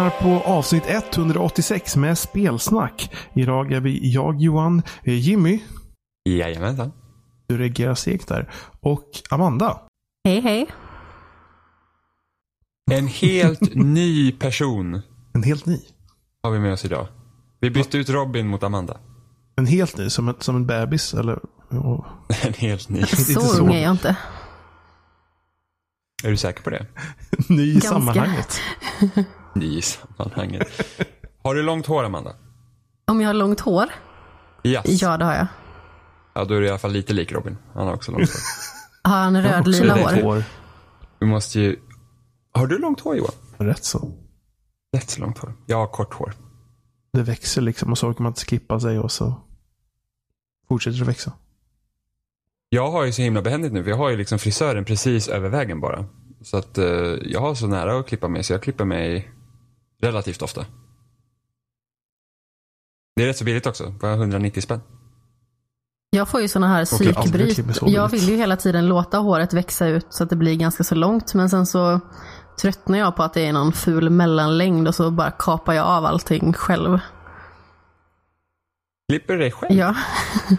[0.00, 3.14] avsnitt 186 med spelsnack.
[3.34, 5.60] Idag är vi jag Johan, eh, Jimmy,
[6.28, 6.92] Jajamensan.
[7.48, 8.50] du reagerar segt där,
[8.80, 9.80] och Amanda.
[10.24, 10.66] Hej hej.
[12.90, 15.80] En helt ny person En helt ny.
[16.42, 17.06] har vi med oss idag.
[17.60, 18.98] Vi bytte ut Robin mot Amanda.
[19.56, 21.38] En helt ny, som, ett, som en bebis eller?
[21.70, 22.06] Oh.
[22.46, 22.98] En helt ny.
[23.00, 23.62] Inte Så så.
[23.62, 24.16] ung är jag inte.
[26.24, 26.86] Är du säker på det?
[27.48, 27.88] Ny i Ganska.
[27.88, 28.60] sammanhanget.
[29.62, 30.68] I sammanhanget.
[31.42, 32.32] Har du långt hår Amanda?
[33.06, 33.86] Om jag har långt hår?
[34.64, 35.02] Yes.
[35.02, 35.46] Ja, det har jag.
[36.34, 37.56] Ja, då är du i alla fall lite lik Robin.
[37.74, 38.40] Han har också långt hår.
[39.10, 40.22] Har han röd-lila hår?
[40.22, 40.44] hår.
[41.20, 41.76] Vi måste ju...
[42.52, 43.32] Har du långt hår Johan?
[43.58, 44.12] Rätt så.
[44.92, 45.52] Rätt så långt hår.
[45.66, 46.32] Jag har kort hår.
[47.12, 49.34] Det växer liksom och så orkar man inte skippa sig och så
[50.68, 51.32] fortsätter det växa.
[52.68, 55.48] Jag har ju så himla behändigt nu, för jag har ju liksom frisören precis över
[55.48, 56.04] vägen bara.
[56.42, 56.86] Så att eh,
[57.22, 59.30] jag har så nära att klippa mig, så jag klipper mig
[60.02, 60.66] relativt ofta.
[63.16, 64.80] Det är rätt så billigt också, bara 190 spänn.
[66.10, 67.82] Jag får ju såna här psykbryt.
[67.82, 70.94] Jag vill ju hela tiden låta håret växa ut så att det blir ganska så
[70.94, 71.34] långt.
[71.34, 72.00] Men sen så
[72.60, 76.04] tröttnar jag på att det är någon ful mellanlängd och så bara kapar jag av
[76.04, 76.98] allting själv.
[79.08, 79.78] Klipper du dig själv?
[79.78, 79.94] Ja.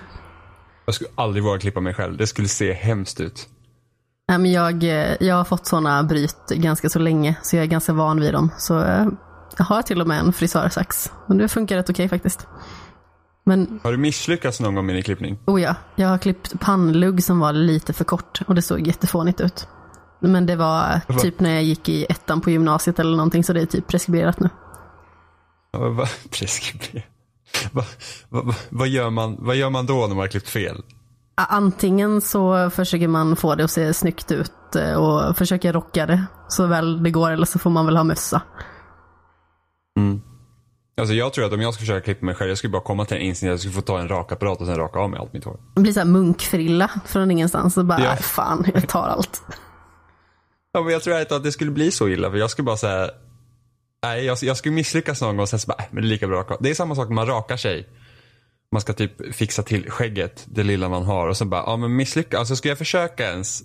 [0.86, 3.48] Jag skulle aldrig våga klippa mig själv, det skulle se hemskt ut.
[4.28, 7.68] Nej, men jag, eh, jag har fått såna bryt ganska så länge så jag är
[7.68, 8.52] ganska van vid dem.
[8.58, 9.08] Så eh,
[9.58, 11.12] jag har till och med en frisörsax.
[11.28, 12.48] Men det funkar rätt okej faktiskt.
[13.46, 15.40] Men Har du misslyckats någon gång med din klippning?
[15.46, 19.42] Oh ja, jag har klippt pannlugg som var lite för kort och det såg jättefånigt
[19.42, 19.68] ut.
[20.20, 21.20] Men det var Va?
[21.20, 24.40] typ när jag gick i ettan på gymnasiet eller någonting så det är typ preskriberat
[24.40, 24.50] nu.
[25.72, 27.06] Vad- Preskriberat.
[27.72, 27.86] Vad
[28.30, 30.82] vad- vad- gör man, vad gör man då när man har klippt fel?
[31.36, 36.24] Antingen så försöker man få det att se snyggt ut eh, och försöker rocka det
[36.48, 38.42] så väl det går eller så får man väl ha mössa.
[41.02, 43.06] Alltså jag tror att om jag skulle försöka klippa mig själv, jag skulle bara komma
[43.06, 45.34] till en att jag skulle få ta en rakapparat och sen raka av mig allt
[45.34, 45.60] mitt hår.
[45.76, 48.12] Det blir så här munkfrilla från ingenstans och bara, Ja.
[48.12, 49.42] "Äh, fan jag tar allt.
[50.72, 52.78] Ja, men jag tror inte att det skulle bli så illa, för jag skulle bara
[52.78, 53.10] säga
[54.04, 56.10] Nej, jag, jag skulle misslyckas någon gång och sen så bara, äh, men det är
[56.10, 56.64] lika bra att raka.
[56.64, 57.88] Det är samma sak när man rakar sig.
[58.72, 61.96] Man ska typ fixa till skägget, det lilla man har och så bara, ja men
[61.96, 62.40] misslyckas.
[62.40, 63.62] Alltså ska jag försöka ens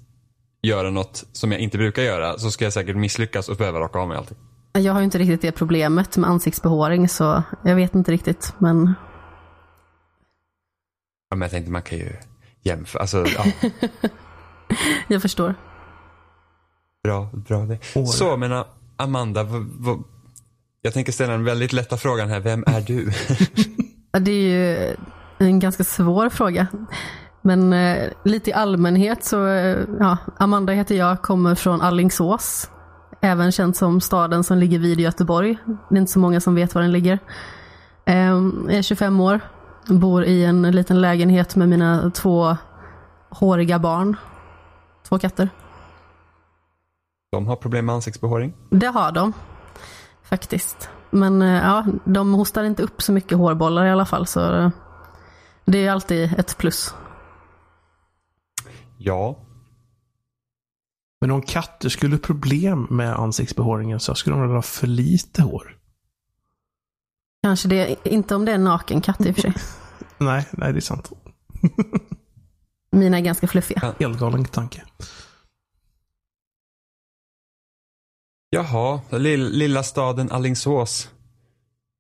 [0.62, 3.98] göra något som jag inte brukar göra så ska jag säkert misslyckas och behöva raka
[3.98, 4.38] av mig allting.
[4.72, 8.94] Jag har ju inte riktigt det problemet med ansiktsbehåring så jag vet inte riktigt men
[11.31, 12.12] Ja, men jag tänkte man kan ju
[12.62, 13.44] jämföra, alltså ja,
[15.09, 15.55] jag förstår.
[17.05, 17.78] bra, bra det.
[17.94, 18.06] Hår.
[18.06, 18.65] Så men
[18.97, 20.03] Amanda, vad, vad,
[20.83, 23.12] jag tänker ställa den väldigt lätta frågan här, vem är du?
[24.21, 24.97] Det är ju
[25.39, 26.66] en ganska svår fråga.
[27.43, 32.71] Men eh, lite i allmänhet så, eh, ja, Amanda heter jag, kommer från Allingsås.
[33.25, 35.59] Även känd som staden som ligger vid Göteborg.
[35.88, 37.19] Det är inte så många som vet var den ligger.
[38.05, 39.41] Eh, jag är 25 år,
[39.87, 42.56] bor i en liten lägenhet med mina två
[43.31, 44.16] håriga barn.
[45.09, 45.49] Två katter.
[47.33, 48.55] De har problem med ansiktsbehåring.
[48.71, 49.33] Det har de,
[50.22, 50.91] faktiskt.
[51.10, 54.27] Men eh, ja, de hostar inte upp så mycket hårbollar i alla fall.
[54.27, 54.71] Så eh,
[55.65, 56.94] det är alltid ett plus.
[58.99, 59.39] Ja,
[61.22, 65.77] Men om katter skulle ha problem med ansiktsbehåringen så skulle de ha för lite hår?
[67.43, 69.55] Kanske det, inte om det är en naken katt i och för sig.
[70.19, 71.12] Nej, nej det är sant.
[72.93, 73.94] Mina är ganska fluffiga.
[73.99, 74.83] Helt galen tanke.
[78.50, 81.10] Jaha, lill, lilla staden Allingsås.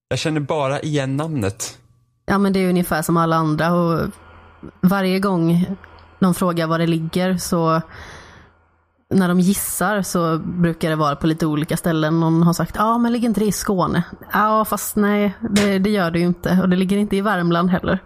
[0.08, 1.78] Jag känner bara igen namnet.
[2.26, 4.10] Ja men det är ungefär som alla andra och
[4.80, 5.66] varje gång
[6.20, 7.82] de frågar var det ligger så
[9.12, 12.20] när de gissar så brukar det vara på lite olika ställen.
[12.20, 14.02] Någon har sagt, ja men ligger inte det i Skåne?
[14.32, 16.58] Ja fast nej, det, det gör det ju inte.
[16.62, 18.02] Och det ligger inte i Värmland heller.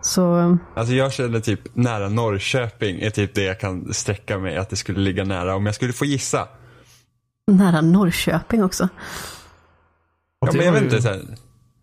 [0.00, 4.70] Så Alltså jag känner typ nära Norrköping är typ det jag kan sträcka mig att
[4.70, 6.48] det skulle ligga nära om jag skulle få gissa.
[7.50, 8.88] nära Norrköping också.
[10.40, 11.02] Ja, men jag vet inte.
[11.02, 11.22] Så här,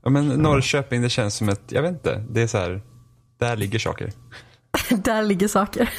[0.04, 2.24] ja, men Norrköping det känns som ett, jag vet inte.
[2.30, 2.82] Det är så här,
[3.40, 4.12] där ligger saker.
[4.90, 5.90] Där ligger saker.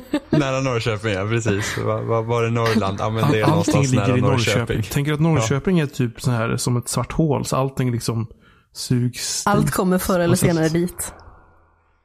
[0.30, 1.78] nära Norrköping, ja precis.
[1.78, 2.96] Var, var, är Norrland?
[3.00, 4.58] Ja men det är Allting någonstans ligger nära i Norrköping.
[4.60, 4.82] Norrköping.
[4.82, 7.44] Tänker att Norrköping är typ så här som ett svart hål.
[7.44, 8.26] Så allting liksom
[8.72, 9.74] sugs Allt dit.
[9.74, 11.12] kommer förr eller Och så- senare dit.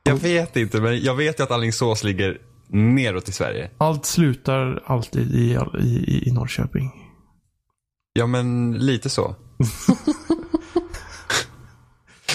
[0.04, 2.38] Jag vet inte, men jag vet ju att Alingsås ligger
[2.70, 3.72] neråt i Sverige.
[3.78, 6.92] Allt slutar alltid i, i, i Norrköping.
[8.14, 9.36] Ja men lite så.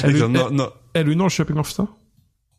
[0.02, 1.86] Är du, liksom, är, no, no, är du i Norrköping ofta?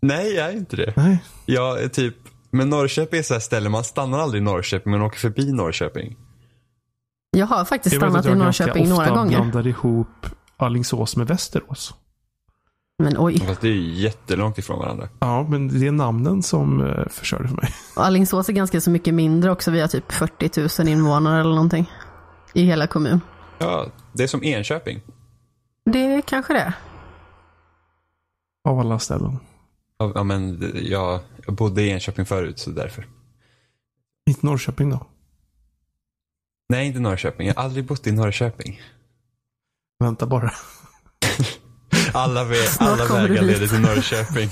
[0.01, 0.93] nej, jag är inte det.
[0.95, 1.23] Nej.
[1.45, 2.15] Jag är typ,
[2.53, 6.17] men Norrköping är så här ställe, man stannar aldrig i Norrköping, men åker förbi Norrköping.
[7.37, 9.37] Jag har faktiskt Jag vet stannat att i jag Norrköping några gånger.
[9.37, 10.25] blandar ihop
[10.57, 11.93] Alingsås med Västerås.
[13.03, 15.09] Men oj, Fast det är ju jättelångt ifrån varandra.
[15.19, 17.69] Ja, men det är namnen som förstör det för mig.
[17.95, 19.71] Alingsås är ganska så mycket mindre också.
[19.71, 21.91] Vi har typ 40 000 invånare eller någonting.
[22.53, 23.21] I hela kommun.
[23.59, 25.01] Ja, det är som Enköping.
[25.85, 26.73] Det är kanske det.
[28.69, 29.39] Av alla ställen.
[30.03, 33.07] Ja, ja, men jag, jag bodde i Enköping förut, så därför.
[34.29, 35.07] Inte Norrköping då.
[36.69, 37.47] Nej, inte Norrköping.
[37.47, 38.81] Jag har aldrig bott i Norrköping.
[39.99, 40.51] Vänta bara.
[42.13, 44.49] Alla, vä- alla vägar leder till Norrköping.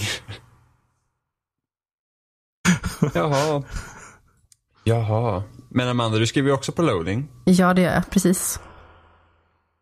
[3.13, 3.63] Jaha.
[4.83, 5.43] Jaha.
[5.69, 7.27] Men Amanda, du skriver ju också på loading.
[7.45, 8.09] Ja, det gör jag.
[8.09, 8.59] Precis.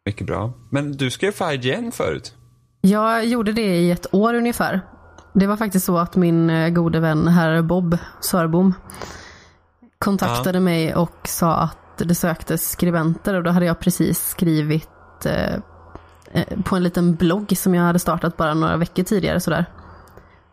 [0.06, 0.54] Mycket bra.
[0.70, 2.36] Men du skrev för IGN förut.
[2.82, 4.82] Jag gjorde det i ett år ungefär.
[5.40, 8.74] Det var faktiskt så att min eh, gode vän herr Bob Sörbom
[10.00, 15.54] kontaktade mig och sa att det söktes skribenter och då hade jag precis skrivit eh,
[16.32, 19.66] eh, på en liten blogg som jag hade startat bara några veckor tidigare sådär.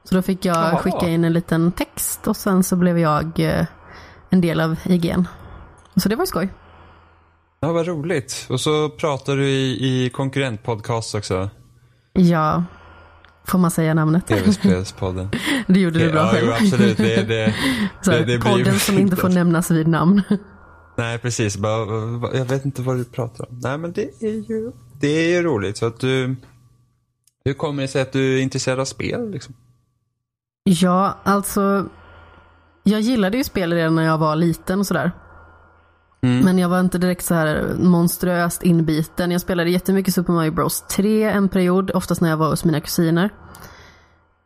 [0.04, 0.76] Så då fick jag Jaha.
[0.76, 3.66] skicka in en liten text och sen så blev jag eh,
[4.30, 5.28] en del av IGN.
[5.96, 6.48] Så det var ju skoj.
[7.60, 8.46] Ja, vad roligt.
[8.50, 11.50] Och så pratar du i, i konkurrentpodcast också.
[12.12, 12.64] Ja,
[13.46, 14.26] får man säga namnet?
[14.26, 15.28] TV-spelspodden.
[15.66, 16.46] Det gjorde du bra ja, själv.
[16.46, 16.96] jo, absolut.
[16.96, 17.54] Det, det,
[18.02, 20.22] Så det- det blir podden ju som inte får nämnas vid namn.
[20.96, 21.56] nej, precis.
[21.56, 21.80] Bara,
[22.36, 23.60] jag vet inte vad du pratar om.
[23.62, 25.76] Nej, men det är ju, det är ju roligt.
[25.76, 26.36] Så att du,
[27.44, 29.30] hur kommer det sig att du är intresserad av spel?
[29.30, 29.54] Liksom?
[30.64, 31.88] Ja, alltså.
[32.82, 35.12] Jag gillade ju spel redan när jag var liten och sådär.
[36.22, 36.44] Mm.
[36.44, 39.30] Men jag var inte direkt så här monstruöst inbiten.
[39.30, 42.80] Jag spelade jättemycket Super Mario Bros 3 en period, oftast när jag var hos mina
[42.80, 43.30] kusiner.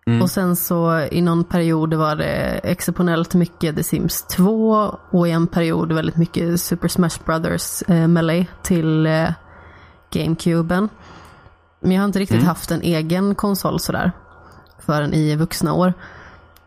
[0.06, 0.22] Mm.
[0.22, 5.30] Och sen så i någon period var det exceptionellt mycket The Sims 2 och i
[5.30, 9.28] en period väldigt mycket Super Smash Brothers eh, Melee till eh,
[10.12, 10.88] GameCuben.
[11.80, 12.46] Men jag har inte riktigt Mm.
[12.48, 14.12] haft en egen konsol sådär
[14.78, 15.94] förrän i vuxna år.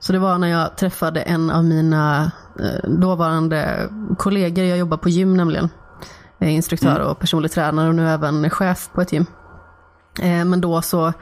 [0.04, 5.10] Så det var när jag träffade en av mina eh, dåvarande kollegor, jag jobbar på
[5.10, 5.70] gym nämligen.
[6.40, 9.26] Är instruktör och personlig tränare och nu även chef på ett gym.
[10.20, 11.14] Eh, Men då så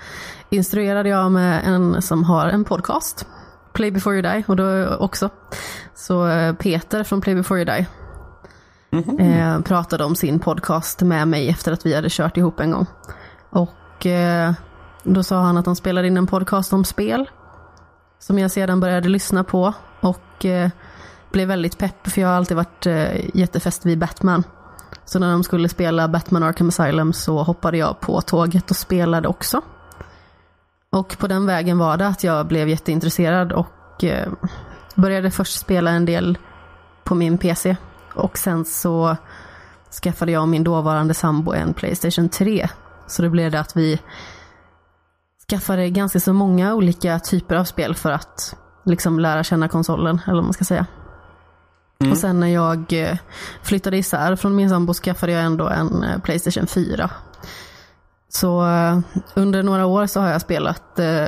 [0.50, 3.28] instruerade jag med en som har en podcast,
[3.74, 5.30] Play before you die, och då också.
[5.96, 7.88] Så eh, Peter från Play before you die
[9.20, 12.86] eh, pratade om sin podcast med mig efter att vi hade kört ihop en gång.
[13.50, 14.54] Och eh,
[15.04, 17.30] då sa han att han spelade in en podcast om spel.
[18.22, 20.70] Som jag sedan började lyssna på och eh,
[21.32, 24.44] blev väldigt pepp för jag har alltid varit eh, jättefäst vid Batman.
[25.06, 29.28] Så när de skulle spela Batman Arkham Asylum så hoppade jag på tåget och spelade
[29.28, 29.62] också.
[30.90, 34.32] Och på den vägen var det att jag blev jätteintresserad och eh,
[34.96, 36.38] började först spela en del
[37.04, 37.76] på min PC.
[38.14, 39.18] Och sen så
[40.04, 42.70] skaffade jag och min dåvarande sambo en Playstation 3.
[43.08, 44.00] Så det blev det att vi
[45.52, 48.56] skaffade ganska så många olika typer av spel för att
[48.86, 50.86] liksom lära känna konsolen, eller vad man ska säga.
[52.12, 53.18] Och sen när jag eh,
[53.64, 57.10] flyttade isär från min sambo skaffade jag ändå en eh, Playstation 4.
[58.30, 59.00] Så eh,
[59.36, 61.28] under några år så har jag spelat eh,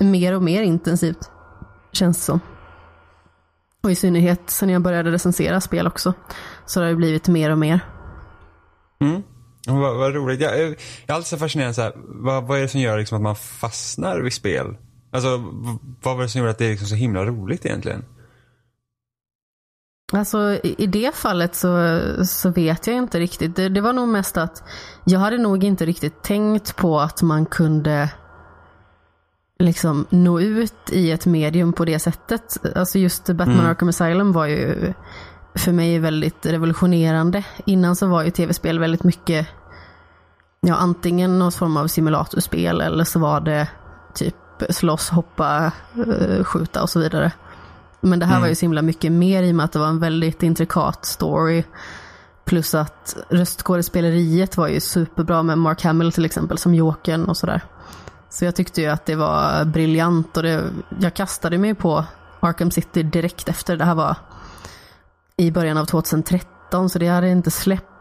[0.00, 1.30] mer och mer intensivt,
[1.92, 2.40] känns det som.
[3.82, 6.14] Och i synnerhet sen jag började recensera spel också,
[6.66, 7.80] så har det blivit mer och mer.
[9.00, 9.22] Mm.
[9.66, 10.40] Vad, vad roligt.
[10.40, 10.68] Jag, jag
[11.06, 13.36] är alltid så fascinerad så här, vad, vad är det som gör liksom att man
[13.36, 14.76] fastnar vid spel?
[15.12, 15.28] Alltså,
[16.02, 18.04] vad var det som gjorde att det är liksom så himla roligt egentligen?
[20.12, 23.56] Alltså i i det fallet så, så vet jag inte riktigt.
[23.56, 24.62] Det, det var nog mest att
[25.04, 28.10] jag hade nog inte riktigt tänkt på att man kunde
[29.58, 32.76] liksom nå ut i ett medium på det sättet.
[32.76, 33.66] Alltså just Batman Mm.
[33.66, 34.92] Arkham Asylum var ju
[35.54, 37.44] för mig väldigt revolutionerande.
[37.66, 39.48] Innan så var ju tv-spel väldigt mycket
[40.60, 43.68] ja, antingen någon form av simulatorspel eller så var det
[44.14, 44.34] typ
[44.70, 47.32] slåss, hoppa, eh, skjuta och så vidare.
[48.00, 49.86] Men det här var ju så himla mycket mer i och med att det var
[49.86, 51.64] en väldigt intrikat story.
[52.44, 57.64] Plus att röstskådespeleriet var ju superbra med Mark Hamill till exempel som Jokern och sådär.
[58.30, 60.64] Så jag tyckte ju att det var briljant och det,
[61.00, 62.04] jag kastade mig på
[62.40, 63.76] Arkham City direkt efter.
[63.76, 64.16] Det här var
[65.36, 67.95] i början av 2013 så det hade inte släppt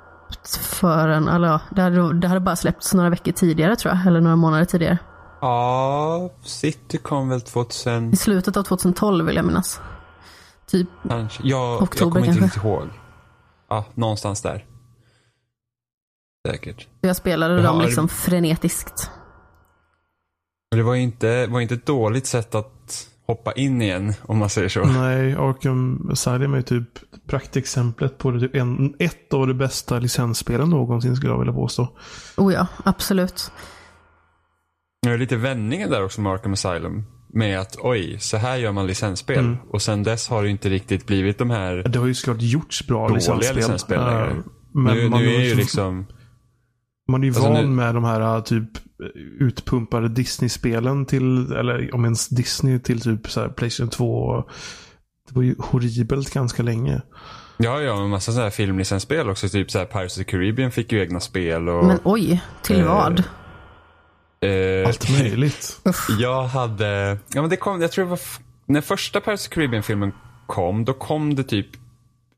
[0.57, 4.21] förrän, eller ja, det hade, det hade bara släppts några veckor tidigare tror jag, eller
[4.21, 4.97] några månader tidigare.
[5.41, 9.81] Ja, City kom väl 2000 I slutet av 2012 vill jag minnas.
[10.67, 11.43] Typ, kanske.
[11.47, 12.45] Jag, Oktober jag kommer inte kanske.
[12.45, 12.89] riktigt ihåg.
[13.69, 14.65] Ja, någonstans där.
[16.47, 16.87] Säkert.
[17.01, 19.11] jag spelade dem liksom frenetiskt.
[20.71, 22.74] Det var ju inte, var inte ett dåligt sätt att
[23.27, 24.83] hoppa in igen om man säger så.
[24.85, 26.87] Nej, Arkham Asylum är typ
[27.27, 31.87] praktexemplet på det, typ en, ett av de bästa licensspelen någonsin skulle jag vilja påstå.
[32.37, 33.51] Oh ja, absolut.
[35.01, 37.03] Det är lite vändningen där också med Arkham Asylum.
[37.33, 39.39] Med att oj, så här gör man licensspel.
[39.39, 39.57] Mm.
[39.69, 42.87] Och sen dess har det inte riktigt blivit de här Det har ju såklart gjorts
[42.87, 43.55] bra dåliga licensspel.
[43.55, 44.35] licensspel längre.
[44.73, 46.05] men nu, man, nu är ju så- liksom,
[47.07, 48.69] man är ju Alltså van nu- med de här typ
[49.39, 54.43] utpumpade Disney-spelen till, eller om ens Disney till typ så här Playstation 2.
[55.29, 57.01] Det var ju horribelt ganska länge.
[57.57, 59.49] ja ja, en massa sådana här filmlicensspel också.
[59.49, 62.79] Typ så här Pirates of the Caribbean fick ju egna spel och Men oj, till
[62.79, 63.19] Eh, vad?
[64.41, 65.79] eh, Allt möjligt.
[66.19, 68.19] Jag hade, ja men det kom, jag tror det var,
[68.65, 70.11] när första Pirates of the Caribbean-filmen
[70.47, 71.67] kom, då kom det typ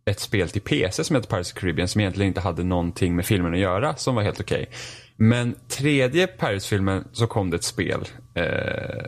[0.07, 3.25] ett spel till PC som hette Pirates of Caribbean som egentligen inte hade någonting med
[3.25, 4.69] filmen att göra, som var helt okej.
[5.17, 8.07] Men tredje Pirates-filmen så kom det ett spel.
[8.35, 9.05] Eh,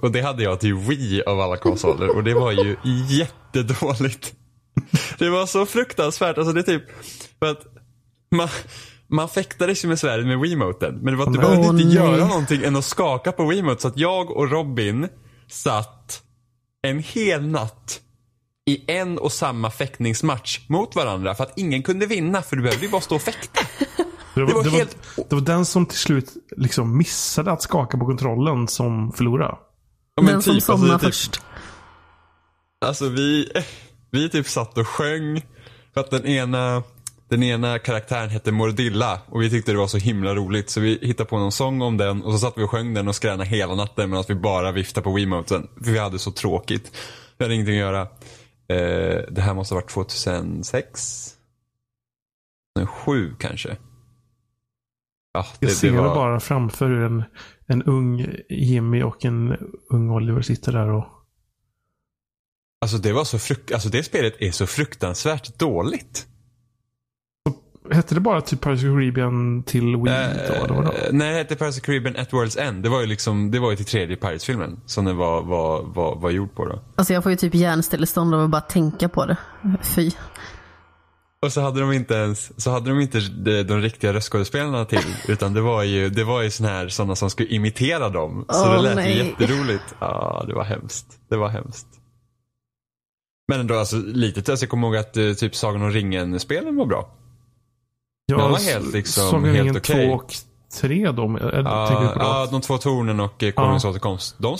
[0.00, 2.76] och det hade jag till Wii av alla konsoler och det var ju
[3.08, 4.34] jättedåligt.
[5.18, 6.82] Det var så fruktansvärt, alltså det är typ,
[7.38, 7.66] för att
[8.30, 8.48] man,
[9.08, 10.94] man fäktades ju med svärdet med Wiimoten.
[10.94, 11.48] Men det var att du Nej.
[11.48, 11.94] behövde inte nej.
[11.94, 13.82] göra någonting än att skaka på Wiimote.
[13.82, 15.08] Så att jag och Robin
[15.48, 16.22] satt
[16.82, 18.00] en hel natt
[18.66, 21.34] i en och samma fäktningsmatch mot varandra.
[21.34, 23.60] För att ingen kunde vinna för du behövde ju bara stå och fäkta.
[24.34, 27.52] Det var, Det var det, helt- var, det var den som till slut liksom missade
[27.52, 29.54] att skaka på kontrollen som förlorade.
[30.16, 31.40] Ja, men Den som typ, somnar alltså, typ, först.
[32.86, 33.48] Alltså vi,
[34.10, 35.42] vi typ satt och sjöng.
[35.94, 36.82] För att den ena,
[37.28, 39.20] den ena karaktären hette Mordilla.
[39.26, 40.70] Och vi tyckte det var så himla roligt.
[40.70, 42.22] Så vi hittade på någon sång om den.
[42.22, 44.10] Och så satt vi och sjöng den och skränade hela natten.
[44.10, 45.68] Medan vi bara viftade på Wiimoten.
[45.84, 46.92] För vi hade så tråkigt.
[47.38, 48.06] Vi hade ingenting att göra.
[48.68, 51.34] Eh, det här måste ha varit 2006?
[52.78, 53.76] 2007 kanske.
[55.32, 56.14] Ja, Jag det, ser det var...
[56.14, 57.24] bara framför en,
[57.66, 59.56] en ung Jimmy och en
[59.90, 61.06] ung Oliver sitter där och...
[62.80, 63.72] Alltså det var så frukt...
[63.72, 66.26] Alltså det spelet är så fruktansvärt dåligt.
[67.90, 70.04] Hette det bara typ the Caribbean till Wii
[70.48, 70.54] då?
[70.54, 70.92] Eller vadå?
[70.92, 72.82] Eh, nej, det hette the Caribbean at World's End.
[72.82, 76.16] Det var ju liksom, det var ju till tredje Pirates-filmen som den var, var, var,
[76.16, 76.80] var gjord på då.
[76.96, 79.36] Alltså jag får ju typ hjärnstillestånd av att bara tänka på det.
[79.82, 80.10] Fy.
[81.42, 85.14] Och så hade de inte ens, så hade de inte de, de riktiga röstskådespelarna till.
[85.28, 88.44] Utan det var ju, det var ju såna här, sådana som skulle imitera dem.
[88.48, 89.18] Så Åh, det lät nej.
[89.18, 89.94] ju jätteroligt.
[90.00, 91.06] Ja, det var hemskt.
[91.28, 91.86] Det var hemskt.
[93.48, 96.86] Men ändå alltså lite, alltså jag kommer ihåg att eh, typ Sagan om ringen-spelen var
[96.86, 97.10] bra.
[98.26, 100.06] Ja, var helt liksom om helt ringen okej.
[100.08, 100.34] 2 och
[100.80, 101.38] 3 då?
[101.40, 101.50] Ja,
[102.16, 102.50] ja, det?
[102.50, 104.34] de två tornen och eh, Konungens återkomst.
[104.38, 104.56] De,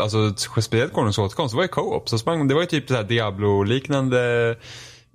[0.00, 2.08] alltså speciellt Konungens återkomst, det var ju co-op.
[2.08, 4.50] Så sprang, det var ju typ så här Diablo-liknande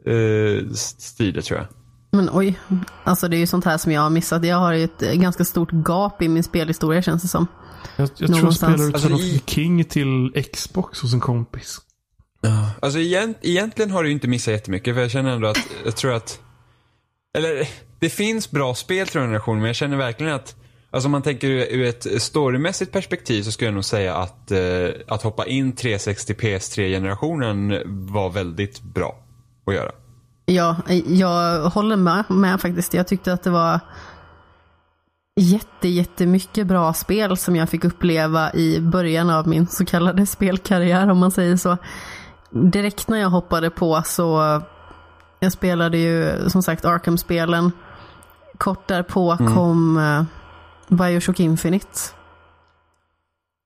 [0.06, 1.68] eh, stil tror jag.
[2.12, 2.60] Men oj,
[3.04, 4.46] alltså det är ju sånt här som jag har missat.
[4.46, 7.48] Jag har ju ett eh, ganska stort gap i min spelhistoria känns det som.
[7.96, 11.78] Jag, jag tror jag spelade ut Alltså, i- King till Xbox hos en kompis.
[12.80, 15.96] Alltså egent, egentligen har du ju inte missat jättemycket för jag känner ändå att, jag
[15.96, 16.40] tror att,
[17.38, 17.68] eller
[18.00, 20.56] det finns bra spel till den generationen men jag känner verkligen att,
[20.92, 24.90] alltså om man tänker ur, ett storymässigt perspektiv så skulle jag nog säga att, eh,
[25.08, 27.82] att hoppa in 360 PS3-generationen
[28.14, 29.20] var väldigt bra
[29.66, 29.92] att göra.
[30.46, 32.94] Ja, jag håller med, med faktiskt.
[32.94, 33.80] Jag tyckte att det var
[35.40, 41.10] jätte, jättemycket bra spel som jag fick uppleva i början av min så kallade spelkarriär
[41.10, 41.78] om man säger så.
[42.52, 44.62] Direkt när jag hoppade på så
[45.40, 47.72] jag spelade ju som sagt Arkham-spelen.
[48.58, 50.24] Kort därpå kom uh,
[50.88, 52.00] Bioshock Infinite.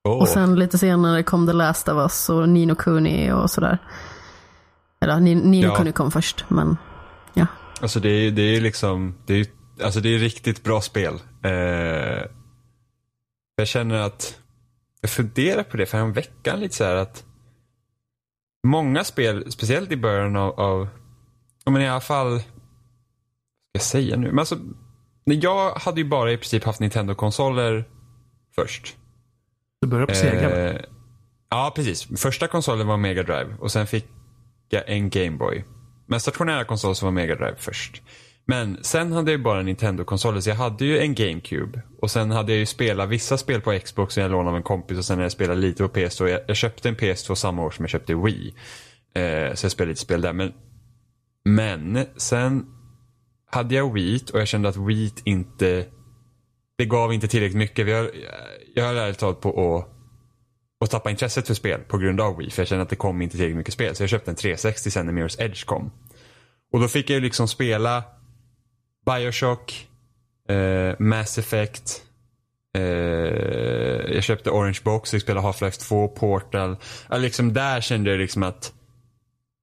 [0.04, 0.22] Oh.
[0.22, 3.78] Och sen lite senare kom The Last of Us och Nino Kuni och sådär.
[5.02, 5.76] Eller Ni- Nino Ja.
[5.76, 6.78] Kuni kom först, men
[7.34, 7.48] ja.
[7.82, 9.48] Alltså det är, det är liksom, det är,
[9.84, 11.14] alltså det är riktigt bra spel.
[11.44, 12.26] Eh,
[13.56, 14.40] jag känner att,
[15.02, 17.24] jag funderar på det för en veckan lite så här att
[18.68, 20.88] många spel, speciellt i början av, av
[21.72, 22.50] men i alla fall, vad ska
[23.74, 24.28] jag säga nu?
[24.28, 24.58] Men alltså,
[25.24, 27.84] jag hade ju bara i princip haft Nintendo-konsoler
[28.56, 28.98] först.
[29.82, 30.70] Du börjar på Sega.
[30.70, 30.82] Eh,
[31.50, 32.22] ja, precis.
[32.22, 34.06] Första konsolen var Mega Drive och sen fick
[34.70, 35.66] jag en Game Boy.
[36.08, 38.02] Men stationära konsoler så var Mega Drive först.
[38.46, 41.82] Men sen hade jag ju bara Nintendo-konsoler så jag hade ju en GameCube.
[42.02, 44.64] Och sen hade jag ju spelat vissa spel på Xbox som jag lånade av en
[44.64, 46.28] kompis och sen hade jag spelat lite på PS2.
[46.28, 48.56] Jag, jag köpte en PS2 samma år som jag köpte Wii.
[49.16, 50.34] Eh, så jag spelade lite spel där.
[50.34, 50.54] Men,
[51.46, 52.66] men sen
[53.46, 55.86] hade jag Wheat och jag kände att Wheat inte
[56.78, 57.88] det gav inte tillräckligt mycket.
[57.88, 58.10] Jag,
[58.76, 59.90] jag har ärligt talat på att
[60.80, 62.50] och tappa intresset för spel på grund av Wii.
[62.50, 63.96] För jag kände att det kom inte tillräckligt mycket spel.
[63.96, 65.92] Så jag köpte en 360 sen när Mirror's Edge kom.
[66.74, 68.04] Och då fick jag ju liksom spela
[69.06, 69.88] Bioshock,
[70.50, 72.04] eh, Mass Effect,
[72.78, 76.78] Eh, jag köpte Orange Box, jag spelade Half-Life 2, Portal.
[77.18, 78.74] Liksom där kände jag liksom att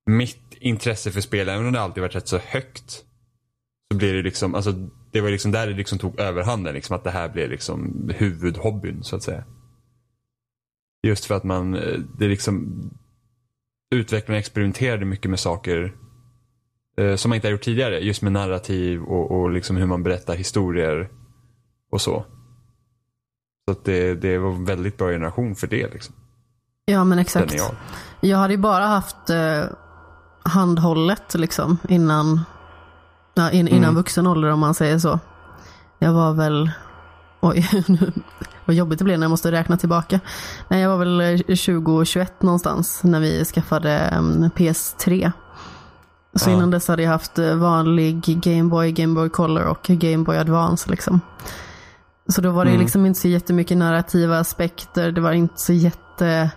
[0.06, 3.04] mitt intresse för spel, även om det alltid varit rätt så högt,
[3.92, 4.72] så blir det liksom, alltså
[5.10, 6.74] det var liksom där det liksom tog överhanden.
[6.74, 9.44] Liksom, att det här blev liksom huvudhobbyn så att säga.
[11.02, 12.82] Just för att man, eh, det liksom,
[13.90, 15.94] utvecklarna experimenterade mycket med saker
[16.96, 17.98] eh, som man inte har gjort tidigare.
[17.98, 21.10] Just med narrativ och, och liksom hur man berättar historier
[21.90, 22.24] och så.
[23.64, 25.92] Så att det, det var en väldigt bra generation för det.
[25.92, 26.14] Liksom.
[26.84, 27.54] Ja men exakt.
[27.54, 27.76] jag.
[28.20, 29.64] Jag hade ju bara haft eh,
[30.42, 32.40] handhållet liksom innan,
[33.34, 33.94] ja, in, innan Mm.
[33.94, 35.18] vuxen ålder om man säger så.
[35.98, 36.70] Jag var väl,
[37.40, 37.68] oj,
[38.64, 40.20] vad jobbigt det blev när jag måste räkna tillbaka.
[40.68, 45.32] Nej, jag var väl eh, 20-21 någonstans när vi skaffade mm, PS3.
[46.34, 46.54] Så Ja.
[46.54, 50.36] innan dess hade jag haft eh, vanlig Game Boy, Game Boy Color och Game Boy
[50.36, 51.20] Advance liksom.
[52.28, 52.80] Så då var det Mm.
[52.82, 55.12] liksom inte så jättemycket narrativa aspekter.
[55.12, 56.50] Det var inte så jätte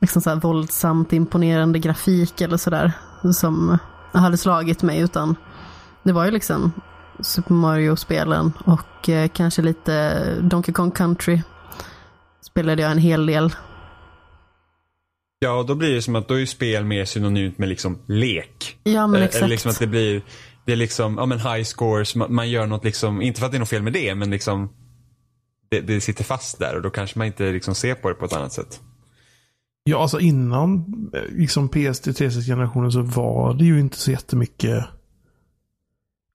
[0.00, 2.92] liksom så här våldsamt imponerande grafik eller sådär
[3.32, 3.78] som
[4.12, 5.36] hade slagit mig utan
[6.02, 6.72] det var ju liksom
[7.20, 11.42] Super Mario-spelen och eh, kanske lite Donkey Kong Country
[12.40, 13.54] spelade jag en hel del.
[15.38, 18.78] Ja, då blir det som att då är spel mer synonymt med liksom lek.
[18.82, 19.36] Ja men exakt.
[19.36, 20.22] Eller liksom att det blir,
[20.64, 23.52] det är liksom, ja men high scores, man, man gör något liksom, inte för att
[23.52, 24.72] det är något fel med det, men liksom
[25.70, 28.24] det, det sitter fast där och då kanske man inte liksom ser på det på
[28.24, 28.80] ett annat sätt.
[29.88, 34.76] Ja, alltså innan eh, liksom PS3 360-generationen så var det ju inte så jättemycket.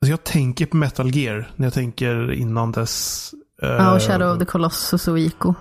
[0.02, 3.30] Alltså jag tänker på Metal Gear när jag tänker innan dess.
[3.62, 5.54] eh, Ja, och Shadow of the Colossus och Ico.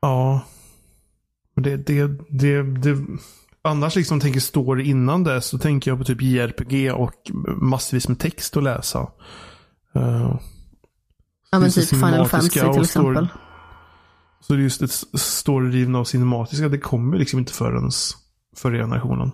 [0.00, 0.40] Ja.
[1.54, 3.06] Men Det, det, det, det,
[3.62, 7.30] annars liksom tänker story innan dess så tänker jag på typ JRPG och
[7.62, 8.98] massvis med text att läsa.
[9.94, 10.36] Eh,
[11.50, 13.28] Ja men typ Final Fantasy till exempel.
[14.46, 17.90] Så det är just det storydrivna och cinematiska, det kommer liksom inte förrän
[18.56, 19.30] förra generationen.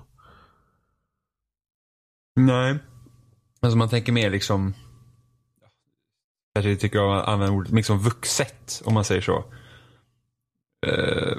[2.37, 2.79] Nej.
[3.61, 4.75] Alltså man tänker mer liksom,
[6.55, 9.45] kanske tycker jag att använda ordet liksom vuxet, om man säger så.
[10.87, 11.37] Eh,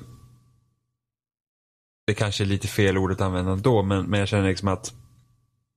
[2.08, 4.94] det kanske är lite fel ord att använda då, men, men jag känner liksom att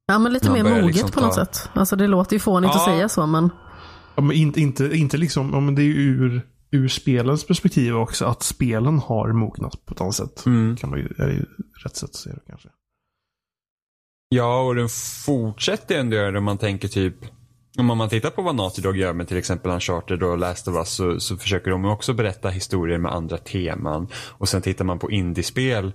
[0.07, 1.71] Ja men lite mer moget liksom på något ta- sätt.
[1.75, 2.85] Alltså det låter ju fånigt att Ja.
[2.85, 3.51] säga så men
[4.15, 7.97] Ja, men inte, inte, inte liksom, ja, men det är ju ur, ur spelens perspektiv
[7.97, 10.47] också, att spelen har mognat på ett annat sätt.
[10.47, 10.77] mm.
[10.77, 11.45] Kan man ju, är ju
[11.85, 12.69] rätt sätt att säga det kanske.
[14.29, 14.89] Ja, och den
[15.25, 17.15] fortsätter ändå göra det om man tänker typ
[17.79, 20.75] om man tittar på vad Naughty Dog gör med till exempel Uncharted och Last of
[20.77, 24.09] Us så, så försöker de också berätta historier med andra teman.
[24.15, 25.93] Och sen tittar man på indiespel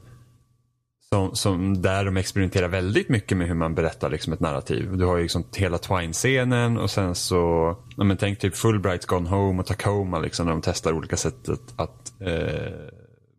[1.15, 4.97] som, som där de experimenterar väldigt mycket med hur man berättar liksom ett narrativ.
[4.97, 9.29] Du har ju liksom hela Twine-scenen och sen så, ja, men tänk typ Fulbright Gone
[9.29, 12.71] Home och Tacoma liksom när de testar olika sätt att, att eh,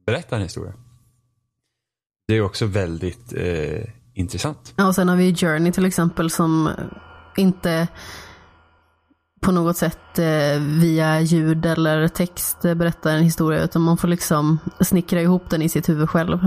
[0.06, 0.72] berätta en historia.
[2.28, 4.74] Det är också väldigt eh, intressant.
[4.76, 6.70] Ja, och sen har vi Journey till exempel som
[7.36, 7.88] inte
[9.40, 14.58] på något sätt eh, via ljud eller text berättar en historia utan man får liksom
[14.80, 16.38] snickra ihop den i sitt huvud själv.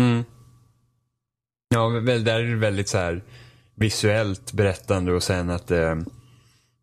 [0.00, 0.24] Mm.
[1.68, 3.24] Ja, väl, där är det väldigt så här
[3.74, 5.94] visuellt berättande och sen att eh,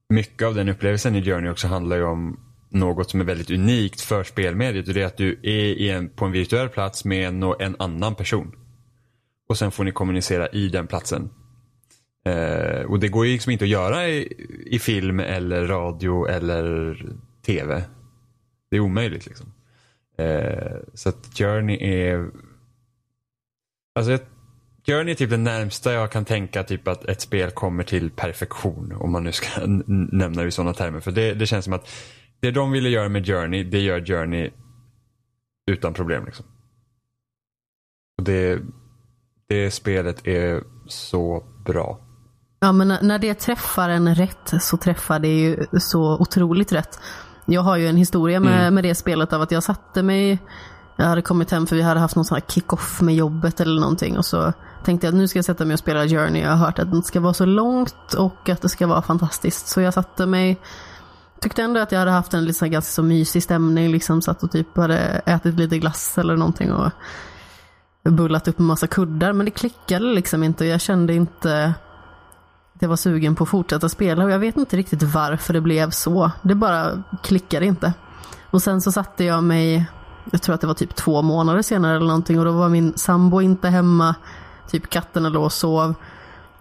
[0.10, 4.02] mycket av den upplevelsen i Journey också handlar ju om något som är väldigt unikt
[4.02, 7.28] för spelmediet och det är att du är i en, på en virtuell plats med
[7.28, 8.56] en, en annan person.
[9.50, 11.30] Och sen får ni kommunicera i den platsen.
[12.26, 14.34] Eh, och det går ju liksom inte att göra i,
[14.66, 17.06] i film eller radio eller
[17.46, 17.84] tv.
[18.70, 19.54] Det är omöjligt liksom.
[20.18, 22.30] Eh, så att Journey är
[23.96, 24.20] Alltså jag-
[24.88, 28.94] Journey är typ det närmsta jag kan tänka typ att ett spel kommer till perfektion.
[29.00, 31.00] Om man nu ska nämna det i sådana termer.
[31.00, 31.90] För det, det känns som att
[32.40, 34.50] det de ville göra med Journey, det gör Journey
[35.72, 36.26] utan problem.
[36.26, 36.46] Liksom.
[38.18, 38.60] Och det,
[39.50, 42.00] det spelet är så bra.
[42.60, 47.00] Ja, men när- när det träffar en rätt så träffar det ju så otroligt rätt.
[47.46, 48.76] Jag har ju en historia med, Mm.
[48.76, 50.40] med det spelet av att jag satte mig,
[50.96, 53.82] jag hade kommit hem för vi hade haft någon sån här kick-off med jobbet eller
[53.82, 54.54] någonting och så
[54.84, 56.42] tänkte jag att nu ska jag sätta mig och spela Journey.
[56.42, 59.68] Jag har hört att det ska vara så långt och att det ska vara fantastiskt.
[59.68, 60.62] Så jag satte mig,
[61.40, 64.52] tyckte ändå att jag hade haft en liksom ganska så mysig stämning, liksom satt och
[64.52, 66.92] typ hade ätit lite glass eller någonting och
[68.04, 69.34] bullat upp en massa kuddar.
[69.34, 71.74] Men det klickade liksom inte och jag kände inte
[72.76, 75.62] att jag var sugen på att fortsätta spela och jag vet inte riktigt varför det
[75.62, 76.32] blev så.
[76.42, 77.94] Det bara klickade inte.
[78.52, 79.86] Och sen så satte jag mig,
[80.32, 82.94] jag tror att det var typ två månader senare eller någonting och då var min
[82.96, 84.16] sambo inte hemma.
[84.70, 85.94] Typ katterna låg och sov.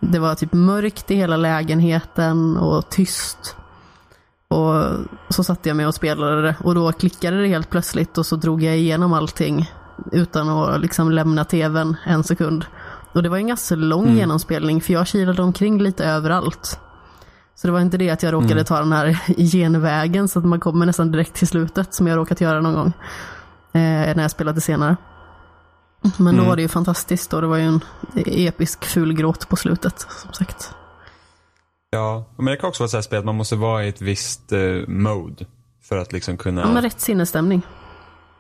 [0.01, 3.57] Det var typ mörkt i hela lägenheten och tyst.
[4.49, 4.85] Och
[5.29, 8.37] så satte jag mig och spelade det och då klickade det helt plötsligt och så
[8.37, 9.71] drog jag igenom allting
[10.13, 12.65] utan att liksom lämna tvn en sekund.
[13.13, 14.17] Och det var en ganska lång mm.
[14.17, 16.81] genomspelning för jag kilade omkring lite överallt.
[17.55, 18.65] Så det var inte det att jag råkade mm.
[18.65, 19.19] ta den här
[19.53, 22.93] genvägen så att man kommer nästan direkt till slutet som jag råkat göra någon gång.
[23.75, 23.81] Eh,
[24.17, 24.97] när jag spelade senare.
[26.03, 26.37] Men mm.
[26.37, 27.81] då var det ju fantastiskt och det var ju en
[28.27, 30.75] episk fulgråt på slutet som sagt.
[31.91, 34.01] Ja, men det kan också vara så här spel att man måste vara i ett
[34.01, 35.47] visst uh, mode
[35.83, 36.61] för att liksom kunna...
[36.75, 37.63] Ja, rätt sinnesstämning.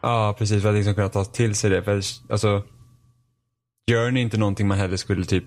[0.01, 0.63] Ja, precis.
[0.63, 1.83] För att liksom kunna ta till sig det.
[1.83, 2.63] För alltså,
[3.87, 5.45] gör ni inte någonting man heller skulle typ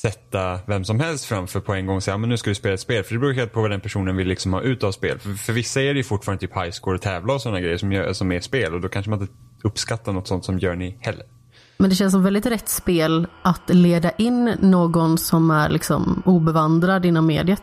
[0.00, 2.74] sätta vem som helst framför på en gång och säga men nu ska du spela
[2.74, 3.04] ett spel.
[3.04, 5.18] För det beror helt på vad den personen vill liksom ha ut av spel.
[5.18, 7.76] För, för vissa är det ju fortfarande typ high score och tävla och sådana grejer
[7.76, 8.74] som, gör, som är spel.
[8.74, 9.32] Och då kanske man inte
[9.64, 11.26] uppskattar något sånt som Journey heller.
[11.78, 17.06] Men det känns som väldigt rätt spel att leda in någon som är liksom obevandrad
[17.06, 17.62] inom mediet.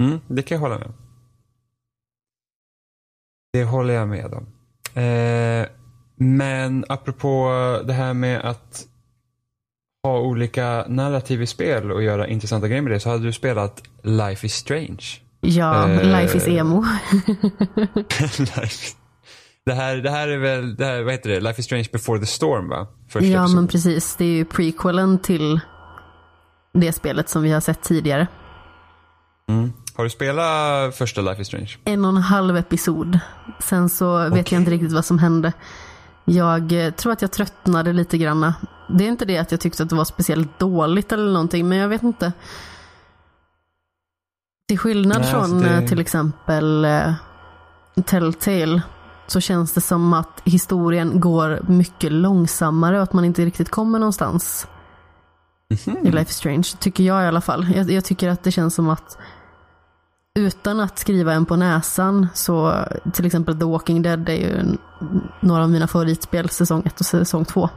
[0.00, 0.92] Mm, det kan jag hålla med
[3.52, 4.46] Det håller jag med om.
[5.02, 5.66] Eh,
[6.16, 7.48] men apropå
[7.84, 8.86] det här med att
[10.02, 13.82] ha olika narrativ i spel och göra intressanta grejer med det så hade du spelat
[14.02, 15.04] Life is Strange.
[15.40, 16.84] Ja, eh, Life is Emo.
[19.64, 22.20] det, här, det här är väl, det här, vad heter det, Life is Strange before
[22.20, 22.86] the storm va?
[23.08, 23.60] Första ja episode.
[23.60, 25.60] men precis, det är ju prequelen till
[26.74, 28.26] det spelet som vi har sett tidigare.
[29.48, 29.72] Mm.
[29.94, 31.76] Har du spelat första Life is Strange?
[31.84, 33.18] En och en halv episod.
[33.60, 34.44] Sen så vet okay.
[34.50, 35.52] jag inte riktigt vad som hände.
[36.28, 38.52] Jag eh, tror att jag tröttnade lite grann.
[38.88, 41.78] Det är inte det att jag tyckte att det var speciellt dåligt eller någonting, men
[41.78, 42.32] jag vet inte.
[44.68, 45.88] Till skillnad Nej, från alltså det...
[45.88, 47.12] till exempel uh,
[48.04, 48.82] Telltale
[49.26, 53.98] så känns det som att historien går mycket långsammare och att man inte riktigt kommer
[53.98, 54.66] någonstans.
[55.70, 56.08] Mm -hmm.
[56.08, 57.66] I Life is Strange, tycker jag i alla fall.
[57.74, 59.18] Jag, jag, tycker att det känns som att
[60.38, 64.76] utan att skriva en på näsan så till exempel The Walking Dead är ju
[65.40, 67.68] några av mina favoritspel säsong 1 och säsong 2.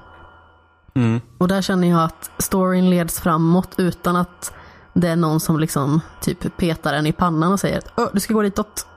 [0.93, 1.21] Mm.
[1.37, 4.53] Och där känner jag att storyn leds framåt utan att
[4.93, 8.33] det är någon som liksom typ petar en i pannan och säger att du ska
[8.33, 8.87] gå ditåt.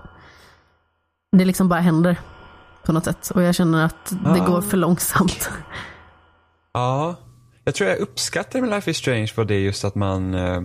[1.37, 2.21] Det liksom bara händer
[2.83, 4.47] på något sätt och jag känner att det ah.
[4.47, 5.51] går för långsamt.
[6.73, 7.17] Ja,
[7.65, 10.63] jag tror jag uppskattar med Life is Strange var det just att man eh,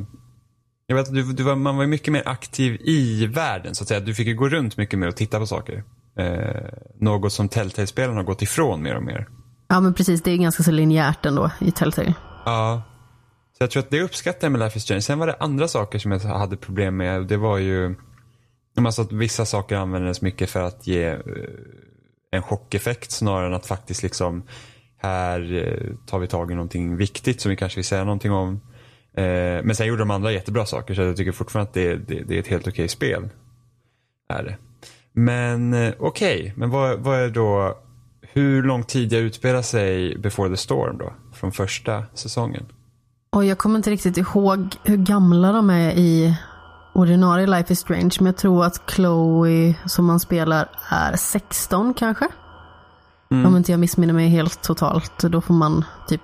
[0.89, 3.99] jag vet, du, du var, man var mycket mer aktiv i världen så att säga.
[3.99, 5.83] Du fick ju gå runt mycket mer och titta på saker.
[6.17, 6.61] Eh,
[6.99, 9.27] något som Telltale-spelen har gått ifrån mer och mer.
[9.67, 12.13] Ja men precis, det är ganska så linjärt ändå i Telltale.
[12.45, 12.81] Ja.
[13.57, 15.01] Så jag tror att det uppskattar jag med Life is Strange.
[15.01, 17.27] Sen var det andra saker som jag hade problem med.
[17.27, 17.95] Det var ju
[18.77, 21.19] alltså att vissa saker användes mycket för att ge eh,
[22.31, 24.43] en chockeffekt snarare än att faktiskt liksom
[24.97, 28.61] här eh, tar vi tag i någonting viktigt som vi kanske vill säga någonting om.
[29.13, 32.23] Eh, men sen gjorde de andra jättebra saker så jag tycker fortfarande att det, det,
[32.27, 33.29] det är ett helt okej spel.
[34.29, 34.57] Är det.
[35.13, 36.53] Men eh, okej, okay.
[36.55, 37.77] men vad, vad är då,
[38.21, 41.13] hur lång tid jag utspelar sig Before the Storm då?
[41.33, 42.65] Från första säsongen?
[43.31, 46.35] Och jag kommer inte riktigt ihåg hur gamla de är i
[46.93, 48.11] ordinarie Life is Strange.
[48.19, 52.27] Men jag tror att Chloe som man spelar är 16 kanske.
[53.31, 53.45] Mm.
[53.45, 55.19] Om inte jag missminner mig helt totalt.
[55.19, 56.21] Då får man typ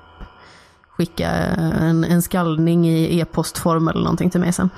[0.98, 4.70] skicka en, en skallning i e-postform eller någonting till mig sen.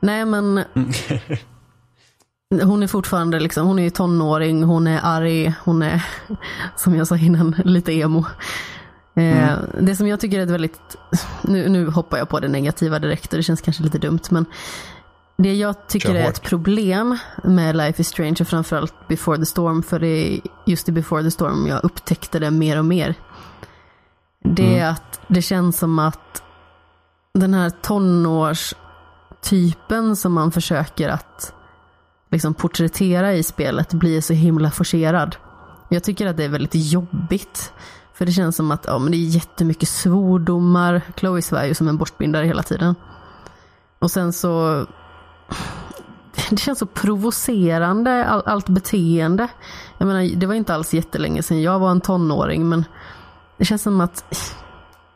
[0.00, 0.64] Nej men
[2.62, 6.06] Hon är fortfarande liksom, hon är tonåring, hon är arg, hon är
[6.76, 8.24] som jag sa innan, lite emo.
[9.16, 9.58] Eh, mm.
[9.80, 10.96] Det som jag tycker är ett väldigt,
[11.42, 14.46] nu, nu hoppar jag på det negativa direkt och det känns kanske lite dumt men
[15.38, 19.82] det jag tycker är ett problem med Life is Strange och framförallt Before the Storm,
[19.82, 23.14] för det är just i Before the Storm jag upptäckte det mer och mer.
[24.54, 24.92] Det är mm.
[24.92, 26.42] att det känns som att
[27.34, 31.54] den här tonårstypen som man försöker att
[32.30, 35.36] liksom porträttera i spelet blir så himla forcerad.
[35.88, 37.72] Jag tycker att det är väldigt jobbigt.
[38.14, 41.02] För det känns som att ja, men det är jättemycket svordomar.
[41.16, 42.94] Chloe svär ju som en borstbindare hela tiden.
[43.98, 44.86] Och sen så...
[46.50, 49.48] Det känns så provocerande, all, allt beteende.
[49.98, 52.84] Jag menar, det var inte alls jättelänge sedan jag var en tonåring, men
[53.58, 54.54] det känns som att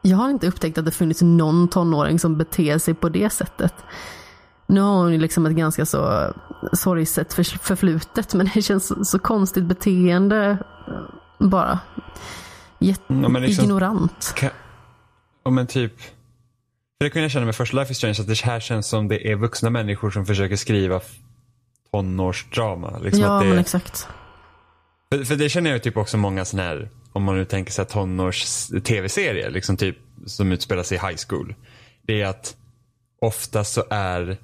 [0.03, 3.74] jag har inte upptäckt att det funnits någon tonåring som beter sig på det sättet.
[4.66, 6.33] Nu har hon ju liksom ett ganska så
[6.72, 10.59] sorgset förflutet men det känns så, konstigt beteende
[11.38, 11.79] bara.
[12.79, 13.81] Jätte ja, liksom,
[15.44, 16.00] ja men typ.
[16.00, 19.09] För det kunde jag känna med första Life is Strange att det här känns som
[19.09, 21.00] det är vuxna människor som försöker skriva
[21.92, 22.98] tonårsdrama.
[22.98, 24.09] Liksom ja det, men exakt.
[25.12, 27.73] För, för det känner jag ju typ också många sådana här om man nu tänker
[27.73, 29.96] sig tonårs tv-serier liksom typ,
[30.27, 31.55] som utspelar sig i high school.
[32.03, 32.57] Det är att
[33.20, 34.38] ofta så är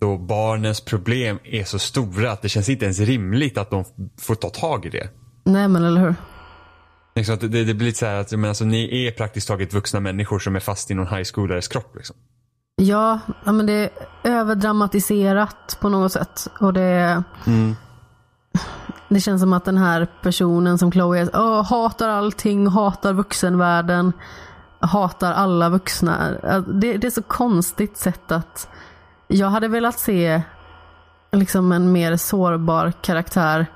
[0.00, 3.84] då barnens problem är så stora att det känns inte ens rimligt att de
[4.20, 5.08] får ta tag i det.
[5.44, 6.14] Nej men eller hur.
[7.14, 9.74] Liksom att det, det blir lite så här att men alltså, ni är praktiskt taget
[9.74, 11.96] vuxna människor som är fast i någon high schoolares kropp.
[11.96, 12.16] Liksom.
[12.82, 13.90] Ja, men det är
[14.24, 16.46] överdramatiserat på något sätt.
[16.60, 17.22] Och det,
[19.08, 24.12] det känns som att den här personen som Chloe är, åh, hatar allting, hatar vuxenvärlden,
[24.80, 26.30] hatar alla vuxna.
[26.66, 28.68] Det, det är så konstigt sätt att
[29.28, 30.42] jag hade velat se
[31.32, 33.66] liksom en mer sårbar karaktär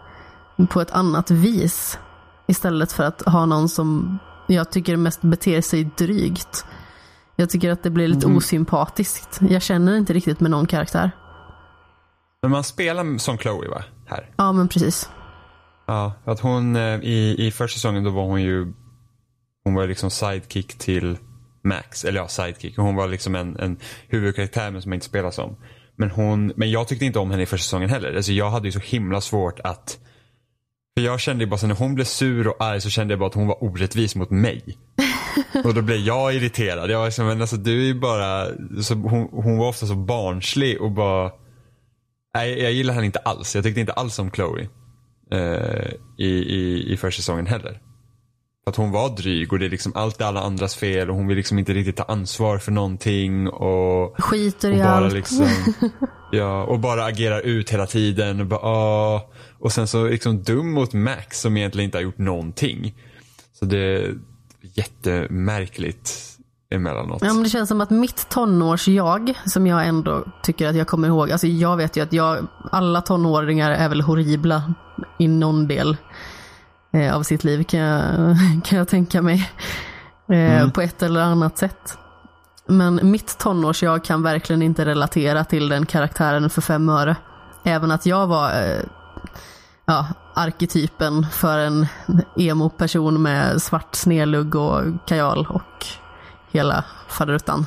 [0.70, 1.98] på ett annat vis.
[2.46, 6.64] Istället för att ha någon som jag tycker mest beter sig drygt.
[7.36, 9.40] Jag tycker att det blir lite osympatiskt.
[9.48, 11.10] Jag känner inte riktigt med någon karaktär.
[12.42, 13.82] Men man spelar som Chloe va?
[14.06, 14.30] Här.
[14.36, 15.10] Ja, men precis.
[15.90, 18.72] Ja, för att hon eh, i, i första säsongen då var hon ju
[19.64, 21.18] Hon var liksom sidekick till
[21.64, 22.76] Max, eller ja sidekick.
[22.76, 23.76] Hon var liksom en, en
[24.08, 25.56] huvudkaraktär men som jag inte spelar som.
[25.96, 28.16] Men hon, men jag tyckte inte om henne i första säsongen heller.
[28.16, 29.98] Alltså jag hade ju så himla svårt att
[30.96, 33.18] för jag kände ju bara så när hon blev sur och arg så kände jag
[33.18, 34.78] bara att hon var orättvis mot mig.
[35.64, 36.90] och då blev jag irriterad.
[36.90, 38.46] Jag var liksom, men alltså du är ju bara,
[38.82, 41.32] så hon, hon var ofta så barnslig och bara
[42.34, 43.54] Nej, jag gillar henne inte alls.
[43.54, 44.68] Jag tyckte inte alls om Chloe.
[45.32, 47.80] Eh, i, i, I första säsongen heller.
[48.64, 51.16] För att hon var dryg och det är liksom allt är alla andras fel och
[51.16, 55.12] hon vill liksom inte riktigt ta ansvar för någonting och, Skiter och i bara allt.
[55.14, 55.46] liksom
[56.32, 59.22] Ja, och bara agerar ut hela tiden och bara "Åh."
[59.58, 62.94] Och sen så liksom dum mot Max som egentligen inte har gjort någonting.
[63.52, 64.14] Så det är
[64.74, 66.36] jättemärkligt
[66.70, 67.22] emellanåt.
[67.22, 71.08] Ja, men det känns som att mitt tonårs-jag, som jag ändå tycker att jag kommer
[71.08, 74.74] ihåg, alltså jag vet ju att jag, alla tonåringar är väl horribla
[75.18, 75.96] i någon del
[76.92, 78.02] eh, av sitt liv kan jag,
[78.64, 79.50] kan jag tänka mig.
[80.28, 81.98] Eh, På ett eller annat sätt.
[82.66, 87.16] Men mitt tonårs-jag kan verkligen inte relatera till den karaktären för fem öre.
[87.64, 88.82] Även att jag var eh,
[89.86, 91.86] ja, arketypen för en
[92.36, 95.86] emo-person med svart snedlugg och kajal och
[96.50, 97.66] hela faderuttan.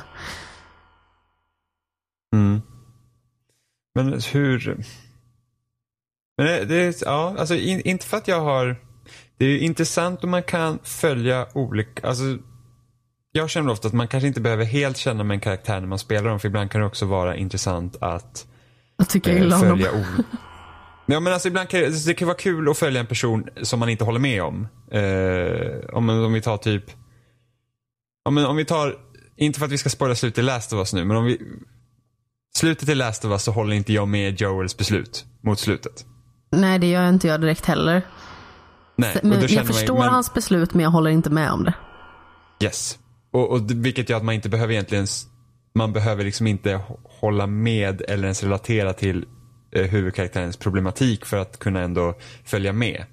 [2.34, 2.62] Mm.
[3.94, 4.84] Men hur...
[6.36, 8.76] Men det, det ja, alltså in, inte för att jag har...
[9.38, 12.24] Det är intressant om man kan följa olika, alltså
[13.32, 15.98] jag känner ofta att man kanske inte behöver helt känna med en karaktär när man
[15.98, 18.46] spelar dem, för ibland kan det också vara intressant att
[18.96, 19.78] Jag tycker eh, illa om dem.
[19.78, 19.92] följa
[21.06, 23.80] Ja men alltså ibland kan det, det kan vara kul att följa en person som
[23.80, 24.68] man inte håller med om.
[24.90, 26.84] Eh, om, om vi tar typ,
[28.24, 28.96] om, om vi tar,
[29.36, 31.40] inte för att vi ska spoila slutet i Last of Us nu, men om vi,
[32.56, 36.04] slutet i Last of Us så håller inte jag med Joels beslut mot slutet.
[36.52, 38.02] Nej, det gör inte jag direkt heller.
[38.96, 41.74] Nej, Men jag man- förstår men- hans beslut, men jag håller inte med om det.
[42.64, 42.98] Yes.
[43.32, 45.06] Och, och vilket gör att man inte behöver egentligen,
[45.74, 49.24] man behöver liksom inte hå- hålla med eller ens relatera till
[49.76, 53.04] eh, huvudkaraktärens problematik för att kunna ändå följa med.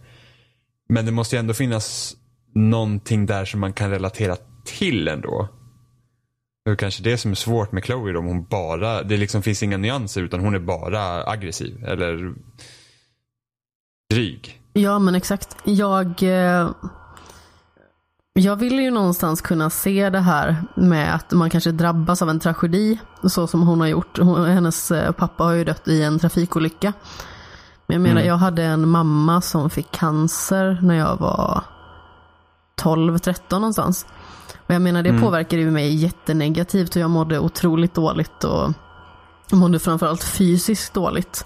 [0.89, 2.15] Men det måste ju ändå finnas
[2.55, 5.47] någonting där som man kan relatera till ändå.
[6.65, 9.41] Det är kanske det som är svårt med Chloe då, om hon bara, det liksom
[9.41, 12.33] finns inga nyanser utan hon är bara aggressiv eller
[14.09, 14.61] dryg.
[14.73, 15.57] Ja, men exakt.
[15.63, 16.69] Jag, eh,
[18.33, 22.39] jag vill ju någonstans kunna se det här med att man kanske drabbas av en
[22.39, 24.19] tragedi, så som hon har gjort.
[24.19, 26.93] Hon, hennes eh, pappa har ju dött i en trafikolycka.
[27.87, 31.63] Men jag menar, jag hade en mamma som fick cancer när jag var
[32.81, 34.05] 12-13 någonstans.
[34.71, 38.73] Och jag menar, det påverkade ju mig jättenegativt och jag mådde otroligt dåligt och
[39.51, 41.45] mådde framförallt fysiskt dåligt.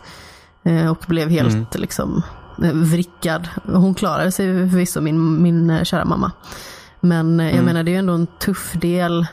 [0.63, 2.23] Eh, Och blev helt liksom
[2.63, 3.47] eh, vrickad.
[3.63, 6.31] Hon klarade sig förvisso, min, min eh, kära mamma.
[6.99, 9.27] Men jag menar, det är ju ändå en tuff del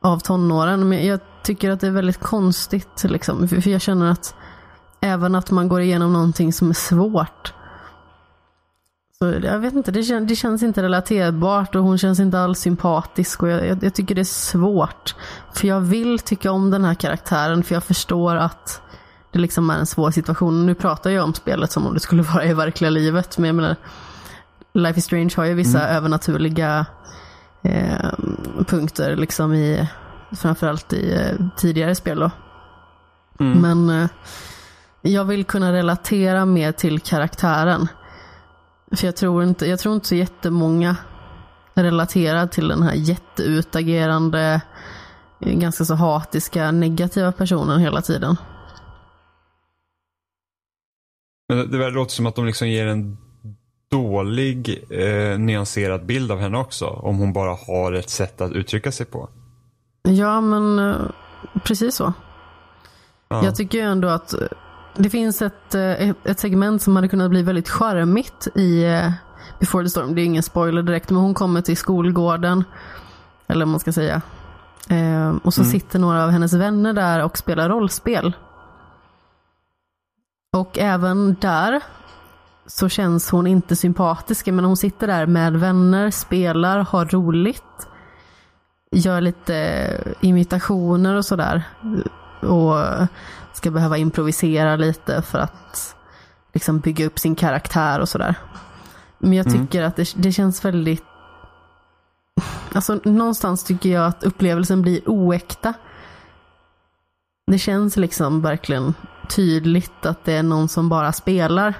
[0.00, 0.88] av tonåren.
[0.88, 3.48] Men jag tycker att det är väldigt konstigt, liksom.
[3.48, 4.34] för jag känner att
[5.00, 7.52] även att man går igenom någonting som är svårt.
[9.24, 12.58] Så jag vet inte, det, kän, det känns inte relaterbart och hon känns inte alls
[12.58, 13.42] sympatisk.
[13.42, 15.14] Och jag, jag, jag tycker det är svårt.
[15.52, 18.82] För jag vill tycka om den här karaktären, för jag förstår att
[19.32, 20.66] det liksom är en svår situation.
[20.66, 23.54] Nu pratar jag om spelet som om det skulle vara i verkliga livet, men jag
[23.54, 23.76] menar,
[24.72, 26.86] Life is Strange har ju vissa övernaturliga
[27.62, 28.10] eh,
[28.66, 29.88] punkter, liksom i,
[30.32, 32.30] framförallt i eh, tidigare spel då.
[33.38, 34.08] Men eh,
[35.02, 37.88] jag vill kunna relatera mer till karaktären.
[38.96, 40.96] För jag tror inte, jag tror inte så jättemånga
[41.74, 44.60] relaterar till den här jätteutagerande,
[45.40, 48.36] eh, ganska så hatiska, negativa personen hela tiden.
[51.48, 53.18] Men det, låter som att de liksom ger en
[53.90, 56.86] dålig eh, nyanserad bild av henne också.
[56.86, 59.28] Om hon bara har ett sätt att uttrycka sig på.
[60.02, 60.96] Ja, men eh,
[61.64, 62.12] precis så.
[63.28, 63.44] Ja.
[63.44, 64.34] Jag tycker ändå att
[64.96, 69.12] det finns ett, eh, ett segment som hade kunnat bli väldigt charmigt i eh,
[69.60, 70.14] Before the Storm.
[70.14, 72.64] Det är ingen spoiler direkt, men hon kommer till skolgården.
[73.48, 74.22] Eller vad man ska säga.
[74.88, 75.72] Eh, och så Mm.
[75.72, 78.36] sitter några av hennes vänner där och spelar rollspel.
[80.56, 81.80] Och även där
[82.66, 84.46] så känns hon inte sympatisk.
[84.46, 87.62] Men hon sitter där med vänner, spelar, har roligt.
[88.92, 91.62] Gör lite imitationer och sådär.
[92.42, 92.76] Och
[93.52, 95.96] ska behöva improvisera lite för att
[96.52, 98.34] liksom bygga upp sin karaktär och sådär.
[99.18, 99.66] Men jag Mm.
[99.66, 101.04] tycker att det, det känns väldigt...
[102.74, 105.74] Alltså någonstans tycker jag att upplevelsen blir oäkta.
[107.46, 108.94] Det känns liksom verkligen
[109.28, 111.74] tydligt att det är någon som bara spelar.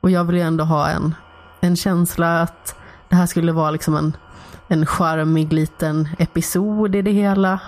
[0.00, 1.14] Och jag vill ju ändå ha en,
[1.60, 2.74] en känsla att
[3.08, 4.16] det här skulle vara liksom en,
[4.68, 7.60] en charmig liten episod i det hela.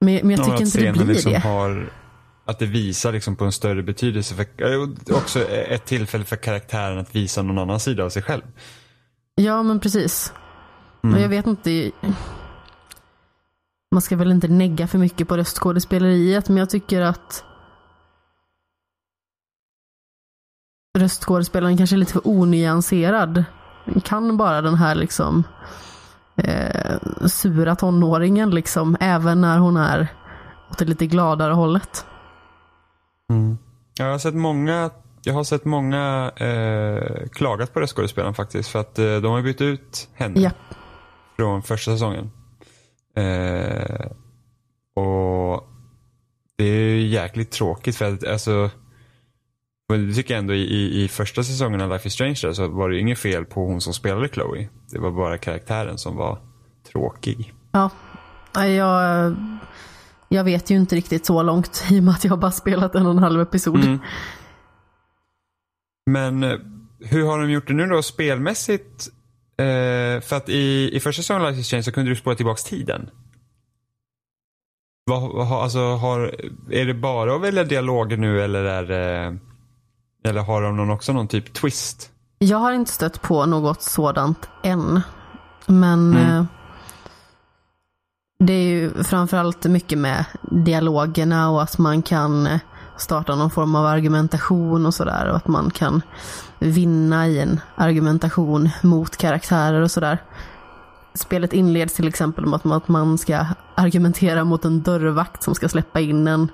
[0.00, 1.38] Men, men jag Ja, tycker inte det blir liksom det.
[1.38, 1.90] Har,
[2.44, 4.34] att det visar liksom på en större betydelse.
[4.34, 4.46] För,
[5.16, 8.42] också ett tillfälle för karaktären att visa någon annan sida av sig själv.
[9.34, 10.32] Ja, men precis.
[11.04, 11.16] Mm.
[11.16, 11.90] Och jag vet inte.
[13.90, 17.44] Man ska väl inte negga för mycket på röstskådespeleriet, men jag tycker att
[20.98, 23.44] röstskådespelaren kanske är lite för onyanserad.
[24.04, 25.44] Kan bara den här liksom
[26.36, 30.08] eh, sura tonåringen liksom, även när hon är
[30.70, 32.06] åt det lite gladare hållet.
[33.30, 33.58] Mm.
[33.98, 34.90] Jag har sett många
[35.26, 38.68] jag har sett många eh, klagat på röstskådespelaren faktiskt.
[38.68, 40.50] För att eh, de har bytt ut henne Ja.
[41.36, 42.30] från första säsongen.
[43.16, 44.06] Eh,
[44.96, 45.68] och
[46.56, 48.70] det är ju jäkligt tråkigt för att alltså
[49.88, 52.52] men det tycker jag ändå i, i, i första säsongen av Life is Strange där,
[52.52, 54.68] så var det ju inget fel på hon som spelade Chloe.
[54.90, 56.38] Det var bara karaktären som var
[56.92, 57.54] tråkig.
[57.72, 57.90] Ja,
[58.54, 59.36] jag,
[60.28, 63.06] jag vet ju inte riktigt så långt i och med att jag bara spelat en
[63.06, 63.84] och en halv episod.
[63.84, 63.98] Mm.
[66.10, 66.58] Men eh,
[67.00, 69.08] hur har de gjort det nu då spelmässigt?
[69.58, 72.34] Eh, för att i, i första säsongen av Life is Strange så kunde du spåra
[72.34, 73.10] tillbaks tiden.
[75.04, 76.34] Vad, alltså, har,
[76.70, 79.38] är det bara att välja dialoger nu eller är det,
[80.26, 82.10] eller har de någon, också någon typ twist?
[82.38, 85.00] Jag har inte stött på något sådant än.
[85.66, 86.36] Men Mm.
[86.38, 86.44] eh,
[88.38, 92.58] det är ju framförallt mycket med dialogerna och att man kan eh,
[92.96, 95.28] starta någon form av argumentation och sådär.
[95.30, 96.02] Och att man kan
[96.58, 100.22] vinna i en argumentation mot karaktärer och sådär.
[101.14, 106.00] Spelet inleds till exempel med att man- ska argumentera mot en dörrvakt som ska släppa
[106.00, 106.48] in en.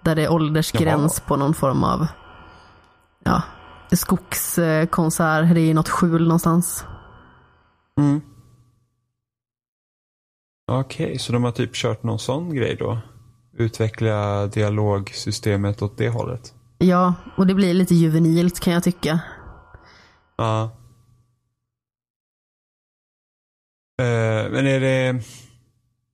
[0.00, 2.06] Där det är åldersgräns på någon form av
[3.24, 3.42] ja,
[3.92, 5.54] skogskonsert.
[5.54, 6.84] Det är i något skjul någonstans.
[7.98, 8.20] Mm.
[10.72, 12.98] Okej, så de har typ kört någon sån grej då?
[13.58, 16.54] Utveckla dialogsystemet åt det hållet?
[16.78, 19.20] Ja, och det blir lite juvenilt kan jag tycka.
[20.36, 20.62] Ja.
[24.00, 25.22] Eh, men är det,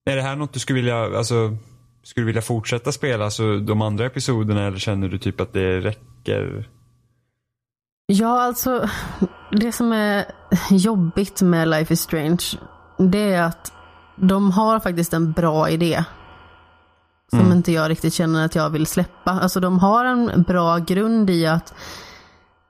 [0.04, 1.56] är det här något du skulle vilja, alltså,
[2.02, 6.68] skulle vilja fortsätta spela, alltså de andra episoderna eller känner du typ att det räcker?
[8.10, 8.88] Ja, alltså
[9.50, 10.24] det som är
[10.70, 12.44] jobbigt med Life is Strange,
[12.98, 13.72] det är att
[14.16, 16.04] de har faktiskt en bra idé.
[17.30, 17.52] Som Mm.
[17.52, 19.30] inte jag riktigt känner att jag vill släppa.
[19.30, 21.74] Alltså de har en bra grund i att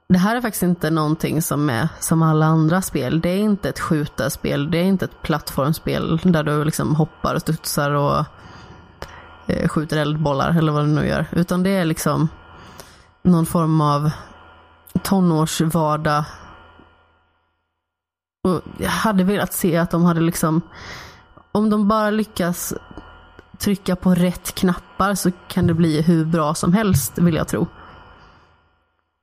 [0.09, 3.21] det här är faktiskt inte någonting som är som alla andra spel.
[3.21, 7.41] Det är inte ett skjutarspel, det är inte ett plattformsspel där du liksom hoppar och
[7.41, 8.25] studsar och
[9.47, 11.27] eh, skjuter eldbollar eller vad du nu gör.
[11.33, 12.29] Utan det är liksom
[13.23, 14.11] någon form av
[14.99, 16.25] tonårsvardag.
[18.45, 20.61] Och jag hade velat se att de hade liksom,
[21.53, 22.75] om de bara lyckas
[23.59, 27.67] trycka på rätt knappar så kan det bli hur bra som helst vill jag tro.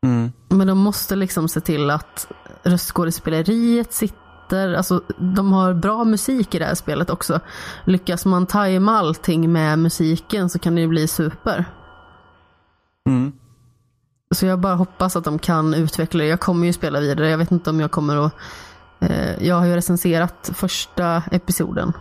[0.06, 0.32] Mm.
[0.50, 2.28] Men de måste liksom se till att
[2.64, 7.40] röstskådespeleriet sitter, alltså de har bra musik i det här spelet också.
[7.86, 11.66] Lyckas man tajma allting med musiken så kan det ju bli super.
[13.10, 13.34] Mm.
[14.36, 16.30] Så jag bara hoppas att de kan utveckla det.
[16.30, 17.30] Jag kommer ju spela vidare.
[17.30, 18.32] Jag vet inte om jag kommer att...
[19.00, 21.94] Eh, jag har ju recenserat första episoden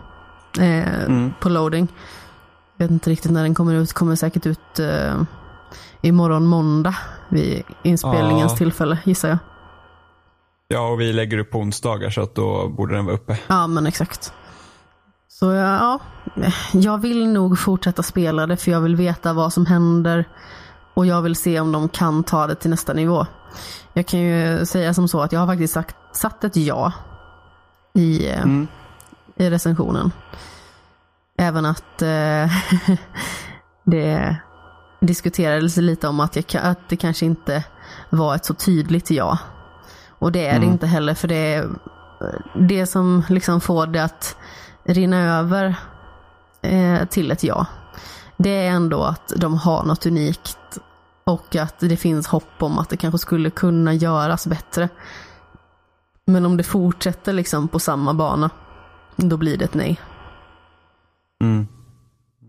[0.59, 1.33] eh, Mm.
[1.39, 1.87] på loading.
[2.77, 3.93] Jag vet inte riktigt när den kommer ut.
[3.93, 5.21] Kommer säkert ut eh,
[6.01, 6.95] imorgon måndag
[7.29, 8.57] vid inspelningens Ja.
[8.57, 9.37] tillfälle gissar jag.
[10.67, 13.37] Ja, och vi lägger upp på onsdagar så att då borde den vara uppe.
[13.47, 14.33] Ja men exakt.
[15.27, 15.99] Så ja,
[16.35, 20.25] ja, jag vill nog fortsätta spela det för jag vill veta vad som händer.
[20.95, 23.25] Och jag vill se om de kan ta det till nästa nivå.
[23.93, 26.93] Jag kan ju säga som så att jag har faktiskt sagt, satt ett ja
[27.93, 28.67] i, eh, Mm.
[29.35, 30.11] i recensionen.
[31.37, 32.49] Även att eh,
[33.85, 34.35] det
[34.99, 37.63] diskuterades lite om att, jag, att det kanske inte
[38.09, 39.37] var ett så tydligt ja.
[40.19, 40.71] Och det är det Mm.
[40.71, 41.69] inte heller för det är
[42.55, 44.35] det som liksom får det att
[44.83, 45.75] rinna över
[46.61, 47.65] eh, till ett ja.
[48.37, 50.57] Det är ändå att de har något unikt
[51.25, 54.89] och att det finns hopp om att det kanske skulle kunna göras bättre.
[56.25, 58.49] Men om det fortsätter liksom på samma bana,
[59.15, 59.99] då blir det ett nej.
[61.41, 61.67] Mm.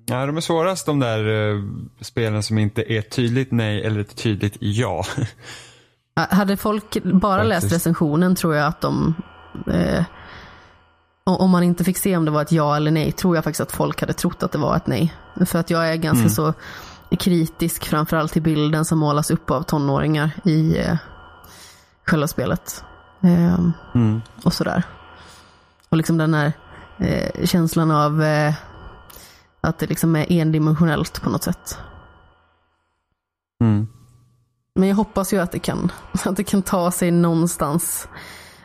[0.06, 1.62] Ja, de är svårast de där eh,
[2.00, 5.04] spelen som inte är tydligt nej eller ett tydligt ja.
[6.16, 7.74] Hade folk bara läst Faktiskt.
[7.74, 9.14] recensionen tror jag att de
[9.72, 10.04] eh,
[11.24, 13.60] om man inte fick se om det var ett ja eller nej tror jag faktiskt
[13.60, 15.14] att folk hade trott att det var ett nej.
[15.46, 16.30] För att jag är ganska Mm.
[16.30, 16.54] så
[17.16, 20.96] kritisk framförallt till bilden som målas upp av tonåringar i eh,
[22.06, 22.84] själva spelet.
[23.22, 23.58] Eh,
[23.94, 24.20] Mm.
[24.44, 24.82] och sådär.
[25.88, 26.52] Och liksom den här
[26.98, 28.54] eh, känslan av eh,
[29.60, 31.78] att det liksom är endimensionellt på något sätt.
[33.60, 33.86] Mm.
[34.74, 35.92] Men jag hoppas ju att det kan,
[36.24, 38.08] att det kan ta sig någonstans.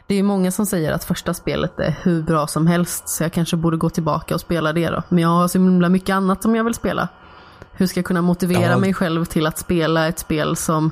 [0.07, 3.23] Det är ju många som säger att första spelet är hur bra som helst, så
[3.23, 5.03] jag kanske borde gå tillbaka och spela det då.
[5.09, 7.07] Men jag har så himla mycket annat som jag vill spela.
[7.71, 8.77] Hur ska jag kunna motivera Ja.
[8.77, 10.91] mig själv till att spela ett spel som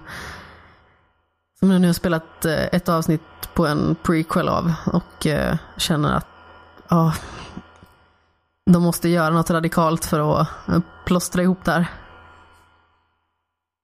[1.60, 3.22] som jag nu har spelat eh, ett avsnitt
[3.54, 6.28] på en prequel av och eh, känner att
[6.90, 7.14] ja,
[8.72, 11.86] de måste göra något radikalt för att eh, plåstra ihop där.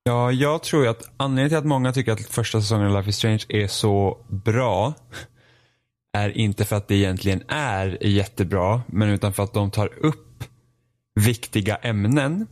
[0.04, 3.16] Ja, jag tror att anledningen till att många tycker att första säsongen av Life is
[3.18, 4.94] Strange är så bra
[6.18, 10.44] är inte för att det egentligen är jättebra, men utan för att de tar upp
[11.20, 12.48] viktiga ämnen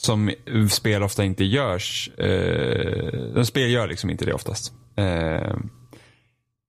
[0.00, 0.30] som
[0.70, 2.10] spel ofta inte görs.
[2.18, 4.72] Eh, spel gör liksom inte det oftast.
[4.96, 5.56] Eh,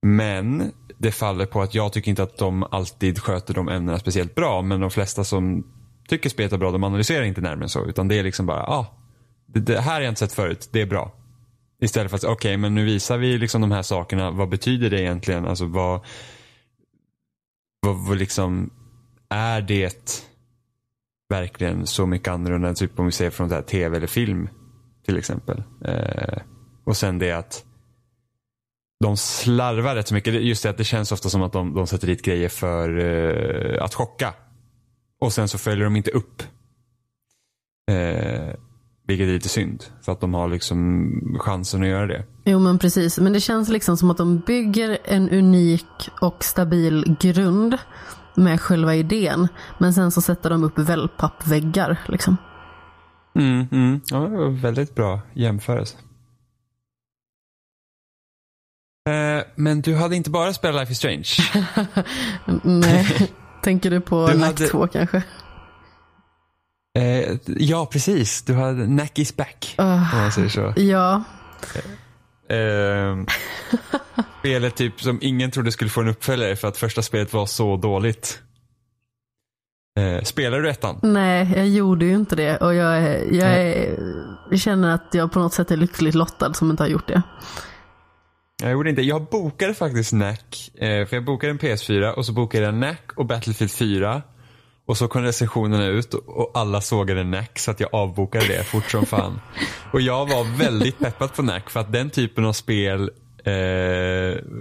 [0.01, 4.35] men det faller på att jag tycker inte att de alltid sköter de ämnena speciellt
[4.35, 4.61] bra.
[4.61, 5.67] Men de flesta som
[6.07, 7.85] tycker spelet är bra, de analyserar inte närmare än så.
[7.85, 8.85] Utan det är liksom bara, ah,
[9.45, 11.11] det, det här har jag inte sett förut, det är bra.
[11.81, 14.31] Istället för att, okej, men nu visar vi liksom de här sakerna.
[14.31, 15.45] Vad betyder det egentligen?
[15.45, 16.05] Alltså vad,
[17.81, 18.69] vad, vad liksom,
[19.29, 20.28] är det
[21.29, 24.49] verkligen så mycket annorlunda än typ om vi ser från så här tv eller film
[25.05, 25.63] till exempel.
[25.85, 26.41] Eh,
[26.83, 27.65] och sen det att
[29.03, 30.33] de slarvar rätt så mycket.
[30.33, 33.83] Just det att det känns ofta som att de, de sätter dit grejer för eh,
[33.83, 34.33] att chocka.
[35.21, 36.43] Och sen så följer de inte upp.
[37.91, 38.55] Eh,
[39.07, 39.83] vilket är lite synd.
[40.01, 42.23] För att de har liksom chansen att göra det.
[42.45, 47.17] Jo men precis, men det känns liksom som att de bygger en unik och stabil
[47.19, 47.77] grund
[48.35, 49.47] med själva idén.
[49.77, 52.37] Men sen så sätter de upp wellpappväggar liksom.
[53.35, 54.01] Mm, mm.
[54.05, 55.97] Ja, väldigt bra jämförelse.
[59.09, 61.27] Eh, men du hade inte bara spelat Life is Strange.
[62.63, 63.31] Nej,
[63.63, 65.23] tänker du på Du Nack hade- 2 kanske?
[66.99, 68.41] Eh, ja, precis.
[68.43, 69.75] Du hade Nack is back.
[69.77, 70.73] Ah, Om man säger så.
[70.77, 71.23] ja,
[72.49, 73.17] Eh,
[74.39, 77.77] spelet typ som ingen trodde skulle få en uppföljare för att första spelet var så
[77.77, 78.41] dåligt.
[79.99, 80.99] Eh, spelar du ettan?
[81.01, 85.39] nej jag gjorde ju inte det och jag, är, jag, är, känner att jag på
[85.39, 87.21] något sätt är lyckligt lottad som inte har gjort det.
[88.61, 89.01] Jag gjorde inte.
[89.01, 90.71] Jag bokade faktiskt Nack.
[90.73, 94.21] Eh, för jag bokade en PS4 och så bokade jag Nack och Battlefield 4.
[94.89, 98.91] Och så kom recensionerna ut och- alla sågade Nack så att jag avbokade det fort
[98.91, 99.39] som fan.
[99.93, 103.01] Och jag var väldigt peppad på Nack för att den typen av spel,
[103.43, 103.51] eh,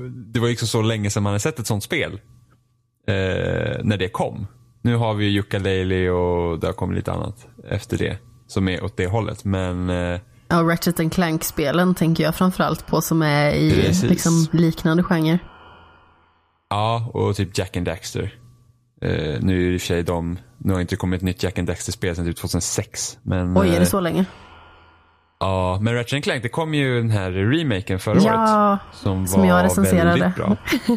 [0.06, 2.12] det var ju liksom så länge sedan man hade sett ett sånt spel.
[3.08, 4.46] Eh, när det kom.
[4.82, 8.18] Nu har vi ju Yooka-Laylee och det har kommit lite annat efter det.
[8.46, 9.44] Som är åt det hållet.
[9.44, 15.02] Men eh, Ja, Ratchet and Clank-spelen tänker jag framförallt på som är i liksom, liknande
[15.02, 15.38] genre.
[16.70, 18.34] Ja, och typ Jack and Daxter.
[19.00, 21.42] Eh, nu är det i och för sig de, nu har inte kommit ett nytt
[21.42, 23.18] Jack and Daxter-spel sedan typ 2006.
[23.22, 24.24] Men, Oj, är eh, det så länge?
[25.40, 28.24] Ja, men Ratchet Clank, det kom ju den här remaken förra året.
[28.26, 30.10] Ja, Som, som var jag recenserade.
[30.10, 30.56] väldigt bra.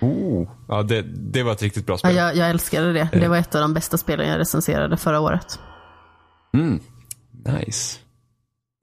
[0.00, 2.16] Oh, ja, det, det var ett riktigt bra ja spel.
[2.16, 3.08] jag, jag älskade det.
[3.12, 5.58] Det var ett av de bästa spelen jag recenserade förra året.
[6.54, 6.80] Mm,
[7.46, 7.98] nice.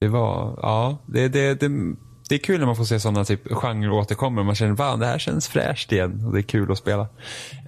[0.01, 1.69] Det var, ja, det, det, det,
[2.29, 4.43] det är kul när man får se sådana typ genrer återkommer.
[4.43, 7.07] Man känner, fan det här känns fräscht igen och det är kul att spela.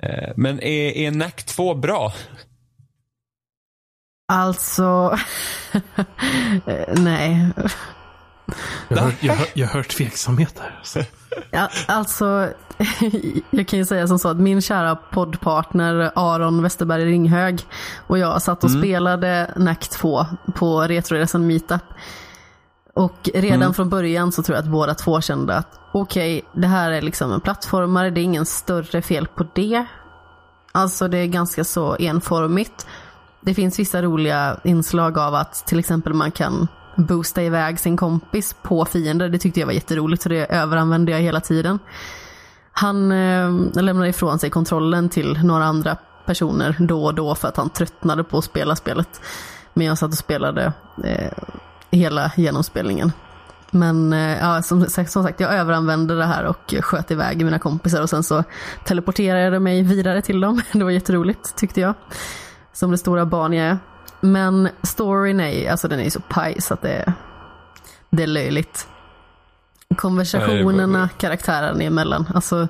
[0.02, 2.14] Eh, men är, är NAC 2 bra?
[4.34, 5.18] Alltså,
[6.98, 7.48] nej.
[8.88, 11.08] Jag hör, jag, hör, jag hör tveksamhet där.
[11.52, 12.50] Ja, alltså,
[13.50, 17.62] jag kan ju säga som så att min kära poddpartner Aron Westerberg Ringhög
[18.08, 21.84] och jag satt och spelade NAC 2 på Retroresan Meetup.
[22.94, 26.92] Och redan från början så tror jag att båda två kände att okej, det här
[26.92, 29.86] är liksom en plattformare, det är ingen större fel på det.
[30.72, 32.88] Alltså det är ganska så enformigt.
[33.42, 38.56] Det finns vissa roliga inslag av att till exempel man kan boosta iväg sin kompis
[38.62, 39.30] på fiender.
[39.30, 41.80] Det tyckte jag var jätteroligt så det överanvände jag hela tiden.
[42.72, 47.58] Han eh, lämnade ifrån sig kontrollen till några andra personer då och då för att
[47.58, 49.22] han tröttnade på att spela spelet.
[49.74, 50.74] Men jag satt och spelade
[51.04, 51.32] eh,
[51.92, 53.12] hela genomspelningen.
[53.72, 58.02] Men eh, ja, som, som, sagt, jag överanvände det här och sköt iväg mina kompisar
[58.02, 58.44] och sen så
[58.84, 60.62] teleporterade jag mig vidare till dem.
[60.72, 61.94] Det var jätteroligt tyckte jag.
[62.74, 63.78] Som det stora barn jag är.
[64.22, 67.14] Men storyn är, alltså den är så paj så att det,
[68.10, 68.88] det är löjligt.
[69.96, 72.68] Konversationerna karaktärerna emellan, alltså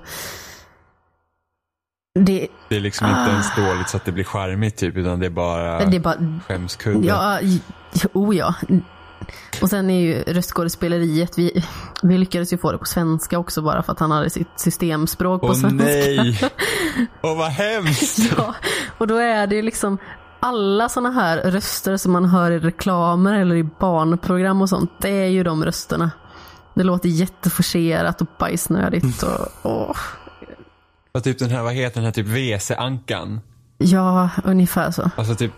[2.19, 5.19] det, det är liksom inte ah, ens dåligt så att det blir charmigt typ, utan
[5.19, 7.07] det är bara, det är bara skämskudde.
[7.07, 7.39] Ja,
[8.13, 8.55] oh ja.
[9.61, 11.63] Och sen är ju röstskådespeleriet, vi,
[12.03, 15.41] vi lyckades ju få det på svenska också bara för att han hade sitt systemspråk
[15.41, 15.85] på Åh, svenska.
[15.85, 16.39] nej!
[17.21, 18.19] Åh vad hemskt!
[18.37, 18.55] ja,
[18.97, 19.97] och då är det liksom
[20.39, 25.09] alla sådana här röster som man hör i reklamer eller i barnprogram och sånt, det
[25.09, 26.11] är ju de rösterna.
[26.73, 29.97] Det låter jätteforcerat och bajsnödigt och åh.
[31.11, 33.41] Och typ den här, vad heter den här typ WC-ankan?
[33.77, 35.11] Ja, ungefär så.
[35.15, 35.51] Alltså typ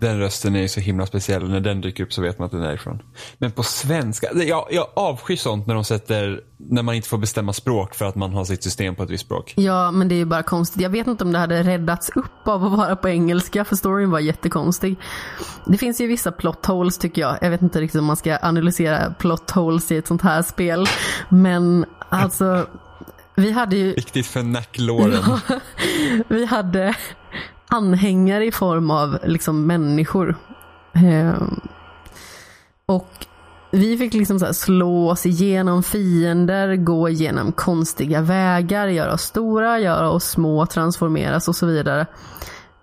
[0.00, 1.48] den rösten är ju så himla speciell.
[1.48, 3.02] När den dyker upp så vet man att den är ifrån.
[3.38, 7.52] Men på svenska, jag, jag avskyr sånt när de sätter, när man inte får bestämma
[7.52, 9.54] språk för att man har sitt system på ett visst språk.
[9.56, 10.82] Ja, men det är ju bara konstigt.
[10.82, 14.10] Jag vet inte om det hade räddats upp av att vara på engelska, för storyn
[14.10, 14.96] var jättekonstig.
[15.66, 17.38] Det finns ju vissa plot holes tycker jag.
[17.40, 20.86] Jag vet inte riktigt om man ska analysera plot holes i ett sånt här spel.
[21.28, 22.66] Men alltså,
[23.36, 23.94] vi hade ju...
[23.94, 25.40] Viktigt för nacklåren.
[26.28, 26.94] vi hade
[27.70, 30.36] anhängare i form av liksom människor.
[30.92, 31.42] Eh,
[32.86, 33.26] och
[33.70, 39.78] vi fick liksom så slå oss igenom fiender, gå igenom konstiga vägar, göra oss stora,
[39.78, 42.06] göra oss små, transformeras och så vidare.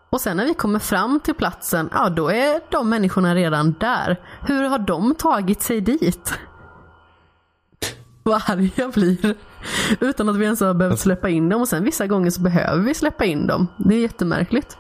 [0.09, 4.21] Och sen när vi kommer fram till platsen, ja då är de människorna redan där.
[4.41, 6.33] Hur har de tagit sig dit?
[8.23, 9.35] Vad arg jag blir.
[9.99, 12.84] Utan att vi ens har behövt släppa in dem och sen vissa gånger så behöver
[12.84, 13.68] vi släppa in dem.
[13.78, 14.78] Det är jättemärkligt.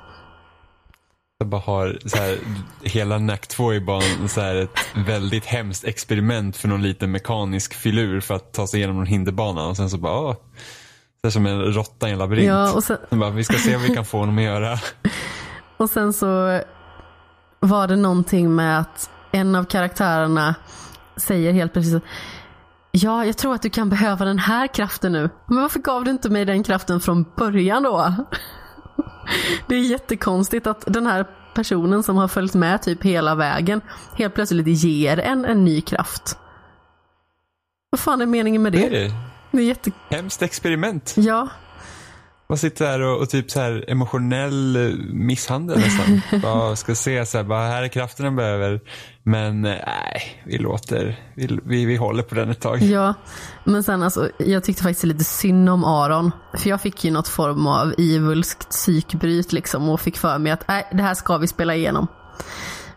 [1.39, 2.37] Jag bara har så här,
[2.81, 7.73] hela NAC 2 är bara så här, ett väldigt hemskt experiment för någon liten mekanisk
[7.73, 10.35] filur för att ta sig igenom någon hinderbana och sen så bara, åh,
[11.21, 12.47] det är som en råtta i en labyrint.
[12.47, 12.97] Ja, och sen...
[13.09, 14.79] bara, vi ska se vad vi kan få honom att göra.
[15.77, 16.61] Och sen så
[17.59, 20.55] var det någonting med att en av karaktärerna
[21.17, 22.01] säger helt precis
[23.03, 25.29] Ja, jag tror att du kan behöva den här kraften nu.
[25.47, 28.13] Men varför gav du inte mig den kraften från början då?
[29.67, 31.25] Det är jättekonstigt att den här
[31.55, 33.81] personen som har följt med typ hela vägen
[34.13, 36.37] helt plötsligt ger en en ny kraft.
[37.89, 38.89] Vad fan är meningen med det?
[38.89, 39.11] Det är,
[39.51, 39.91] det är jätte...
[40.09, 41.13] Hemskt experiment.
[41.17, 41.49] Ja.
[42.49, 46.21] Man sitter här och, och, typ så här emotionell eh, misshandel nästan.
[46.41, 48.81] bara ska se så här, bara här är kraften den behöver.
[49.27, 52.81] Men nej, vi låter, vi, vi, vi håller på den ett tag.
[52.81, 53.13] Ja,
[53.63, 56.31] men sen alltså, jag tyckte faktiskt lite synd om Aron.
[56.57, 60.67] För jag fick ju något form av ivulskt psykbryt liksom och fick för mig att
[60.67, 62.07] nej, det här ska vi spela igenom.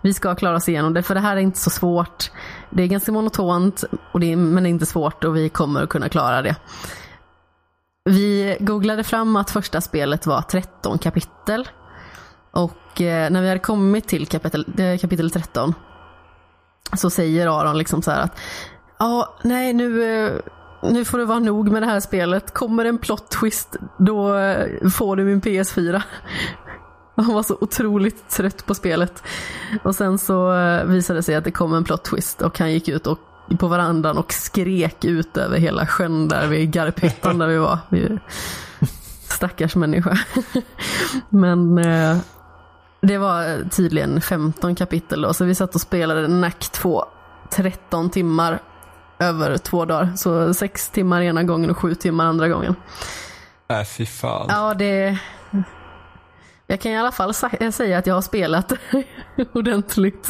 [0.03, 2.31] Vi ska klara oss igenom det, för det här är inte så svårt.
[2.71, 5.83] Det är ganska monotont, och det är, men det är inte svårt och vi kommer
[5.83, 6.57] att kunna klara det.
[8.05, 11.69] Vi googlade fram att första spelet var 13 kapitel.
[12.51, 15.75] Och eh, när vi hade kommit till kapitel, eh, kapitel 13
[16.97, 18.41] så säger Aron liksom så här att
[18.99, 20.33] ja, nej nu, eh,
[20.83, 22.55] nu får det vara nog med det här spelet.
[22.55, 26.03] Kommer en plot twist då eh, får du min PS4.
[27.17, 29.23] Han var så otroligt trött på spelet.
[29.83, 32.73] Och sen så eh, visade det sig att det kom en plot twist och han
[32.73, 33.19] gick ut och
[33.59, 37.79] på verandan och skrek ut över hela sjön där vid Garphyttan där vi var.
[39.23, 40.19] Stackars människa.
[41.29, 41.79] Men
[43.01, 47.05] det var tydligen 15 kapitel då, så vi satt och spelade NAC 2
[47.51, 48.63] 13 timmar
[49.19, 50.13] över två dagar.
[50.17, 52.77] Så sex timmar ena gången och sju timmar andra gången.
[53.69, 54.47] Äh, fy fan.
[54.49, 55.19] Ja, det...
[56.67, 57.35] Jag kan i alla fall
[57.73, 58.73] säga att jag har spelat
[59.53, 60.29] ordentligt.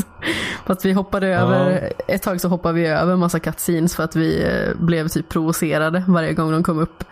[0.67, 2.15] För att vi hoppade över, ja.
[2.15, 6.05] ett tag så hoppade vi över massa cutscenes för att vi eh, blev typ provocerade
[6.09, 7.05] varje gång de kom upp.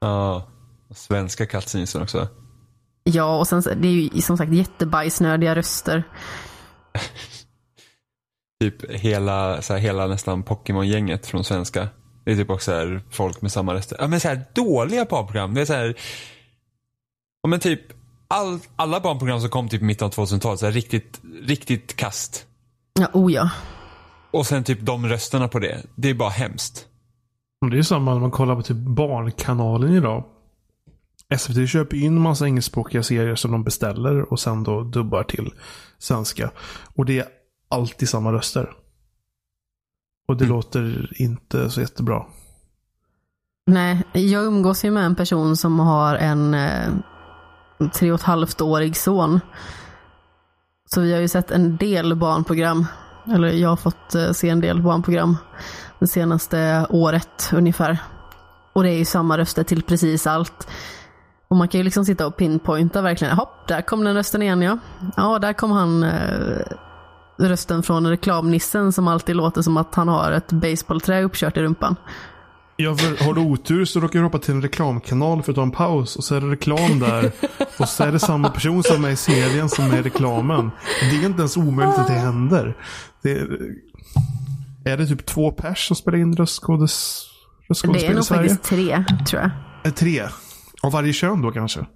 [0.00, 0.48] Ja,
[0.94, 2.28] svenska cutscenesen också.
[3.04, 6.02] Ja, och sen det är ju som sagt jättebajsnödiga röster.
[8.60, 11.88] typ hela, så här, hela nästan Pokémon-gänget från svenska.
[12.24, 13.96] Det är typ också här, folk med samma röster.
[14.00, 15.54] Ja men så här dåliga barnprogram.
[15.54, 15.94] Det är så här,
[17.42, 17.80] ja, men typ
[18.28, 22.46] all, alla barnprogram som kom typ i mitten av 2000-talet, så här, riktigt, riktigt kast.
[23.00, 23.50] Ja, oh ja.
[24.30, 25.82] Och sen typ de rösterna på det.
[25.94, 26.86] Det är bara hemskt.
[27.70, 30.24] Det är samma när man kollar på typ Barnkanalen idag.
[31.38, 35.50] SVT köper in massa engelskspråkiga serier som de beställer och sen då dubbar till
[35.98, 36.50] svenska.
[36.94, 37.26] Och det är
[37.70, 38.70] alltid samma röster.
[40.28, 40.56] Och det Mm.
[40.56, 42.24] låter inte så jättebra.
[43.66, 46.92] Nej, jag umgås ju med en person som har en eh,
[47.94, 49.40] tre och ett halvt årig son.
[50.94, 52.86] Så vi har ju sett en del barnprogram.
[53.34, 55.36] Eller jag har fått eh, se en del barnprogram
[55.98, 57.98] det senaste året ungefär.
[58.72, 60.68] Och det är ju samma röster till precis allt.
[61.52, 63.36] Och man kan ju liksom sitta och pinpointa verkligen.
[63.36, 64.78] Hopp, där kom den rösten igen ja.
[65.16, 66.58] Ja, där kom han eh,
[67.38, 71.96] rösten från reklamnissen som alltid låter som att han har ett baseballträ uppkört i rumpan.
[72.76, 75.62] Ja, för har du otur så råkar du hoppa till en reklamkanal för att ta
[75.62, 77.32] en paus och så är det reklam där.
[77.78, 80.70] och så är det samma person som är i serien som är i reklamen.
[81.00, 82.76] Det är inte ens omöjligt att det händer.
[83.22, 83.58] Det är,
[84.84, 87.24] är det typ två pers som spelar in röstskådes,
[87.58, 88.48] Det är röstskådespel i nog Sverige?
[88.48, 89.50] faktiskt tre, tror jag.
[89.84, 90.22] Eh, Tre.
[90.82, 91.86] Av varje kön då kanske?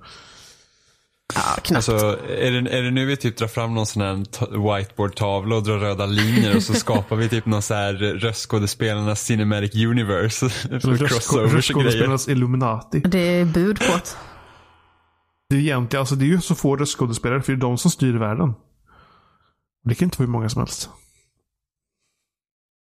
[1.34, 1.88] Ja, knappt.
[1.88, 5.56] Alltså, är det, är det nu vi typ drar fram någon sån här ta- whiteboard-tavla
[5.56, 10.46] och drar röda linjer och så skapar vi typ någon så här röstskådespelarnas cinematic universe.
[10.70, 13.00] Röstskådespelarnas Illuminati.
[13.00, 14.16] Det är bud på det.
[15.48, 17.90] Det är egentligen, alltså det är ju så få röstskådespelare för det är de som
[17.90, 18.54] styr världen.
[19.84, 20.90] Det kan inte vara hur många som helst.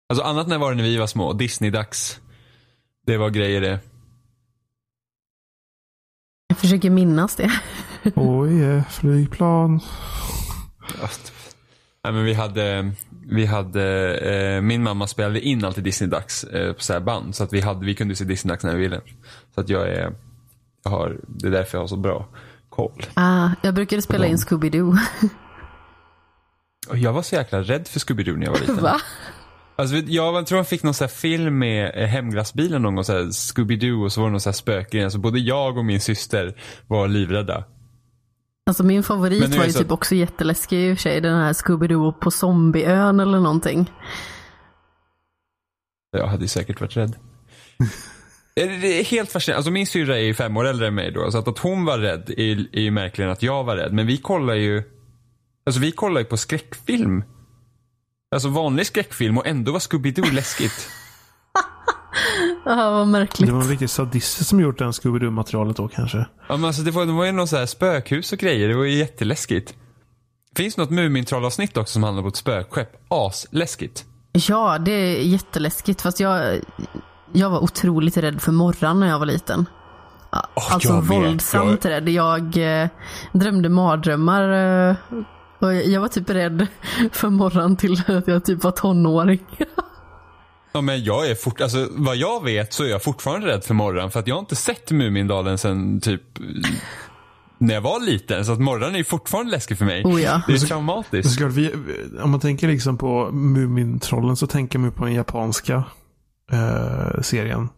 [0.09, 1.33] Alltså annat när var det när vi var små?
[1.33, 2.21] Disney-dags.
[3.07, 3.81] Det var grejer det.
[6.57, 7.51] Jag försöker minnas det.
[8.15, 9.81] Oj, eh, flygplan.
[12.05, 12.93] Nej, men vi hade,
[13.27, 17.35] vi hade eh, min mamma spelade in alltid Disney-dags eh, på så här band.
[17.35, 19.01] Så att vi, hade, vi kunde se Disney-dags när vi ville.
[19.55, 20.13] Så att jag är,
[20.85, 22.27] jag har, det är därför jag har så bra
[22.69, 23.03] koll.
[23.15, 24.99] Ah, jag brukade spela in Scooby-Doo.
[26.89, 28.83] Och jag var så jäkla rädd för Scooby-Doo när jag var liten.
[28.83, 29.01] Va?
[29.79, 34.13] Alltså, jag tror jag fick någon så film med eh, Hemglassbilen någon gång, Scooby-Doo och
[34.13, 35.11] så var det någon så här spökgrej.
[35.11, 36.55] Så både jag och min syster
[36.87, 37.65] var livrädda.
[38.67, 41.21] Alltså min favorit var ju så- typ också jätteläskig i och för sig.
[41.21, 43.91] Den här Scooby-Doo på Zombieön eller någonting.
[46.13, 47.17] Jag hade ju säkert varit rädd.
[48.61, 49.59] Eh, Det är helt fascinerande.
[49.59, 51.31] Alltså min syrra är ju fem år äldre än mig då.
[51.31, 53.93] Så att, att hon var rädd är, är ju märkligare än att jag var rädd.
[53.93, 54.83] Men vi kollar ju
[55.67, 57.25] Alltså vi kollar ju på skräckfilm.
[58.37, 60.89] Alltså vanlig skräckfilm och ändå var Scooby-Doo läskigt.
[62.65, 63.49] Ja, vad märkligt.
[63.49, 66.19] Det var en riktig sadist som gjort den Scooby-Doo-materialet då kanske.
[66.49, 68.69] Ja, men alltså det, var, det var ju någon så här spökhus och grejer.
[68.69, 69.75] Det var ju jätteläskigt.
[70.57, 72.89] Finns något Mumintrollavsnitt också som handlar om ett spökskepp.
[73.09, 74.05] Asläskigt.
[74.33, 76.03] Ja, det är jätteläskigt.
[76.03, 76.61] Fast jag,
[77.33, 79.67] jag var otroligt rädd för morran när jag var liten.
[80.33, 82.09] Åh, alltså våldsamt Jag- rädd.
[82.09, 82.89] Jag eh,
[83.33, 84.49] drömde mardrömmar.
[84.91, 84.97] Eh,
[85.59, 86.67] och jag var typ rädd
[87.13, 89.41] för morran till att jag typ var tonåring.
[90.73, 93.75] Ja men jag är fort, alltså vad jag vet så är jag fortfarande rädd för
[93.75, 96.23] morgon för att jag har inte sett Mumindalen sen typ
[97.59, 98.45] när jag var liten.
[98.45, 100.05] Så att morgon är ju fortfarande läskig för mig.
[100.05, 100.43] Oh ja.
[100.47, 101.33] Det är Det är traumatiskt.
[101.33, 101.73] såklart, vi,
[102.23, 105.85] om man tänker liksom på Mumintrollen så tänker man på den japanska
[106.53, 107.69] eh, serien.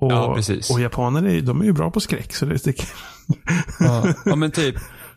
[0.00, 0.70] Och, Ja, precis.
[0.70, 2.34] och japaner är, de är ju bra på skräck.
[2.34, 2.88] Så det sticker.
[3.80, 4.04] Ja.
[4.24, 4.74] ja men typ,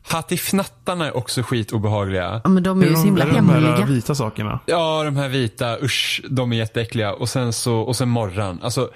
[0.08, 2.42] hattifnattarna är också skitobehagliga.
[2.44, 3.86] Ja, men de är ju så himla det de här hemliga.
[3.86, 4.60] vita sakerna?
[4.66, 7.14] Ja, de här vita, usch, de är jätteäckliga.
[7.14, 8.60] Och sen så, och sen morran.
[8.64, 8.90] Alltså,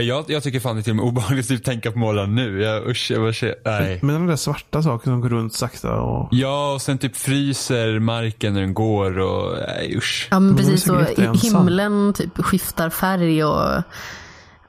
[0.00, 2.34] jag, jag tycker fan det är till och med obehagligt att typ tänka på morran
[2.34, 2.62] nu.
[2.62, 3.98] Jag, usch, jag bara, ser- nej.
[4.02, 6.28] Men de där svarta sakerna som går runt sakta och...
[6.30, 10.28] Ja, och sen typ fryser marken när den går och, nej usch.
[10.30, 11.60] Ja men De precis, jätteensam.
[11.60, 13.82] himlen typ skiftar färg och...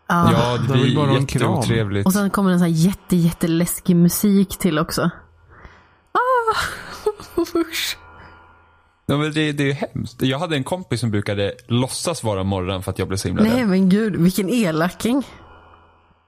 [0.09, 0.31] Ja.
[0.31, 1.41] Ja, det bara blir en kram.
[1.41, 2.05] jätteotrevligt.
[2.07, 5.01] Och sen kommer en sån här jätte, jätteläskig musik till också.
[6.11, 6.55] Ah!
[7.55, 7.97] Usch.
[9.05, 10.21] Ja, men det, det är ju hemskt.
[10.21, 13.43] Jag hade en kompis som brukade låtsas vara morran för att jag blev så himla
[13.43, 13.67] Nej rädd.
[13.67, 15.23] men gud, vilken elaking.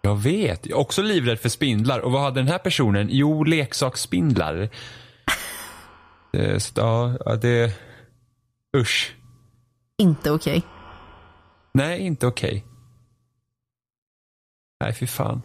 [0.02, 0.66] Jag vet.
[0.66, 2.00] Jag är också livrädd för spindlar.
[2.00, 3.08] Och vad hade den här personen?
[3.12, 4.70] Jo, leksaksspindlar.
[6.32, 6.72] Det, så,
[7.26, 7.74] ja, det...
[8.78, 9.16] Usch.
[9.98, 10.64] Inte okej.
[11.74, 12.66] Nej, inte okej.
[14.82, 15.42] Nej, fy fan.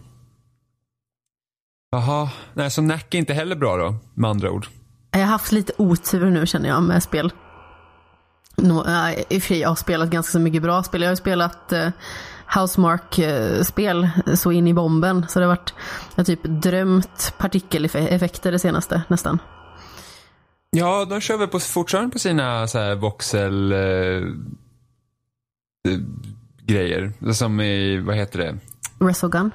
[1.91, 2.31] Jaha.
[2.55, 4.67] Nej, så Nack är inte heller bra då, med andra ord.
[5.11, 7.33] Jag har haft lite otur nu känner jag med spel.
[8.57, 11.01] Nå, äh, I och för sig, jag har spelat ganska så mycket bra spel.
[11.01, 11.89] Jag har ju spelat eh,
[12.55, 15.27] Housemark-spel så in i bomben.
[15.29, 15.75] Så det har varit,
[16.15, 19.39] jag har typ drömt partikeleffekter det senaste nästan.
[20.71, 23.73] Ja, de kör väl på, fortfarande på sina så här voxel...
[23.73, 23.79] Eh,
[25.89, 26.01] eh,
[26.67, 27.33] grejer.
[27.33, 28.59] Som i, vad heter det?
[29.01, 29.51] Resogun.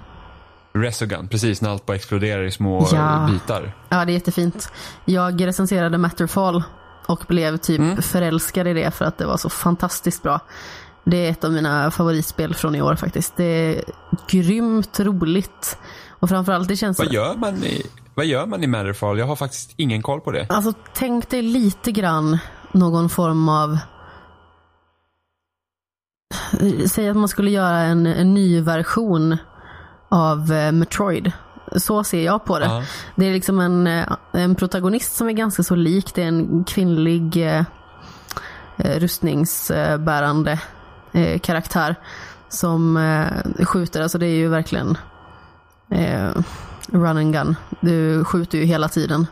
[0.73, 3.23] Resogun, precis när allt bara exploderar i små Ja.
[3.25, 3.75] eh, bitar.
[3.89, 4.71] Ja, det är jättefint.
[5.05, 6.63] Jag recenserade Matterfall
[7.07, 10.39] och blev typ förälskad i det för att det var så fantastiskt bra.
[11.03, 13.35] Det är ett av mina favoritspel från i år faktiskt.
[13.37, 13.83] Det är
[14.27, 15.77] grymt roligt.
[16.09, 16.99] Och framförallt det känns...
[16.99, 17.83] Vad gör man i,
[18.15, 19.19] vad gör man i Matterfall?
[19.19, 20.45] Jag har faktiskt ingen koll på det.
[20.49, 22.37] Alltså tänk dig lite grann
[22.71, 23.77] någon form av
[26.87, 29.37] Säg att man skulle göra en, en ny version
[30.09, 31.31] av eh, Metroid.
[31.75, 32.65] Så ser jag på det.
[32.65, 32.83] Ja.
[33.15, 36.15] Det är liksom en, eh, en protagonist som är ganska så lik.
[36.15, 37.63] Det är en kvinnlig eh,
[38.77, 40.59] eh, rustningsbärande
[41.11, 41.95] eh, karaktär
[42.49, 44.01] som eh, skjuter.
[44.01, 44.97] Alltså det är ju verkligen
[45.91, 46.29] eh,
[46.87, 47.55] run and gun.
[47.79, 49.27] Du skjuter ju hela tiden.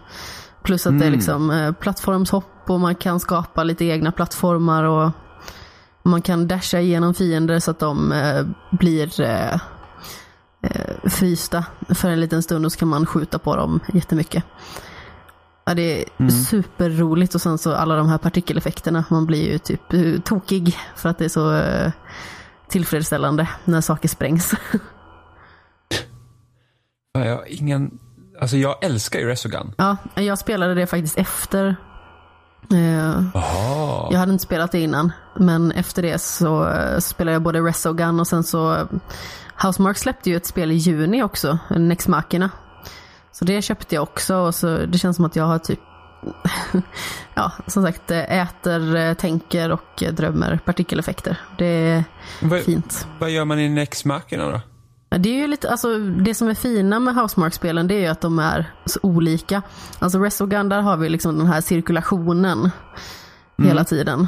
[0.63, 5.11] Plus att det är liksom eh, plattformshopp och man kan skapa lite egna plattformar och
[6.09, 9.53] man kan dasha igenom fiender så att de eh, blir eh,
[10.63, 14.43] eh, frysta för en liten stund och så kan man skjuta på dem jättemycket.
[15.65, 19.03] Ja, det är superroligt och sen så alla de här partikeleffekterna.
[19.09, 21.91] Man blir ju typ eh, tokig för att det är så eh,
[22.69, 24.53] tillfredsställande när saker sprängs.
[27.13, 27.99] Ja, Jag ingen,
[28.41, 29.73] alltså jag älskar ju Resogun.
[29.77, 31.75] ja, jag spelade det faktiskt efter.
[32.73, 34.07] Eh, Jaha.
[34.11, 38.19] Jag hade inte spelat det innan, men efter det så eh, spelade jag både Resogun
[38.19, 38.85] och sen så eh,
[39.63, 42.49] Housemark släppte ju ett spel i juni också, Nex Machina.
[43.31, 45.79] Så det köpte jag också och så det känns som att jag har typ
[47.33, 51.37] Ja, som sagt, äter, tänker och drömmer partikeleffekter.
[51.57, 52.03] Det är
[52.41, 53.07] Vad, fint.
[53.19, 54.61] vad gör man i Next Machina då?
[55.09, 58.21] Det är ju lite, alltså det som är fina med Housemark-spelen det är ju att
[58.21, 59.61] de är så olika.
[59.99, 62.69] Alltså Resogun där har vi liksom den här cirkulationen
[63.57, 64.27] hela tiden.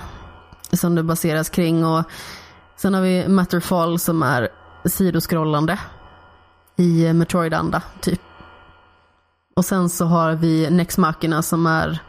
[0.71, 2.03] Som det baseras kring och
[2.75, 4.49] sen har vi Matterfall som är
[4.85, 5.79] sidoskrollande
[6.75, 8.21] i Metroid-anda typ.
[9.55, 11.99] Och sen så har vi Nex Machina som är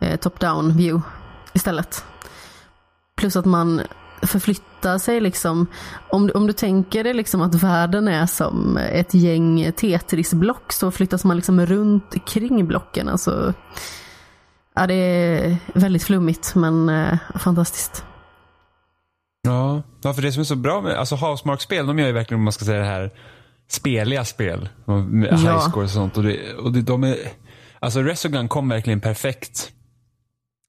[0.00, 1.08] eh, top-down view
[1.52, 2.04] istället.
[3.16, 3.80] Plus att man
[4.22, 5.66] förflyttar sig liksom.
[6.10, 11.24] Om, om du tänker dig liksom att världen är som ett gäng Tetris-block så flyttas
[11.24, 13.08] man liksom runt kring blocken.
[13.08, 13.54] Alltså,
[14.74, 18.04] ja, det är väldigt flummigt men eh, fantastiskt.
[19.42, 19.82] Ja.
[20.02, 22.44] ja, för det som är så bra med, alltså Housemark-spel, de gör ju verkligen, om
[22.44, 23.10] man ska säga det här,
[23.68, 24.68] speliga spel.
[24.84, 25.36] Med Ja.
[25.36, 26.16] high scores och sånt.
[26.16, 27.16] Och, det, och det, de är,
[27.80, 29.72] alltså Resogun kom verkligen perfekt.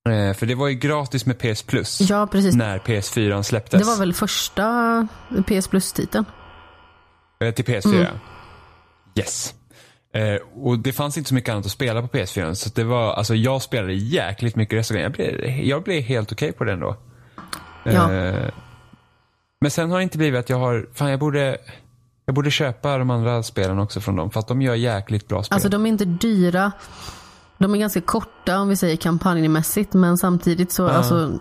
[0.10, 2.02] Eh, för det var ju gratis med PS Plus.
[2.02, 2.56] Ja, precis.
[2.56, 3.82] När PS4 släpptes.
[3.82, 5.08] Det var väl första
[5.48, 6.26] PS Plus-titeln.
[7.40, 7.96] Eh, Till PS4.
[7.96, 8.06] Mm.
[9.16, 9.54] Yes.
[10.14, 12.54] Eh, och det fanns inte så mycket annat att spela på PS4.
[12.54, 15.02] Så det var, alltså jag spelade jäkligt mycket Resogun.
[15.04, 16.96] Jag blev, jag blev helt okej på den då.
[17.84, 18.10] Ja.
[19.62, 21.58] Men sen har det inte blivit att jag har, fan jag borde,
[22.26, 24.32] jag borde köpa de andra spelen också från dem.
[24.32, 25.54] För att de gör jäkligt bra spel.
[25.56, 26.72] Alltså de är inte dyra.
[27.58, 31.40] De är ganska korta om vi säger kampanjmässigt men samtidigt så alltså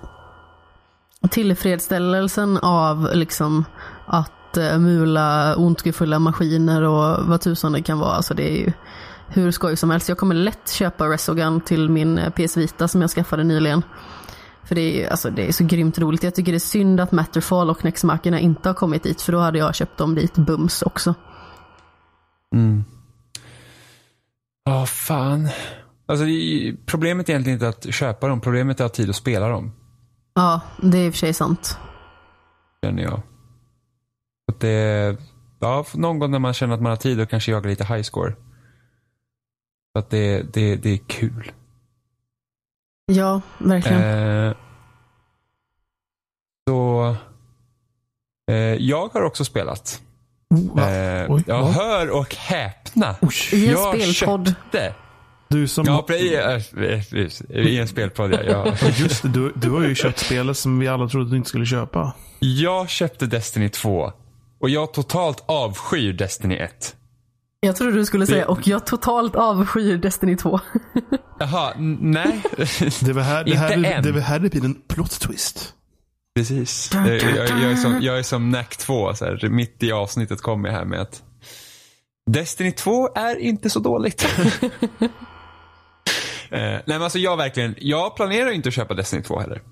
[1.30, 3.64] tillfredsställelsen av liksom
[4.06, 8.12] att eh, mula ondskefulla maskiner och vad tusan det kan vara.
[8.12, 8.72] Alltså det är ju
[9.28, 10.08] hur skoj som helst.
[10.08, 13.82] Jag kommer lätt köpa Resogun till min eh, PS Vita som jag skaffade nyligen.
[14.64, 16.22] För det är, alltså, det är så grymt roligt.
[16.22, 19.32] Jag tycker det är synd att Matterfall och Nex Machina inte har kommit dit för
[19.32, 21.14] då hade jag köpt dem dit bums också.
[24.64, 25.48] Ja, fan.
[26.06, 26.24] Alltså
[26.86, 28.40] problemet är egentligen inte att köpa dem.
[28.40, 29.72] Problemet är att ha tid att spela dem.
[30.34, 31.78] Ja, det är i och för sig sant.
[32.84, 33.22] Känner jag.
[34.52, 35.16] Att det,
[35.60, 38.02] ja, någon gång när man känner att man har tid och kanske jaga lite high
[38.02, 38.32] score.
[39.92, 41.52] Så att det, det, det är kul.
[43.06, 44.02] Ja, verkligen.
[44.02, 44.54] Eh,
[46.68, 47.16] så
[48.50, 50.02] eh, jag har också spelat.
[50.48, 50.90] Va?
[50.90, 51.70] Eh, Oj, jag va?
[51.70, 53.16] hör och häpna.
[53.52, 54.94] Jag köpte.
[55.48, 55.84] Du som...
[55.86, 57.42] Ja, precis.
[57.50, 58.74] I en spelpodd ja.
[58.96, 61.48] Just det, du, du har ju köpt spelet som vi alla trodde att du inte
[61.48, 62.14] skulle köpa.
[62.38, 64.12] jag köpte Destiny 2.
[64.60, 66.96] Och jag totalt avskyr Destiny 1.
[67.60, 70.60] Jag trodde du skulle säga och jag totalt avskyr Destiny 2.
[71.38, 72.42] Jaha, nej.
[73.00, 75.72] Det var här det, här, det, var här det blir en plot twist.
[76.34, 76.90] Precis.
[76.94, 80.40] Jag, jag, jag, är som, jag är som Nack 2, så här, mitt i avsnittet
[80.40, 81.22] kommer jag här med att
[82.30, 84.26] Destiny 2 är inte så dåligt.
[86.56, 89.62] Eh, nej men alltså jag verkligen, jag planerar inte att köpa Destiny 2 heller.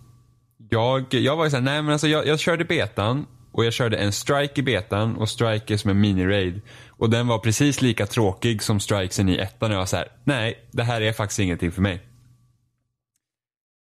[0.70, 3.96] Jag, jag var ju såhär, nej men alltså jag, jag körde betan och jag körde
[3.96, 6.60] en strike i betan och strike är som en mini-raid.
[6.88, 10.68] Och den var precis lika tråkig som strikesen i ettan och jag var såhär, nej
[10.70, 12.02] det här är faktiskt ingenting för mig.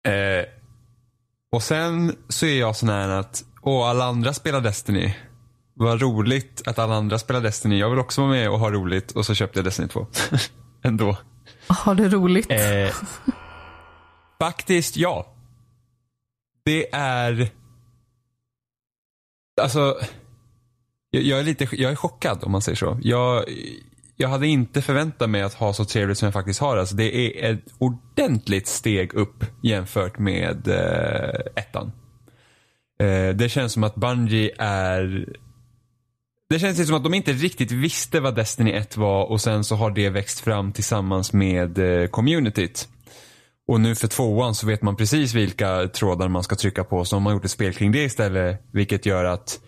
[0.08, 0.46] Eh,
[1.52, 5.14] och sen så är jag sån här att, åh alla andra spelar Destiny.
[5.74, 7.80] Vad roligt att alla andra spelar Destiny.
[7.80, 10.08] Jag vill också vara med och ha roligt och så köpte jag Destiny 2.
[10.84, 11.18] Ändå.
[11.68, 12.52] Har det roligt?
[12.52, 12.96] Eh,
[14.40, 15.34] faktiskt ja.
[16.66, 17.50] Det är...
[19.62, 19.98] Alltså...
[21.10, 23.00] Jag, jag är lite jag är chockad om man säger så.
[23.02, 23.44] Jag,
[24.16, 26.78] jag hade inte förväntat mig att ha så trevligt som jag faktiskt har.
[26.78, 31.92] Alltså det är ett ordentligt steg upp jämfört med eh, ettan.
[33.00, 35.30] Eh, det känns som att Bungie är
[36.54, 39.76] det känns som att de inte riktigt visste vad Destiny 1 var och sen så
[39.76, 42.88] har det växt fram tillsammans med eh, communityt.
[43.68, 47.16] Och nu för tvåan så vet man precis vilka trådar man ska trycka på så
[47.16, 48.62] har man gjort ett spel kring det istället.
[48.74, 49.60] Vilket gör att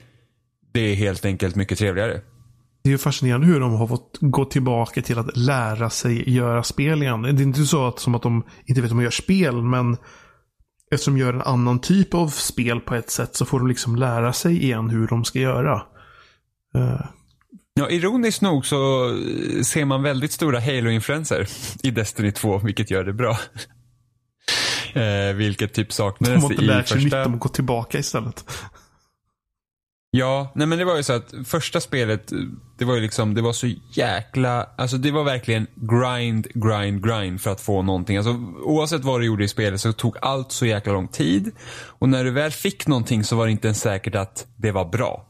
[0.74, 2.22] det är helt enkelt mycket trevligare.
[2.84, 7.04] Det är fascinerande hur de har fått gå tillbaka till att lära sig göra spel
[7.04, 7.22] igen.
[7.22, 9.98] Det är inte så att, som att de inte vet hur man gör spel, men
[10.92, 13.96] eftersom de gör en annan typ av spel på ett sätt så får de liksom
[13.96, 15.82] lära sig igen hur de ska göra.
[16.76, 17.02] Uh.
[17.80, 19.10] Ja, ironiskt nog så
[19.64, 21.48] ser man väldigt stora Halo-influenser
[21.84, 23.38] i Destiny 2, vilket gör det bra.
[24.94, 26.48] eh, vilket typ saknades i första...
[26.48, 28.46] De har inte lärt sig nytt om att gå tillbaka istället.
[30.12, 32.32] Ja, nej men det var ju så att första spelet,
[32.78, 37.42] det var ju liksom, det var så jäkla, alltså det var verkligen grind, grind, grind
[37.42, 38.18] för att få någonting.
[38.18, 38.32] Alltså
[38.64, 41.52] oavsett vad du gjorde i spelet så tog allt så jäkla lång tid.
[41.88, 44.86] Och när du väl fick någonting så var det inte ens säkert att det var
[44.86, 45.26] bra.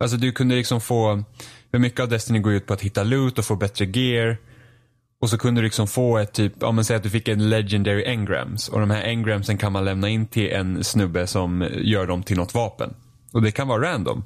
[0.00, 1.24] Alltså du kunde liksom få,
[1.70, 4.36] för mycket av Destiny går ut på att hitta loot och få bättre gear.
[5.20, 7.48] Och så kunde du liksom få ett typ, om man säger att du fick en
[7.48, 8.68] legendary engrams.
[8.68, 12.36] Och de här engramsen kan man lämna in till en snubbe som gör dem till
[12.36, 12.94] något vapen.
[13.32, 14.24] Och det kan vara random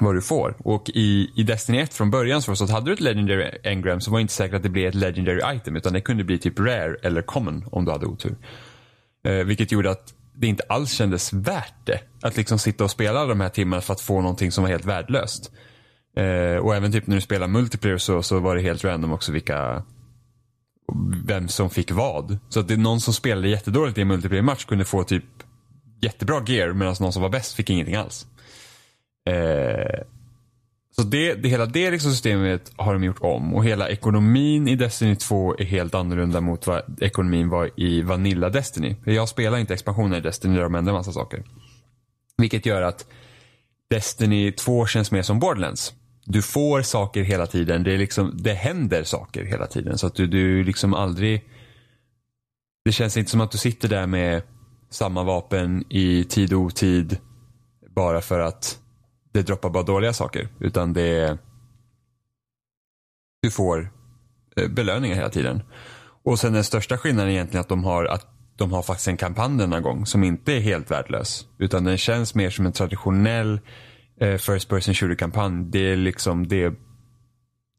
[0.00, 0.56] vad du får.
[0.58, 3.00] Och i, i Destiny 1 från början så var det så att hade du ett
[3.00, 6.00] legendary engram så var det inte säkert att det blev ett legendary item utan det
[6.00, 8.36] kunde bli typ rare eller common om du hade otur.
[9.24, 12.00] Eh, vilket gjorde att det inte alls kändes värt det.
[12.22, 14.84] Att liksom sitta och spela de här timmarna för att få någonting som var helt
[14.84, 15.52] värdelöst.
[16.16, 19.32] Eh, och även typ när du spelar multiplayer så, så var det helt random också
[19.32, 19.82] vilka
[21.24, 22.38] vem som fick vad.
[22.48, 25.24] Så att det är någon som spelade jättedåligt i en multiplayer-match kunde få typ
[26.00, 28.26] jättebra gear medan någon som var bäst fick ingenting alls.
[29.30, 30.00] Eh,
[30.98, 34.76] så det, det, hela det liksom systemet har de gjort om och hela ekonomin i
[34.76, 38.96] Destiny 2 är helt annorlunda mot vad ekonomin var i Vanilla Destiny.
[39.04, 41.44] Jag spelar inte expansioner i Destiny där de ändrar massa saker.
[42.36, 43.06] Vilket gör att
[43.90, 45.94] Destiny 2 känns mer som Borderlands.
[46.24, 47.82] Du får saker hela tiden.
[47.82, 49.98] Det, är liksom, det händer saker hela tiden.
[49.98, 51.44] Så att du, du liksom aldrig...
[52.84, 54.42] Det känns inte som att du sitter där med
[54.90, 57.18] samma vapen i tid och otid
[57.94, 58.78] bara för att
[59.32, 60.48] det droppar bara dåliga saker.
[60.60, 61.38] Utan det
[63.42, 63.90] du får
[64.56, 65.62] eh, belöningar hela tiden.
[66.24, 68.26] Och sen den största skillnaden är egentligen att de har, att
[68.56, 71.46] de har faktiskt en kampanj denna gång som inte är helt värdelös.
[71.58, 73.60] Utan den känns mer som en traditionell
[74.20, 75.64] eh, First Person Shooter-kampanj.
[75.70, 76.74] Det är liksom, det,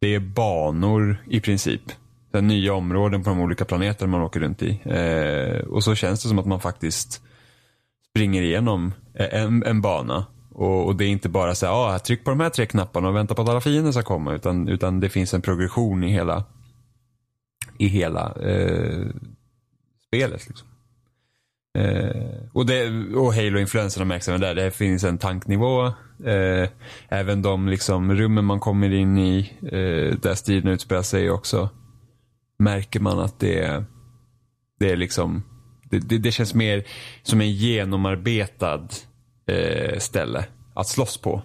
[0.01, 1.81] det är banor i princip
[2.31, 4.81] så nya områden på de olika planeterna man åker runt i.
[4.85, 7.21] Eh, och så känns det som att man faktiskt
[8.09, 10.25] springer igenom eh, en, en bana.
[10.59, 13.07] Och, och, det är inte bara så här, ah, tryck på de här tre knapparna
[13.07, 14.33] och vänta på att alla fiender ska komma.
[14.33, 16.43] Utan, utan det finns en progression i hela,
[17.77, 19.07] i hela eh,
[20.07, 20.47] spelet.
[20.47, 20.67] Liksom.
[21.77, 24.55] Eh, och, det, och Halo-influenserna märks även där.
[24.55, 25.85] Det finns en tanknivå.
[26.25, 26.69] Eh,
[27.09, 31.69] även de liksom, rummen man kommer in i, eh, där striden utspelar sig också
[32.59, 33.85] märker man att det är,
[34.79, 35.43] det är liksom,
[35.83, 36.83] det, det, det känns mer
[37.23, 38.87] som en genomarbetad
[39.49, 41.41] eh, ställe att slåss på.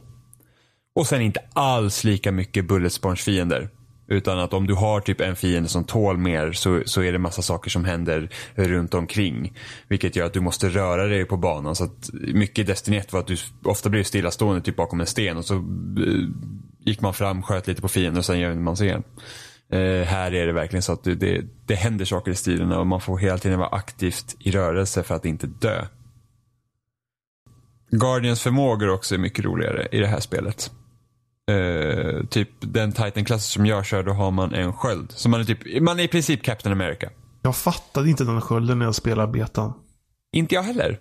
[0.95, 3.71] Och sen inte alls lika mycket bullet fiender.
[4.07, 7.19] Utan att om du har typ en fiende som tål mer så, så är det
[7.19, 9.53] massa saker som händer runt omkring.
[9.89, 11.75] Vilket gör att du måste röra dig på banan.
[11.75, 15.07] Så att mycket i Destiny 1 var att du ofta blev stillastående typ bakom en
[15.07, 15.63] sten och så eh,
[16.85, 19.03] gick man fram, sköt lite på fienden och sen gömde man sig igen.
[19.73, 22.87] Eh, här är det verkligen så att det, det, det händer saker i stilen och
[22.87, 25.87] man får hela tiden vara aktivt i rörelse för att inte dö.
[27.99, 30.70] Guardians förmågor också är mycket roligare i det här spelet.
[31.51, 35.12] Eh, typ den Titan-klassen som jag kör, då har man en sköld.
[35.12, 37.11] Så man är, typ, man är i princip Captain America.
[37.42, 39.72] Jag fattade inte den skölden när jag spelade betan.
[40.32, 41.01] Inte jag heller.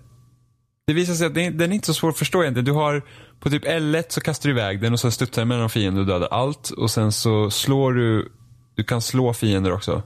[0.87, 2.65] Det visar sig att den är inte så svår att förstå egentligen.
[2.65, 3.01] Du har
[3.39, 6.07] på typ L1 så kastar du iväg den och så studsar den mellan fienden och
[6.07, 6.69] dödar allt.
[6.69, 8.31] Och sen så slår du
[8.75, 10.03] du kan slå fiender också.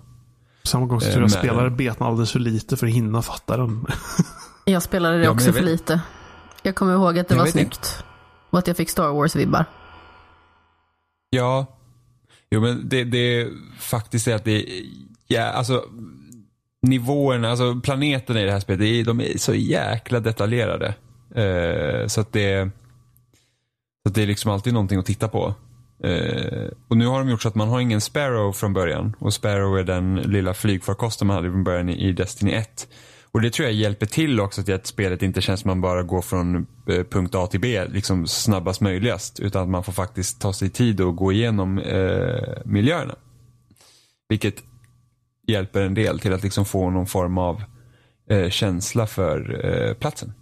[0.64, 3.86] Samma gång så tror jag spelade betan alldeles för lite för att hinna fatta den.
[4.66, 6.02] jag spelade det ja, också för lite.
[6.64, 7.76] Jag kommer ihåg att det jag var snyggt.
[7.76, 7.88] Inte.
[8.50, 9.66] Och att jag fick Star Wars-vibbar.
[11.30, 11.66] Ja.
[12.50, 13.48] Jo men det, det
[13.80, 14.66] faktiskt är att det
[15.28, 15.86] ja, alltså
[16.82, 20.94] nivåerna, alltså planeterna i det här spelet, de är så jäkla detaljerade.
[21.38, 22.70] Uh, så att det,
[24.04, 25.54] så att det är liksom alltid någonting att titta på.
[26.06, 29.16] Uh, och nu har de gjort så att man har ingen Sparrow från början.
[29.20, 32.88] Och Sparrow är den lilla flygfarkosten man hade från början i, i Destiny 1.
[33.38, 35.82] Och det tror jag hjälper till också till att spelet inte känns som att man
[35.82, 36.56] bara går från
[36.88, 39.40] eh, punkt A till B liksom snabbast möjligast.
[39.40, 43.16] Utan att man får faktiskt ta sig tid och gå igenom eh, miljöerna.
[44.30, 44.64] Vilket
[45.48, 47.64] hjälper en del till att liksom få någon form av
[48.30, 50.34] eh, känsla för eh, platsen.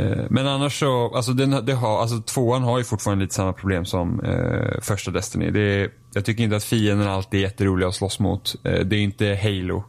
[0.00, 3.52] Eh, men annars så, alltså, den, det har, alltså tvåan har ju fortfarande lite samma
[3.52, 5.50] problem som eh, första Destiny.
[5.50, 8.54] Det är, jag tycker inte att fienden alltid är jätteroliga att slåss mot.
[8.64, 9.84] Eh, det är inte Halo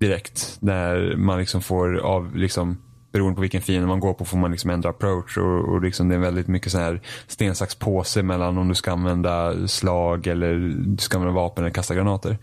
[0.00, 0.58] direkt.
[0.60, 2.78] När man liksom får av, liksom,
[3.12, 5.38] beroende på vilken fiende man går på får man liksom ändra approach.
[5.38, 8.74] Och, och liksom det är väldigt mycket så här sten, sax, påse mellan om du
[8.74, 10.54] ska använda slag eller
[10.86, 12.38] du ska använda vapen eller kasta granater.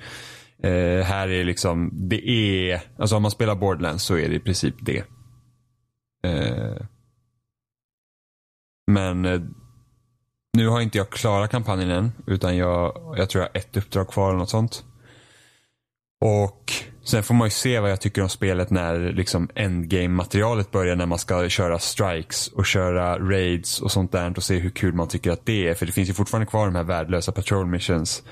[0.64, 4.40] Eh, här är liksom, det är, alltså om man spelar Borderlands så är det i
[4.40, 5.04] princip det.
[6.24, 6.86] Eh,
[8.88, 9.42] men eh,
[10.54, 12.12] nu har inte jag klarat kampanjen än.
[12.28, 14.84] Utan jag, jag tror jag har ett uppdrag kvar eller något sånt.
[16.22, 16.74] Och
[17.08, 20.96] sen får man ju se vad jag tycker om spelet när liksom endgame-materialet börjar.
[20.96, 24.34] När man ska köra strikes och köra raids och sånt där.
[24.38, 25.74] Och se hur kul man tycker att det är.
[25.74, 28.24] För det finns ju fortfarande kvar de här värdelösa patrol missions.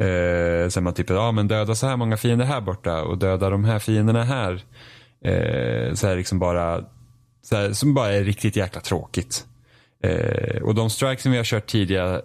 [0.00, 3.50] Eh, sen man typ, ja men döda så här många fiender här borta och döda
[3.50, 4.52] de här fienderna här.
[5.24, 6.84] Eh, så här liksom bara
[7.42, 9.46] så här, som bara är riktigt jäkla tråkigt.
[10.04, 12.22] Eh, och de strikes som vi har kört tidigare, eh,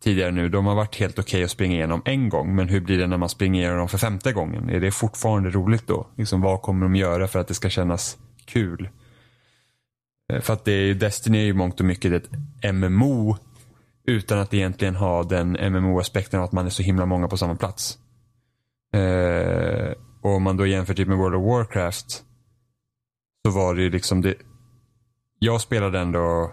[0.00, 2.54] tidigare nu, de har varit helt okej okay att springa igenom en gång.
[2.54, 4.70] Men hur blir det när man springer igenom dem för femte gången?
[4.70, 6.06] Är det fortfarande roligt då?
[6.16, 8.88] Liksom, vad kommer de göra för att det ska kännas kul?
[10.32, 12.30] Eh, för att det är, Destiny är ju mångt och mycket ett
[12.74, 13.36] MMO
[14.06, 17.56] utan att egentligen ha den MMO-aspekten av att man är så himla många på samma
[17.56, 17.98] plats.
[18.94, 22.24] Eh, och om man då jämför typ med World of Warcraft
[23.46, 24.34] så var det ju liksom det,
[25.38, 26.52] jag spelade ändå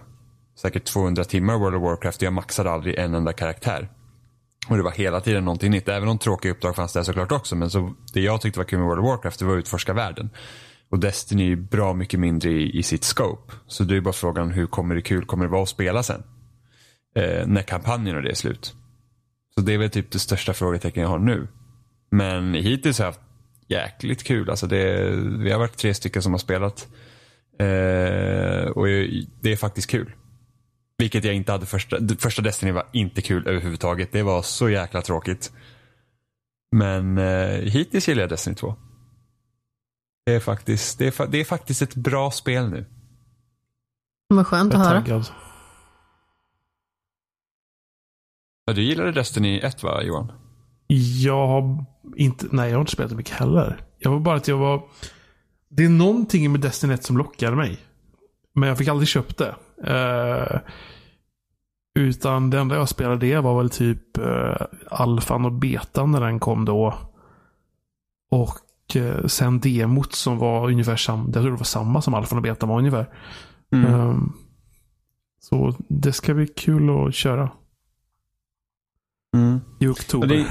[0.56, 3.90] säkert 200 timmar World of Warcraft och jag maxade aldrig en enda karaktär.
[4.68, 5.90] Och det var hela tiden någonting nytt.
[5.90, 7.56] Även om tråkiga uppdrag fanns där såklart också.
[7.56, 9.94] Men så, det jag tyckte var kul med World of Warcraft det var att utforska
[9.94, 10.30] världen.
[10.90, 13.54] Och Destiny är bra mycket mindre i, i sitt scope.
[13.68, 16.24] Så det är bara frågan hur kommer det kul kommer det vara att spela sen?
[17.16, 18.76] Eh, när kampanjen och det är slut.
[19.56, 21.48] Så det är väl typ det största frågetecken jag har nu.
[22.12, 23.22] Men hittills har jag haft
[23.68, 24.50] jäkligt kul.
[24.50, 26.88] Alltså det, vi har varit tre stycken som har spelat.
[27.60, 28.86] Eh, och
[29.42, 30.14] det är faktiskt kul.
[30.98, 31.98] Vilket jag inte hade första.
[32.20, 34.12] Första Destiny var inte kul överhuvudtaget.
[34.12, 35.52] Det var så jäkla tråkigt.
[36.76, 38.76] Men eh, hittills gillar jag Destiny 2.
[40.26, 42.86] Det är, faktiskt, det, är, det är faktiskt ett bra spel nu.
[44.28, 45.02] Vad skönt att höra.
[45.02, 45.26] Taggad.
[48.66, 50.32] Ja, du gillade Destiny 1 va Johan?
[51.24, 51.86] Jag har
[52.16, 53.82] inte, nej jag har inte spelat det mycket heller.
[53.98, 54.84] Jag var bara att jag var...
[55.70, 57.78] Det är någonting med Destiny 1 som lockade mig.
[58.54, 59.56] Men jag fick aldrig köpt det.
[59.88, 60.60] Uh,
[61.96, 64.56] utan det enda jag spelade det var väl typ uh,
[64.92, 66.94] alfan och betan när den kom då.
[68.32, 68.60] Och
[68.96, 71.24] uh, sen demot som var ungefär samma.
[71.24, 73.10] Jag tror det var samma som alfan och betan var ungefär.
[73.72, 73.94] Mm.
[73.94, 74.34] Um,
[75.40, 77.52] så det ska bli kul att köra.
[79.36, 79.60] Mm.
[79.80, 80.28] I oktober.
[80.28, 80.48] Det...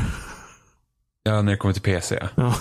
[1.22, 2.28] Ja, när det kommer till PC.
[2.34, 2.54] Ja.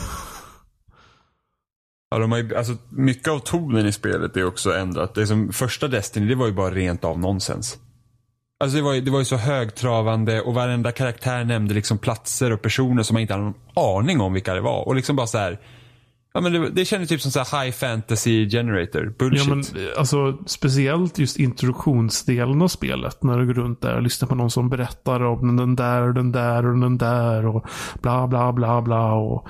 [2.13, 5.15] Ja, de har ju, alltså, mycket av tonen i spelet är också ändrat.
[5.15, 7.77] Det som första Destiny, det var ju bara rent av nonsens.
[8.59, 12.51] Alltså det var, ju, det var ju så högtravande och varenda karaktär nämnde liksom platser
[12.51, 14.87] och personer som man inte hade någon aning om vilka det var.
[14.87, 15.59] Och liksom bara så här.
[16.33, 19.13] Ja, men det, det kändes typ som så high fantasy generator.
[19.19, 19.47] Bullshit.
[19.47, 19.63] Ja, men,
[19.97, 23.23] alltså, speciellt just introduktionsdelen av spelet.
[23.23, 26.13] När du går runt där och lyssnar på någon som berättar om den där och
[26.13, 27.65] den där och den där och
[28.01, 29.13] bla bla bla bla.
[29.13, 29.47] Och,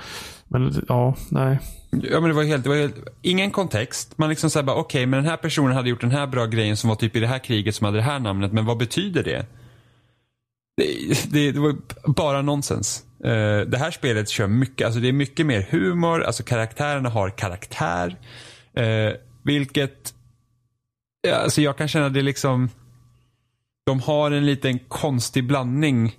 [0.48, 1.58] men ja, nej.
[1.90, 4.18] Ja men det var helt, det var helt ingen kontext.
[4.18, 6.46] Man liksom säger bara okej okay, men den här personen hade gjort den här bra
[6.46, 8.52] grejen som var typ i det här kriget som hade det här namnet.
[8.52, 9.46] Men vad betyder det?
[10.76, 11.74] Det, det, det var
[12.06, 13.04] bara nonsens.
[13.24, 17.30] Uh, det här spelet kör mycket, alltså det är mycket mer humor, alltså karaktärerna har
[17.30, 18.16] karaktär.
[18.78, 19.12] Uh,
[19.44, 20.14] vilket,
[21.22, 22.70] ja, alltså jag kan känna det liksom,
[23.86, 26.16] de har en liten konstig blandning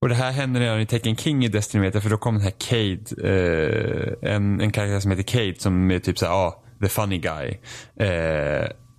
[0.00, 2.54] och det här hände redan i Tekken King i Destiny för då kom den här
[2.58, 6.88] Cade, uh, en, en karaktär som heter Cade som är typ såhär, ja, ah, the
[6.88, 7.58] funny guy.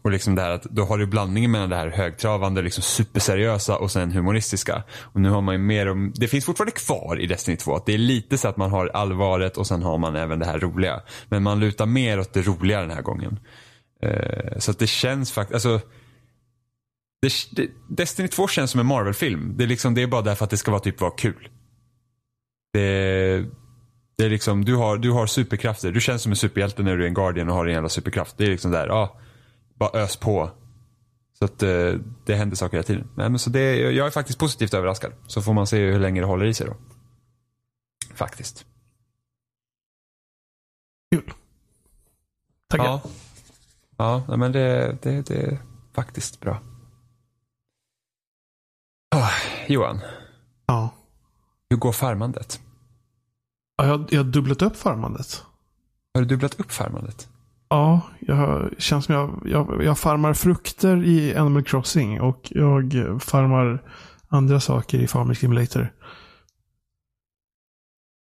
[0.06, 3.78] Och liksom det här att då har du blandningen mellan det här högtravande, liksom superseriösa
[3.78, 4.84] och sen humoristiska.
[5.00, 7.76] Och nu har man ju mer om, det finns fortfarande kvar i Destiny 2.
[7.76, 10.46] Att det är lite så att man har allvaret och sen har man även det
[10.46, 11.02] här roliga.
[11.30, 13.40] Men man lutar mer åt det roliga den här gången.
[14.02, 15.88] Eh, så att det känns faktiskt, alltså
[17.22, 19.54] det, det, Destiny 2 känns som en Marvel-film.
[19.58, 21.50] Det, är liksom, det är bara därför att det ska vara typ vara kul.
[22.74, 23.46] Det,
[24.18, 25.92] det är liksom, du har, du har superkrafter.
[25.92, 28.38] Du känns som en superhjälte när du är en Guardian och har en jävla superkraft.
[28.38, 29.20] Det är liksom där, ja,
[29.76, 30.52] bara ös på.
[31.40, 33.08] Så att det, eh, det händer saker hela tiden.
[33.16, 35.14] Nej, men så det, jag är faktiskt positivt överraskad.
[35.28, 36.76] Så får man se hur länge det håller i sig då.
[38.14, 38.66] Faktiskt.
[41.12, 41.34] Kul.
[42.70, 43.02] Tackar.
[43.98, 45.58] Ja, ja men det, det, det är
[45.94, 46.60] faktiskt bra.
[49.16, 49.30] Ah,
[49.68, 50.02] Johan,
[50.66, 50.90] Ja.
[51.70, 52.62] hur går farmandet?
[53.78, 55.44] Ja, jag, jag har dubblat upp farmandet.
[56.14, 57.30] Har du dubblat upp farmandet?
[57.76, 63.84] Ja, jag känns som jag, jag, jag farmar frukter i Animal Crossing och jag farmar
[64.28, 65.94] andra saker i Farming Simulator.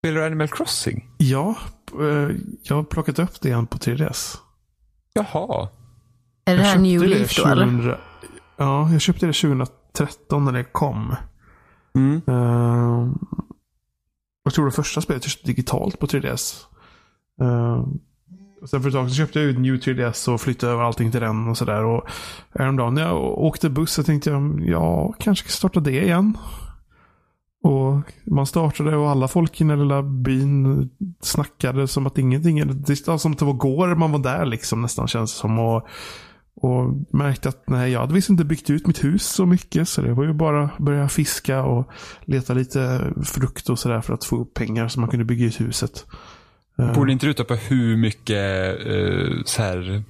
[0.02, 1.10] Spelar du Animal Crossing?
[1.18, 1.56] Ja,
[2.00, 4.38] eh, jag har plockat upp det igen på 3DS.
[5.14, 5.70] Jaha.
[6.46, 7.66] Är det här New Leaf då eller?
[7.66, 7.96] 2000
[8.58, 11.16] Ja, jag köpte det 2013 när det kom.
[11.96, 12.22] Mm.
[12.30, 13.14] Uh,
[14.44, 16.64] jag tror det första spelet jag köpte digitalt på 3DS.
[17.42, 17.86] Uh,
[18.64, 21.12] och sen för ett tag så köpte jag ut New 3DS och flyttade över allting
[21.12, 21.84] till den och sådär.
[21.86, 22.10] Och
[22.60, 26.38] häromdagen när jag åkte buss så tänkte jag, ja, kanske ska starta det igen.
[27.64, 30.90] Och man startade och alla folk i den lilla byn
[31.22, 34.82] snackade som att ingenting, det var som att det var går man var där liksom
[34.82, 35.60] nästan känns det som.
[35.60, 35.88] Och,
[36.56, 39.90] och märkte att nej, jag hade visst inte byggt ut mitt hus så mycket.
[39.90, 41.88] Så det var ju bara att börja fiska och
[42.22, 45.62] leta lite frukt och sådär för att få upp pengar så man kunde bygga ut
[45.62, 46.06] huset.
[46.80, 50.04] Eh, Borde inte du ta på hur mycket uh, så här,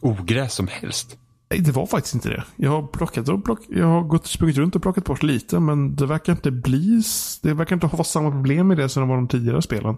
[0.00, 1.18] ogräs som helst?
[1.50, 2.44] Nej, det var faktiskt inte det.
[2.56, 5.96] Jag har plockat och plock, jag har gått sprungit runt och plockat bort lite, men
[5.96, 7.02] det verkar inte bli,
[7.42, 9.96] det verkar inte ha samma problem med det som det var de tidigare spelen.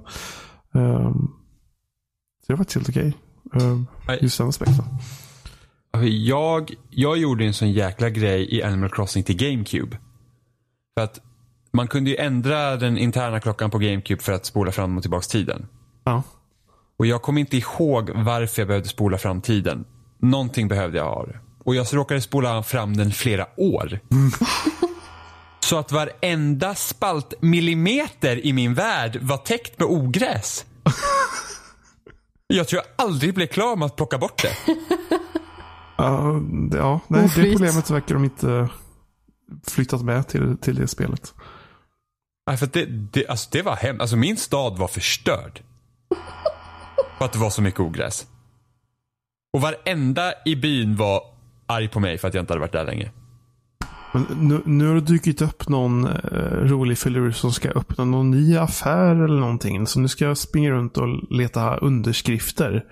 [0.73, 1.35] Um,
[2.41, 3.17] så det var faktiskt helt okej.
[3.53, 4.19] Um, Nej.
[4.23, 4.85] just den aspekten.
[6.03, 9.97] Jag, jag gjorde en sån jäkla grej i Animal Crossing till GameCube.
[10.95, 11.21] För att
[11.73, 15.23] man kunde ju ändra den interna klockan på GameCube för att spola fram och tillbaka
[15.23, 15.67] tiden.
[16.05, 16.23] Ja.
[16.99, 19.85] Och jag kommer inte ihåg varför jag behövde spola fram tiden.
[20.19, 21.27] Någonting behövde jag ha.
[21.65, 23.99] Och jag råkade spola fram den flera år.
[25.61, 30.65] Så att varenda spaltmillimeter i min värld var täckt med ogräs.
[32.47, 34.57] Jag tror jag aldrig blev klar med att plocka bort det.
[35.97, 36.41] Ja,
[36.71, 38.69] det- ja, nej, det problemet verkar de inte
[39.67, 41.35] flyttat med till, till det spelet.
[42.47, 44.01] Nej, för det, det, alltså det var hem.
[44.01, 45.61] Alltså min stad var förstörd.
[47.23, 48.27] För att det var så mycket ogräs.
[49.53, 51.21] Och varenda i byn var
[51.67, 53.11] arg på mig för att jag inte hade varit där länge.
[54.13, 58.31] Men nu, nu har det dykt upp någon eh, rolig filur som ska öppna någon
[58.31, 59.87] ny affär eller någonting.
[59.87, 62.85] Så nu ska jag springa runt och leta underskrifter.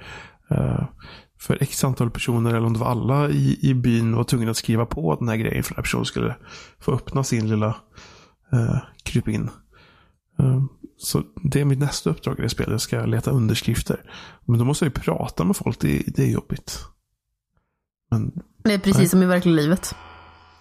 [0.50, 0.84] Eh,
[1.40, 4.56] för x antal personer, eller om det var alla i, i byn, var tvungna att
[4.56, 6.36] skriva på den här grejen för att den här personen skulle
[6.80, 7.76] få öppna sin lilla
[8.52, 9.50] eh, krypin.
[10.40, 10.62] Eh,
[10.98, 12.70] så det är mitt nästa uppdrag i det spelet.
[12.70, 14.10] Jag ska leta underskrifter.
[14.46, 15.80] Men då måste jag ju prata med folk.
[15.80, 16.78] Det, det är jobbigt.
[18.10, 18.32] Men
[18.64, 19.08] Det är precis Nej.
[19.08, 19.94] som i verkliga livet.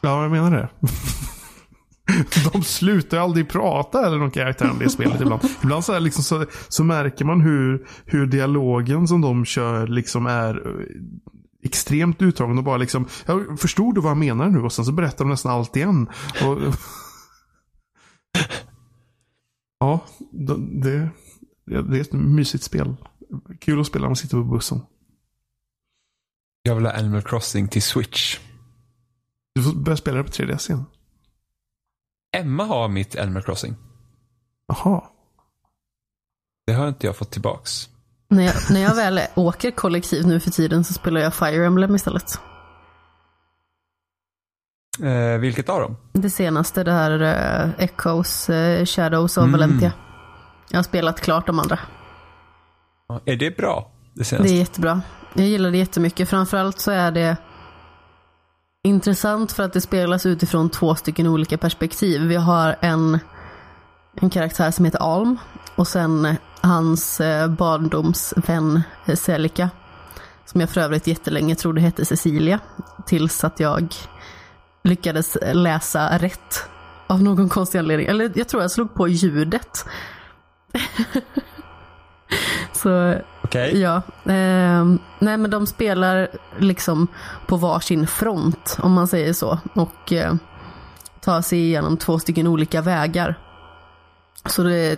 [0.01, 0.69] Ja, jag menar det.
[2.53, 5.41] De slutar aldrig prata eller någon karaktär om det spelet ibland.
[5.63, 10.67] Ibland så, liksom så, så märker man hur, hur dialogen som de kör liksom är
[10.67, 10.85] eh,
[11.63, 14.59] extremt utdragen och bara liksom, jag förstod du vad jag menar nu?
[14.59, 16.09] Och sen så berättar de nästan allt igen.
[16.45, 16.57] Och,
[19.79, 19.99] ja,
[20.31, 21.09] de- det,
[21.65, 22.95] det är ett mysigt spel.
[23.59, 24.81] Kul att spela när man sitter på bussen.
[26.63, 28.39] Jag vill ha Animal Crossing till Switch.
[29.55, 30.85] Du får börja spela det på 3DS igen.
[32.37, 33.75] Emma har mitt Animal Crossing.
[34.67, 35.03] Jaha.
[36.67, 37.89] Det har inte jag fått tillbaks.
[38.29, 41.95] När jag, när jag väl åker kollektivt nu för tiden så spelar jag Fire Emblem
[41.95, 42.39] istället.
[45.03, 45.97] Eh, vilket av dem?
[46.13, 49.91] Det senaste, det här uh, Echoes, eh, Shadows of Valentia.
[50.69, 51.79] Jag har spelat klart de andra.
[53.09, 53.91] Ja, Är det bra?
[54.13, 54.53] Det Det senaste?
[54.53, 55.01] är jättebra.
[55.33, 56.29] Jag gillar det jättemycket.
[56.29, 57.37] Framförallt så är det
[58.83, 62.21] intressant för att det spelas utifrån två stycken olika perspektiv.
[62.21, 63.19] Vi har en,
[64.21, 65.37] en karaktär som heter Alm
[65.75, 69.69] och sen hans eh, barndomsvän eh, Selika.
[70.45, 72.59] Som jag för övrigt jättelänge trodde hette Cecilia.
[73.05, 73.93] Tills att jag
[74.89, 76.63] lyckades läsa rätt.
[77.07, 78.07] Av någon konstig anledning.
[78.07, 79.85] Eller jag tror jag slog på ljudet.
[82.73, 83.15] Så
[83.49, 83.79] Okej.
[83.81, 87.07] Ja, ehm, nej men de spelar liksom
[87.47, 90.33] på varsin front om man säger så och eh,
[91.21, 93.39] tar sig igenom två stycken olika vägar.
[94.45, 94.97] Så det är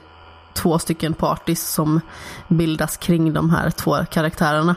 [0.54, 2.02] två stycken parties som
[2.48, 4.76] bildas kring de här två karaktärerna.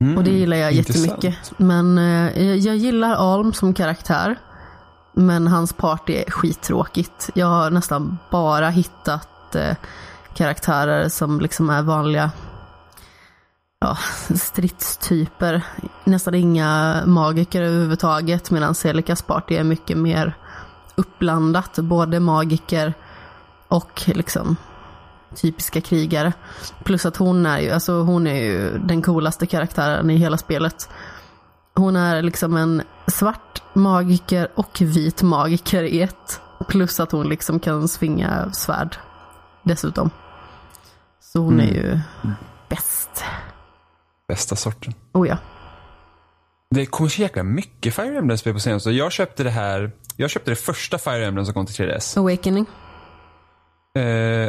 [0.00, 1.06] Mm, Och det gillar jag intressant.
[1.24, 1.52] jättemycket.
[1.56, 4.36] Men eh, jag, jag gillar Alm som karaktär.
[5.12, 7.30] Men hans party är skittråkigt.
[7.34, 9.76] Jag har nästan bara hittat eh,
[10.34, 12.30] karaktärer som liksom är vanliga
[13.80, 13.98] ja,
[14.34, 15.62] stridstyper.
[16.04, 18.50] Nästan inga magiker överhuvudtaget.
[18.50, 20.36] Medan Celikas party är mycket mer
[20.94, 21.78] uppblandat.
[21.78, 22.94] Både magiker
[23.68, 24.56] och liksom
[25.36, 26.32] typiska krigare.
[26.84, 30.88] Plus att hon är ju, alltså hon är ju den coolaste karaktären i hela spelet.
[31.74, 36.40] Hon är liksom en svart magiker och vit magiker i ett.
[36.68, 38.96] Plus att hon liksom kan svinga svärd
[39.62, 40.10] dessutom.
[41.20, 42.00] Så hon är ju
[42.68, 43.24] bäst.
[44.28, 44.94] Bästa sorten.
[45.12, 45.36] Oh ja.
[46.70, 48.90] Det kommer så jäkla mycket Fire Emblem-spel på senaste.
[48.90, 52.18] Jag köpte det här, jag köpte det första Fire Emblem som kom till 3DS.
[52.18, 52.66] Awakening.
[53.98, 54.02] Eh,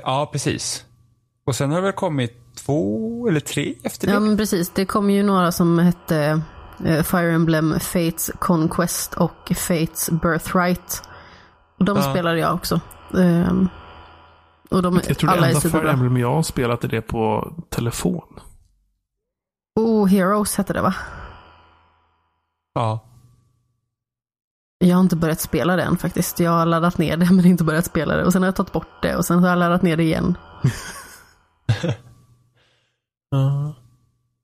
[0.03, 0.85] ja, precis.
[1.45, 4.13] Och sen har det väl kommit två eller tre efter det.
[4.13, 6.41] Ja men precis, det kom ju några som hette
[6.85, 11.01] eh, Fire Emblem Fates Conquest och Fates Birthright.
[11.80, 12.03] Och de Ja.
[12.03, 12.80] spelade jag också.
[13.18, 13.69] Ehm,
[14.69, 15.91] och de, Jag tror det alla är enda Fire.
[15.91, 18.39] Emblem jag har spelat är det på telefon.
[19.80, 20.93] Oh, Heroes hette det va?
[22.73, 23.07] Ja.
[24.83, 26.39] Jag har inte börjat spela det än faktiskt.
[26.39, 28.25] Jag har laddat ner det men inte börjat spela det.
[28.25, 30.37] Och sen har jag tagit bort det och sen har jag laddat ner det igen.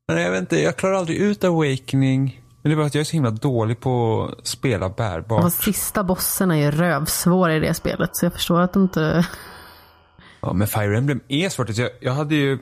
[0.08, 2.44] Men jag vet inte, jag klarar aldrig ut Awakening.
[2.62, 5.44] Men det är bara att jag är så himla dålig på att spela bärbart.
[5.44, 8.10] Och sista bossen är ju rövsvår i det spelet.
[8.16, 9.26] Så jag förstår att du inte...
[10.42, 11.78] Ja, men Fire Emblem är svårt.
[11.78, 12.60] Jag, jag hade ju,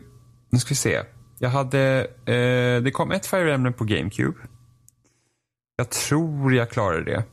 [0.50, 1.02] nu ska vi se.
[1.40, 4.38] Jag hade, eh, det kom ett Fire Emblem på GameCube.
[5.76, 7.24] Jag tror jag klarade det.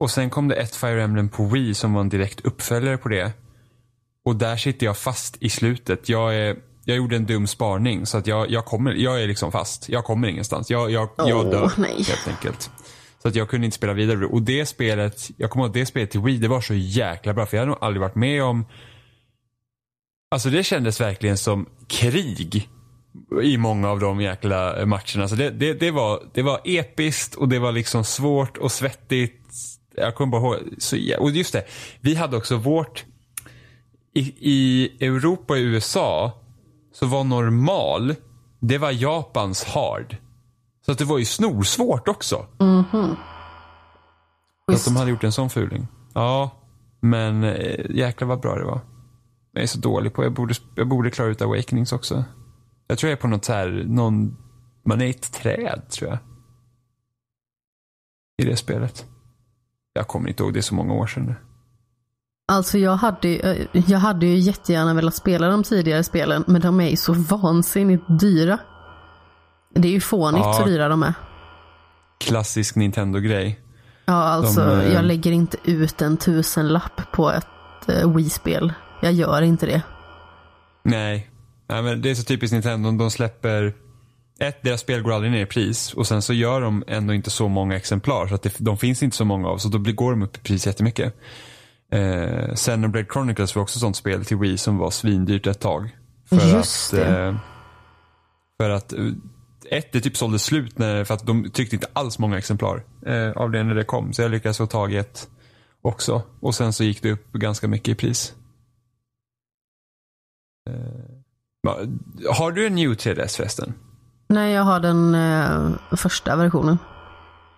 [0.00, 3.08] Och sen kom det ett Fire Emblem på Wii som var en direkt uppföljare på
[3.08, 3.32] det.
[4.24, 6.08] Och där sitter jag fast i slutet.
[6.08, 9.52] Jag, är, jag gjorde en dum sparning så att jag, jag, kommer, jag är liksom
[9.52, 9.88] fast.
[9.88, 10.70] Jag kommer ingenstans.
[10.70, 12.02] Jag, jag, jag Åh, dör nej.
[12.02, 12.70] helt enkelt.
[13.22, 14.26] Så att jag kunde inte spela vidare.
[14.26, 17.34] Och det spelet, jag kommer ihåg att det spelet till Wii, det var så jäkla
[17.34, 17.46] bra.
[17.46, 18.64] För jag hade nog aldrig varit med om
[20.30, 22.68] Alltså det kändes verkligen som krig
[23.42, 25.28] i många av de jäkla matcherna.
[25.28, 29.40] Så det, det, det, var, det var episkt och det var liksom svårt och svettigt.
[30.00, 30.74] Jag kommer bara ihåg.
[30.78, 31.64] Så, och just det,
[32.00, 33.04] vi hade också vårt
[34.14, 36.32] i, i Europa och USA
[36.92, 38.14] så var normal,
[38.60, 40.16] det var Japans hard.
[40.86, 42.46] Så att det var ju snorsvårt också.
[44.66, 45.86] Så att de hade gjort en sån fuling.
[46.14, 46.50] Ja,
[47.00, 48.80] men eh, jäklar vad bra det var.
[49.52, 52.24] Jag är så dålig på, jag borde, jag borde klara ut Awakenings också.
[52.86, 54.36] Jag tror jag är på något så här, någon,
[54.84, 56.18] man är i ett träd tror jag.
[58.38, 59.06] I det spelet.
[59.92, 61.34] Jag kommer inte ihåg, det är så många år sedan nu.
[62.52, 66.44] Alltså jag hade, eh, jag hade ju jättegärna velat spela de tidigare spelen.
[66.46, 68.58] Men de är ju så vansinnigt dyra.
[69.74, 70.52] Det är ju fånigt Ja.
[70.52, 71.14] så dyra de är.
[72.20, 73.60] Klassisk Nintendo-grej.
[74.04, 77.46] Ja, alltså De, eh, jag lägger inte ut en tusenlapp på ett
[78.04, 78.72] uh, Wii-spel.
[79.02, 79.82] Jag gör inte det.
[80.82, 81.30] Nej.
[81.68, 82.90] Nej, men det är så typiskt Nintendo.
[82.90, 83.74] De släpper
[84.40, 87.30] ett, deras spel går aldrig ner i pris och sen så gör de ändå inte
[87.30, 89.92] så många exemplar så att det, de finns inte så många av så då blir,
[89.94, 91.14] går de upp i pris jättemycket.
[91.92, 95.96] Eh, Xenoblade Chronicles var också ett sånt spel till Wii som var svindyrt ett tag.
[96.28, 97.18] För Just att, det.
[97.26, 97.36] Eh,
[98.60, 99.06] för att eh,
[99.70, 103.30] ett, det typ sålde slut när, för att de tyckte inte alls många exemplar eh,
[103.30, 104.12] av det när det kom.
[104.12, 105.28] Så jag lyckades få tag i ett
[105.82, 106.22] också.
[106.40, 108.34] Och sen så gick det upp ganska mycket i pris.
[111.62, 111.78] Va-
[112.32, 113.74] Har du en New 3DS förresten?
[114.30, 116.78] Nej, jag har den eh, första versionen.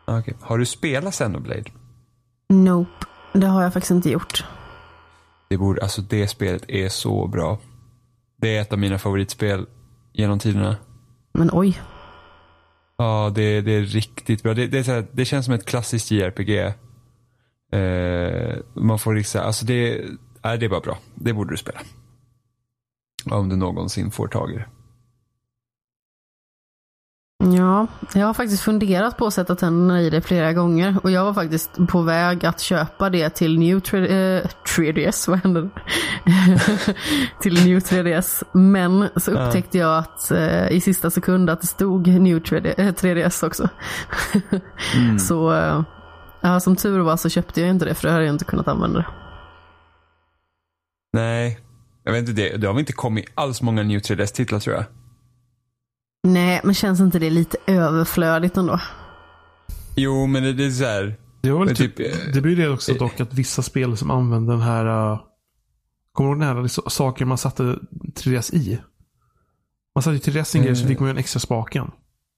[0.04, 0.34] Ah, okej.
[0.40, 1.64] Har du spelat Xenoblade?
[2.48, 4.44] Nope, det har jag faktiskt inte gjort.
[5.48, 7.58] Det, borde, alltså det spelet är så bra.
[8.36, 9.66] Det är ett av mina favoritspel
[10.12, 10.76] genom tiderna.
[11.32, 11.82] Men oj.
[12.96, 14.54] Ja, det, det är riktigt bra.
[14.54, 16.50] Det, det, här, det känns som ett klassiskt JRPG.
[17.72, 20.04] Eh, man får liksom, alltså det,
[20.44, 20.98] nej, det är bara bra.
[21.14, 21.80] Det borde du spela.
[23.30, 24.66] Om du någonsin får tag i det.
[27.50, 30.96] Ja, jag har faktiskt funderat på att sätta tänderna i det flera gånger.
[31.02, 34.46] Och jag var faktiskt på väg att köpa det till New 3, eh,
[34.76, 35.28] 3DS.
[35.28, 35.68] Vad hände?
[37.40, 38.44] till New 3DS.
[38.52, 42.92] Men så upptäckte jag att eh, i sista sekund att det stod New 3D, eh,
[42.92, 43.68] 3DS också.
[45.28, 45.82] så eh,
[46.40, 48.68] ja, som tur var så köpte jag inte det för det hade jag inte kunnat
[48.68, 49.06] använda det.
[51.12, 51.60] Nej,
[52.04, 54.84] jag vet inte, det, det har väl inte kommit alls många New 3DS-titlar tror jag.
[56.22, 58.80] Nej, men känns inte det lite överflödigt ändå?
[59.96, 61.16] Jo, men det, det är så här.
[61.40, 64.10] Det, var väl typ, typ, eh, det blir det också dock att vissa spel som
[64.10, 65.12] använder den här...
[65.12, 65.20] Uh,
[66.12, 67.78] kommer du ihåg den här liksom, saken man satte
[68.14, 68.78] 3DS i?
[69.94, 71.90] Man satte ju 3DS i en grej så fick man ju en extra spaken.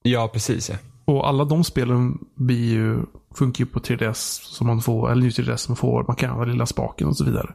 [0.03, 0.75] Ja, precis ja.
[1.05, 2.99] Och alla de spelen blir ju,
[3.35, 6.03] funkar ju på 3DS som man får, eller New 3DS som man får.
[6.07, 7.53] Man kan använda lilla spaken och så vidare.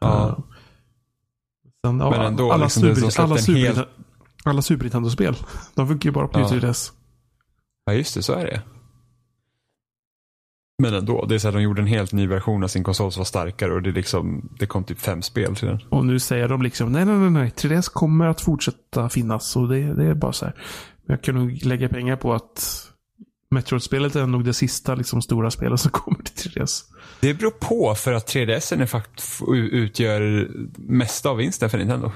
[0.00, 0.28] Ja.
[0.28, 0.38] Eh,
[1.86, 3.88] sen, Men ändå, alla, liksom, det Super, alla, Super,
[4.50, 5.36] alla Super Nintendo-spel.
[5.74, 6.50] De funkar ju bara på Ja.
[6.50, 6.92] New 3DS.
[7.84, 8.62] Ja, just det, så är det.
[10.82, 13.12] Men ändå, det är så här, de gjorde en helt ny version av sin konsol
[13.12, 15.80] som var starkare och det, liksom, det kom typ fem spel till den.
[15.88, 17.52] Och nu säger de liksom nej, nej, nej, nej.
[17.56, 19.56] 3DS kommer att fortsätta finnas.
[19.56, 20.54] Och det, det är bara så här.
[21.06, 22.82] Jag kan nog lägga pengar på att
[23.50, 26.82] Metroid-spelet är nog det sista liksom, stora spelet som kommer till 3DS.
[27.20, 29.42] Det beror på för att 3DS är faktiskt
[29.72, 30.48] utgör
[30.78, 32.12] mesta av vinsten för Nintendo.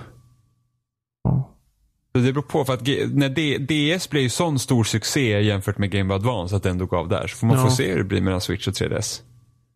[2.21, 2.81] Det beror på för att
[3.13, 6.87] när DS blev ju sån stor succé jämfört med Game Boy Advance att det ändå
[6.87, 7.27] gav där.
[7.27, 7.65] Så får man Ja.
[7.65, 9.21] få se hur det blir mellan Switch och 3DS.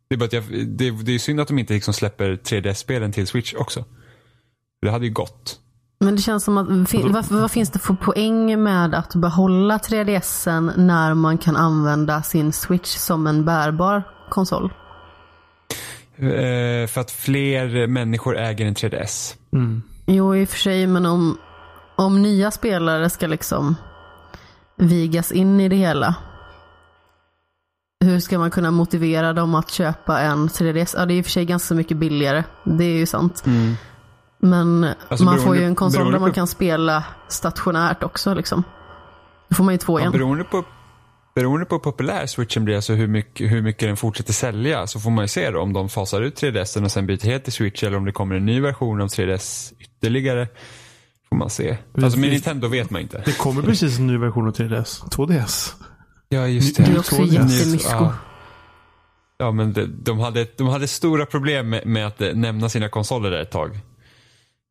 [0.09, 3.13] Det är, bara att jag, det, det är synd att de inte liksom släpper 3DS-spelen
[3.13, 3.85] till Switch också.
[4.83, 5.61] Det hade ju gått.
[6.01, 9.79] Men det känns som att, fin, vad, vad finns det för poäng med att behålla
[9.79, 14.73] 3DSen när man kan använda sin Switch som en bärbar konsol?
[16.17, 19.35] Eh, för att fler människor äger en 3DS.
[19.53, 19.83] Mm.
[20.07, 21.39] Jo, i och för sig, men om,
[21.97, 23.77] om nya spelare ska liksom
[24.77, 26.15] vigas in i det hela.
[28.05, 30.95] Hur ska man kunna motivera dem att köpa en 3DS?
[30.99, 32.45] Ja, det är i och för sig ganska mycket billigare.
[32.65, 33.45] Det är ju sant.
[34.39, 38.35] Men Alltså, man får ju en konsol där man på- kan spela stationärt också.
[38.35, 38.65] Liksom.
[39.49, 40.13] Då får man ju två Ja, igen.
[40.13, 40.65] beroende, på,
[41.35, 45.01] beroende på hur populär switchen blir, alltså hur mycket, hur mycket den fortsätter sälja, så
[45.01, 47.53] får man ju se då om de fasar ut 3DSen och sen byter helt till
[47.53, 50.49] switch eller om det kommer en ny version av 3DS ytterligare.
[51.35, 51.77] Får man se.
[52.03, 53.23] Alltså med Nintendo vet man inte.
[53.25, 55.05] Det kommer precis en ny version av 3DS.
[55.11, 55.73] 2DS.
[56.29, 57.91] Ja, just Det är också jättemysko.
[57.91, 58.15] Ja.
[59.39, 62.89] Ja, men det, de, hade, de hade stora problem med, med att eh, nämna sina
[62.89, 63.75] konsoler där ett tag.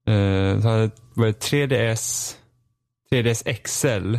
[0.07, 2.33] Eh, så hade, var det 3DS,
[3.11, 4.15] 3DS XL,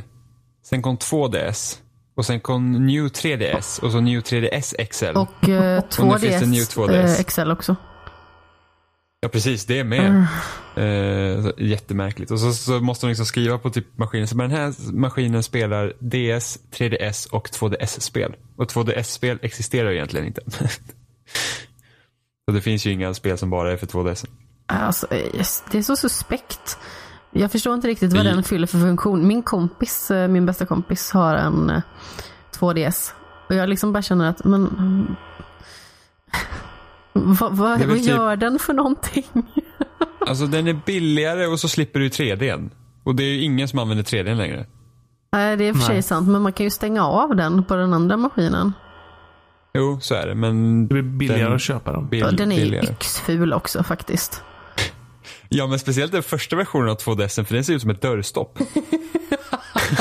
[0.65, 1.77] sen kom 2DS
[2.17, 5.17] och sen kom New 3DS och så New 3DS XL.
[5.17, 7.19] Och eh, Och nu finns det New 2DS, 2DS.
[7.19, 7.77] eh, XL också.
[9.25, 9.65] Ja, precis.
[9.65, 10.27] Det är med.
[10.77, 11.37] Mm.
[11.37, 12.31] Eh, så, jättemärkligt.
[12.31, 14.29] Och så, så måste de liksom skriva på typ maskinen.
[14.29, 18.35] Så den här maskinen spelar DS, 3DS och 2DS-spel.
[18.57, 20.41] Och 2DS-spel existerar egentligen inte.
[22.47, 24.27] så det finns ju inga spel som bara är för 2DS.
[24.67, 26.79] Alltså, eh, det är så suspekt.
[27.31, 29.27] Jag förstår inte riktigt vad den fyller för funktion.
[29.27, 31.83] Min kompis, eh, min bästa kompis, har en eh,
[32.59, 33.13] 2DS.
[33.49, 35.17] Och jag liksom bara känner att, men...
[37.15, 39.25] mm, Vad, vad, är typ- gör den för någonting?
[40.27, 42.71] Alltså den är billigare och så slipper du 3Dn.
[43.05, 44.67] Och det är ju ingen som använder 3Dn längre.
[45.33, 46.03] Nej, det är för sig Nej.
[46.03, 48.73] sant, men man kan ju stänga av den på den andra maskinen.
[49.75, 50.35] Jo, så är det.
[50.35, 52.09] Men Det blir billigare Den- att köpa den.
[52.09, 52.87] bill, Och den är ju billigare.
[52.93, 54.43] yxful också faktiskt.
[55.49, 58.59] Ja, men speciellt den första versionen av 2DS, för den ser ut som ett dörrstopp.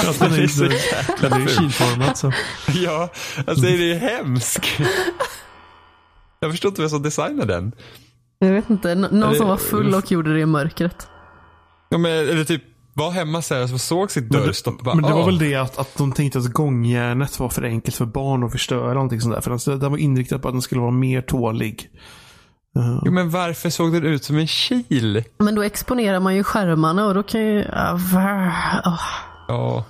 [0.07, 0.63] Alltså, den det är
[1.25, 2.31] är, är ju kilformad så.
[2.73, 3.09] Ja,
[3.47, 4.65] alltså det är ju hemskt.
[6.43, 7.71] Jag förstår inte vem som designade den.
[8.39, 11.07] Jag vet inte, någon det- som var full och gjorde det i mörkret.
[11.89, 12.63] Ja, men, eller typ
[12.93, 14.77] var hemma så här och såg sitt Men dörrstopp.
[14.77, 17.63] det, bara, men det var väl det att, att de tänkte att gångjärnet var för
[17.63, 18.93] enkelt för barn att förstöra.
[18.93, 19.41] Någonting sånt där.
[19.41, 21.89] För den, den var inriktad på att den skulle vara mer tålig.
[22.77, 25.23] Eh, Jo, men varför såg den ut som en kil?
[25.37, 27.59] Men då exponerar man ju skärmarna och då kan ju...
[27.59, 28.23] åh.
[29.47, 29.85] Ja.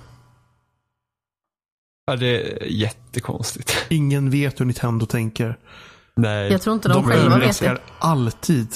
[2.06, 2.26] Ja, det
[2.62, 3.76] är jättekonstigt.
[3.90, 5.58] ingen vet hur Nintendo tänker.
[6.16, 6.52] Nej.
[6.52, 7.78] Jag tror inte de, De själva vet det.
[7.98, 8.68] alltid.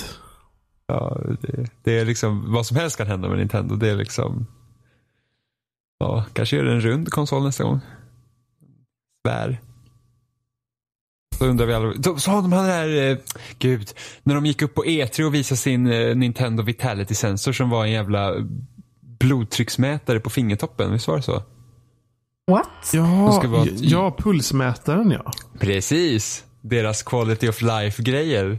[0.86, 3.77] Ja, det, det är liksom, vad som helst kan hända med Nintendo.
[3.77, 4.47] Det är liksom,
[5.98, 7.81] ja, kanske gör en rund konsol nästa gång.
[9.27, 9.60] Svär.
[11.39, 13.19] Så undrar vi alla, så, så de hade det här, eh,
[13.59, 13.93] gud,
[14.23, 17.85] när de gick upp på E3 och visade sin eh, Nintendo Vitality Sensor som var
[17.85, 18.35] en jävla
[19.20, 21.43] blodtrycksmätare på fingertoppen, visst var det så?
[22.51, 22.90] What?
[22.93, 25.32] Ja, ska vara- ja, pulsmätaren ja.
[25.60, 26.44] Precis.
[26.62, 28.59] Deras quality of life-grejer.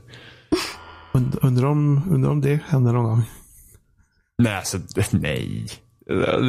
[1.14, 3.24] Und, undrar, om, undrar om det händer någon gång.
[4.38, 4.78] Nej, alltså
[5.12, 5.68] nej.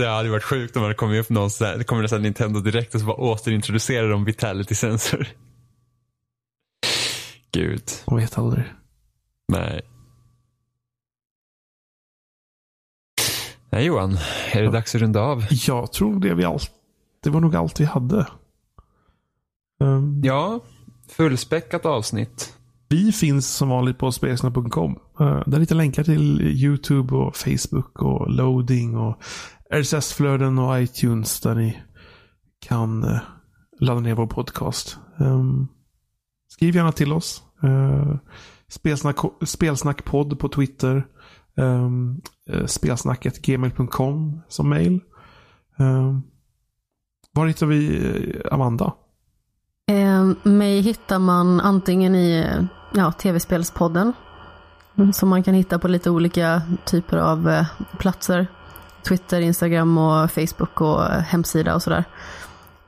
[0.01, 2.61] Det hade varit sjukt om det kommit upp någon sån här, det kommer nästan Nintendo
[2.61, 5.27] direkt och så bara återintroducerar de Vitality Sensor.
[7.53, 8.65] Gud, Man vet aldrig.
[9.49, 9.81] nej.
[13.73, 14.19] Nej Johan,
[14.53, 15.45] är det dags att runda av?
[15.51, 16.71] Jag tror det vi allt.
[17.23, 18.27] Det var nog allt vi hade.
[19.81, 20.61] Um, Ja,
[21.17, 22.57] fullspäckat avsnitt.
[22.89, 24.99] Vi finns som vanligt på spelsnack.com.
[25.21, 29.23] Eh, där hittar länkar till YouTube och Facebook och loading och
[29.71, 31.83] RSS-flöden och iTunes där ni
[32.61, 33.19] kan eh,
[33.81, 34.99] ladda ner vår podcast.
[35.21, 35.67] Ehm,
[36.49, 37.43] skriv gärna till oss.
[37.63, 38.17] Eh,
[38.69, 41.07] spelsnack, spelsnackpodd på Twitter.
[41.57, 42.21] Ehm,
[42.67, 45.01] Spelsnacket gmail.com som mail.
[45.79, 46.23] Ehm,
[47.33, 48.93] var hittar vi Amanda?
[49.91, 52.47] Eh, mig hittar man antingen i
[52.93, 54.13] ja, tv-spelspodden.
[54.97, 57.67] mm, Som man kan hitta på lite olika typer av eh,
[57.99, 58.47] platser.
[59.09, 62.05] Twitter, Instagram och Facebook och eh, hemsida och sådär.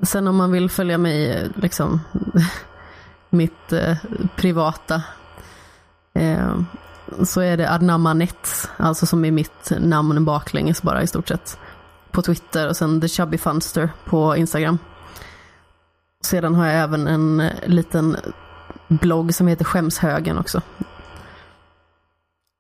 [0.02, 2.00] Sen om man vill följa mig liksom
[3.30, 3.96] mitt eh,
[4.36, 5.02] privata.
[6.14, 6.56] Eh,
[7.24, 11.58] så är det Adnamanet, alltså som är mitt namn baklänges bara i stort sett.
[12.10, 14.78] På Twitter och sen The Chubby Funster på Instagram.
[16.22, 18.16] Sedan har jag även en eh, liten
[18.88, 20.62] blogg som heter Skämshögen också.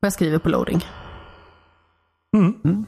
[0.00, 0.86] Jag skriver på loading.
[2.36, 2.86] Mm.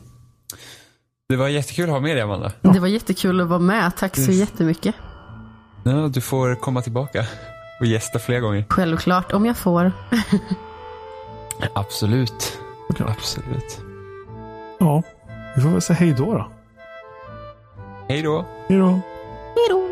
[1.29, 2.53] Det var jättekul att ha med dig Amanda.
[2.61, 3.97] Det var jättekul att vara med.
[3.97, 4.31] Tack så Yes.
[4.37, 4.95] jättemycket.
[5.85, 7.27] Ja, du får komma tillbaka
[7.81, 8.65] och gästa fler gånger.
[8.69, 9.93] Självklart, om jag får.
[11.75, 12.59] Absolut.
[12.99, 13.81] Absolut.
[14.81, 15.03] Ja,
[15.57, 16.51] vi får väl säga hej då då.
[18.09, 18.45] Hej då.
[18.69, 18.89] Hej då.
[18.89, 19.84] Hej då!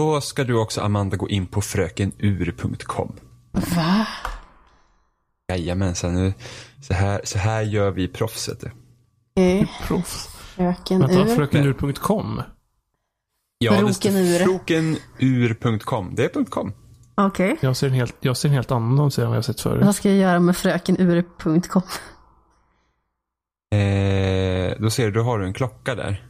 [0.00, 3.16] Då ska du också Amanda gå in på frökenur.com.
[3.52, 4.06] Va?
[5.48, 6.32] Jajamensan, nu,
[6.82, 8.64] så, här, så här gör vi proffset.
[9.36, 9.66] Okay.
[9.86, 10.26] Proffs.
[10.26, 11.36] Fröken Vänta, ur.
[11.36, 12.42] frökenur.com?
[13.58, 13.92] Ja,
[14.44, 16.14] Frokenur.com.
[16.14, 16.72] Det är .com.
[17.14, 17.56] Okej.
[17.60, 19.84] Jag ser en helt, jag ser en helt annan sedan vad jag sett förut.
[19.84, 21.82] Vad ska jag göra med frökenur.com?
[23.74, 26.26] Eh, då ser du, då har du en klocka där.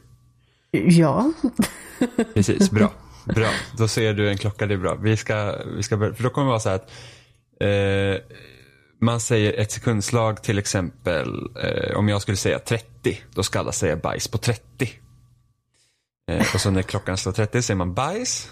[0.71, 1.31] Ja.
[2.33, 2.91] Precis, bra.
[3.25, 4.95] Bra, då ser du en klocka, det är bra.
[4.95, 6.91] Vi ska, vi ska börja, för då kommer det vara så här att
[7.61, 8.37] eh,
[9.01, 13.71] man säger ett sekundslag till exempel, eh, om jag skulle säga 30, då ska alla
[13.71, 14.91] säga bajs på 30.
[16.31, 18.51] Eh, och så när klockan slår 30 säger man bajs.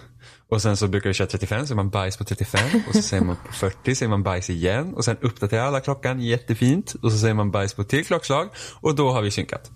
[0.50, 2.82] Och sen så brukar vi köra 35, så säger man bajs på 35.
[2.88, 4.94] Och så säger man på 40, säger man bajs igen.
[4.94, 6.94] Och sen uppdaterar alla klockan jättefint.
[7.02, 8.50] Och så säger man bajs på ett till klockslag.
[8.82, 9.72] Och då har vi synkat.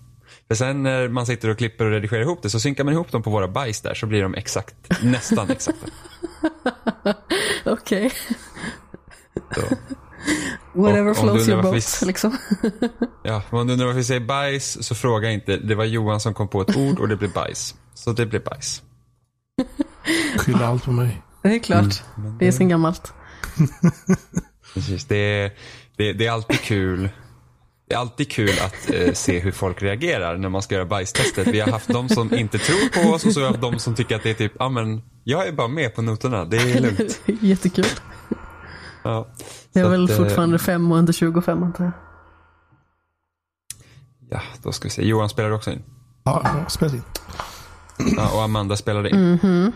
[0.48, 3.12] För sen när man sitter och klipper och redigerar ihop det så synkar man ihop
[3.12, 5.86] dem på våra bajs där så blir de exakt, nästan exakta.
[7.64, 8.12] Okej.
[9.54, 9.60] Så,
[10.74, 12.38] Whatever undrar your boat, vi- liksom.
[13.22, 15.56] ja, om du undrar varför vi säger bajs så fråga inte.
[15.56, 17.74] Det var Johan som kom på ett ord och det blev bajs.
[17.94, 18.82] Så det blev bajs.
[20.38, 21.22] Skylla allt på mig.
[21.42, 22.02] Det är klart.
[22.16, 23.12] Men Det är sen gammalt.
[24.74, 25.52] Precis, det är,
[25.96, 27.08] det, det är alltid kul.
[27.88, 31.46] Det är alltid kul att eh, se hur folk reagerar när man ska göra bajstestet.
[31.46, 33.78] Vi har haft de som inte tror på oss och så har vi haft de
[33.78, 36.56] som tycker att det är typ, ja men jag är bara med på noterna, det
[36.56, 37.20] är lugnt.
[37.42, 37.84] Jättekul.
[39.02, 39.28] Ja.
[39.72, 41.92] Det är väl att, eh, fortfarande fem och under 25 antar jag.
[44.30, 45.06] Ja, då ska vi se.
[45.06, 45.82] Johan spelar också in.
[46.24, 47.02] Ja, ja spela in.
[48.16, 49.30] Ja, och Amanda spelade in.
[49.42, 49.72] Mhm.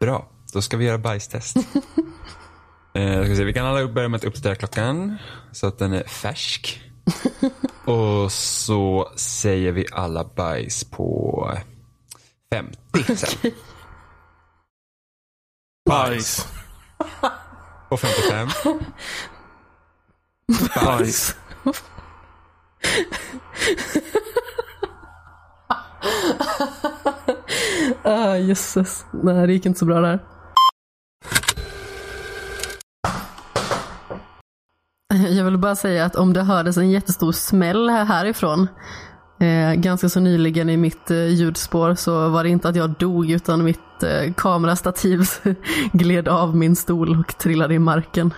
[0.00, 1.56] Bra, då ska vi göra bajstest.
[2.94, 3.44] eh, ska vi, se.
[3.44, 5.16] vi kan alla börja med att uppdatera klockan
[5.52, 6.80] så att den är färsk.
[7.84, 11.50] och så säger vi alla bajs på
[12.52, 13.52] 50 sen.
[15.88, 16.48] Bajs.
[17.88, 18.48] På 55.
[20.74, 21.36] Bajs.
[28.02, 29.04] Ah, jösses.
[29.10, 30.33] Nej, det gick inte så bra där.
[35.36, 38.68] Jag vill bara säga att om det hördes en jättestor smäll här härifrån
[39.40, 43.30] eh, ganska så nyligen i mitt eh, ljudspår så var det inte att jag dog
[43.30, 45.24] utan mitt eh, kamerastativ
[45.92, 48.34] gled av min stol och trillade i marken.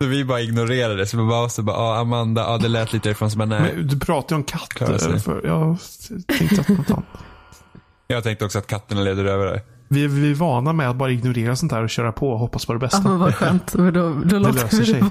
[0.00, 1.06] Så vi bara ignorerade det.
[1.06, 3.72] Så vi bara, så bara ah, Amanda, ah, det lät lite ifrån som bara, nej.
[3.76, 4.98] Men du pratade ju om katter.
[4.98, 5.20] sig.
[5.20, 5.76] För jag
[6.38, 7.04] tänkte att något annat.
[8.06, 9.60] Jag tänkte också att katterna leder över det.
[9.88, 12.66] Vi, vi är vana med att bara ignorera sånt här och köra på och hoppas
[12.66, 13.08] på det Ja bästa.
[13.08, 14.94] men vad skönt, men då, då Det löser sig.
[15.00, 15.10] det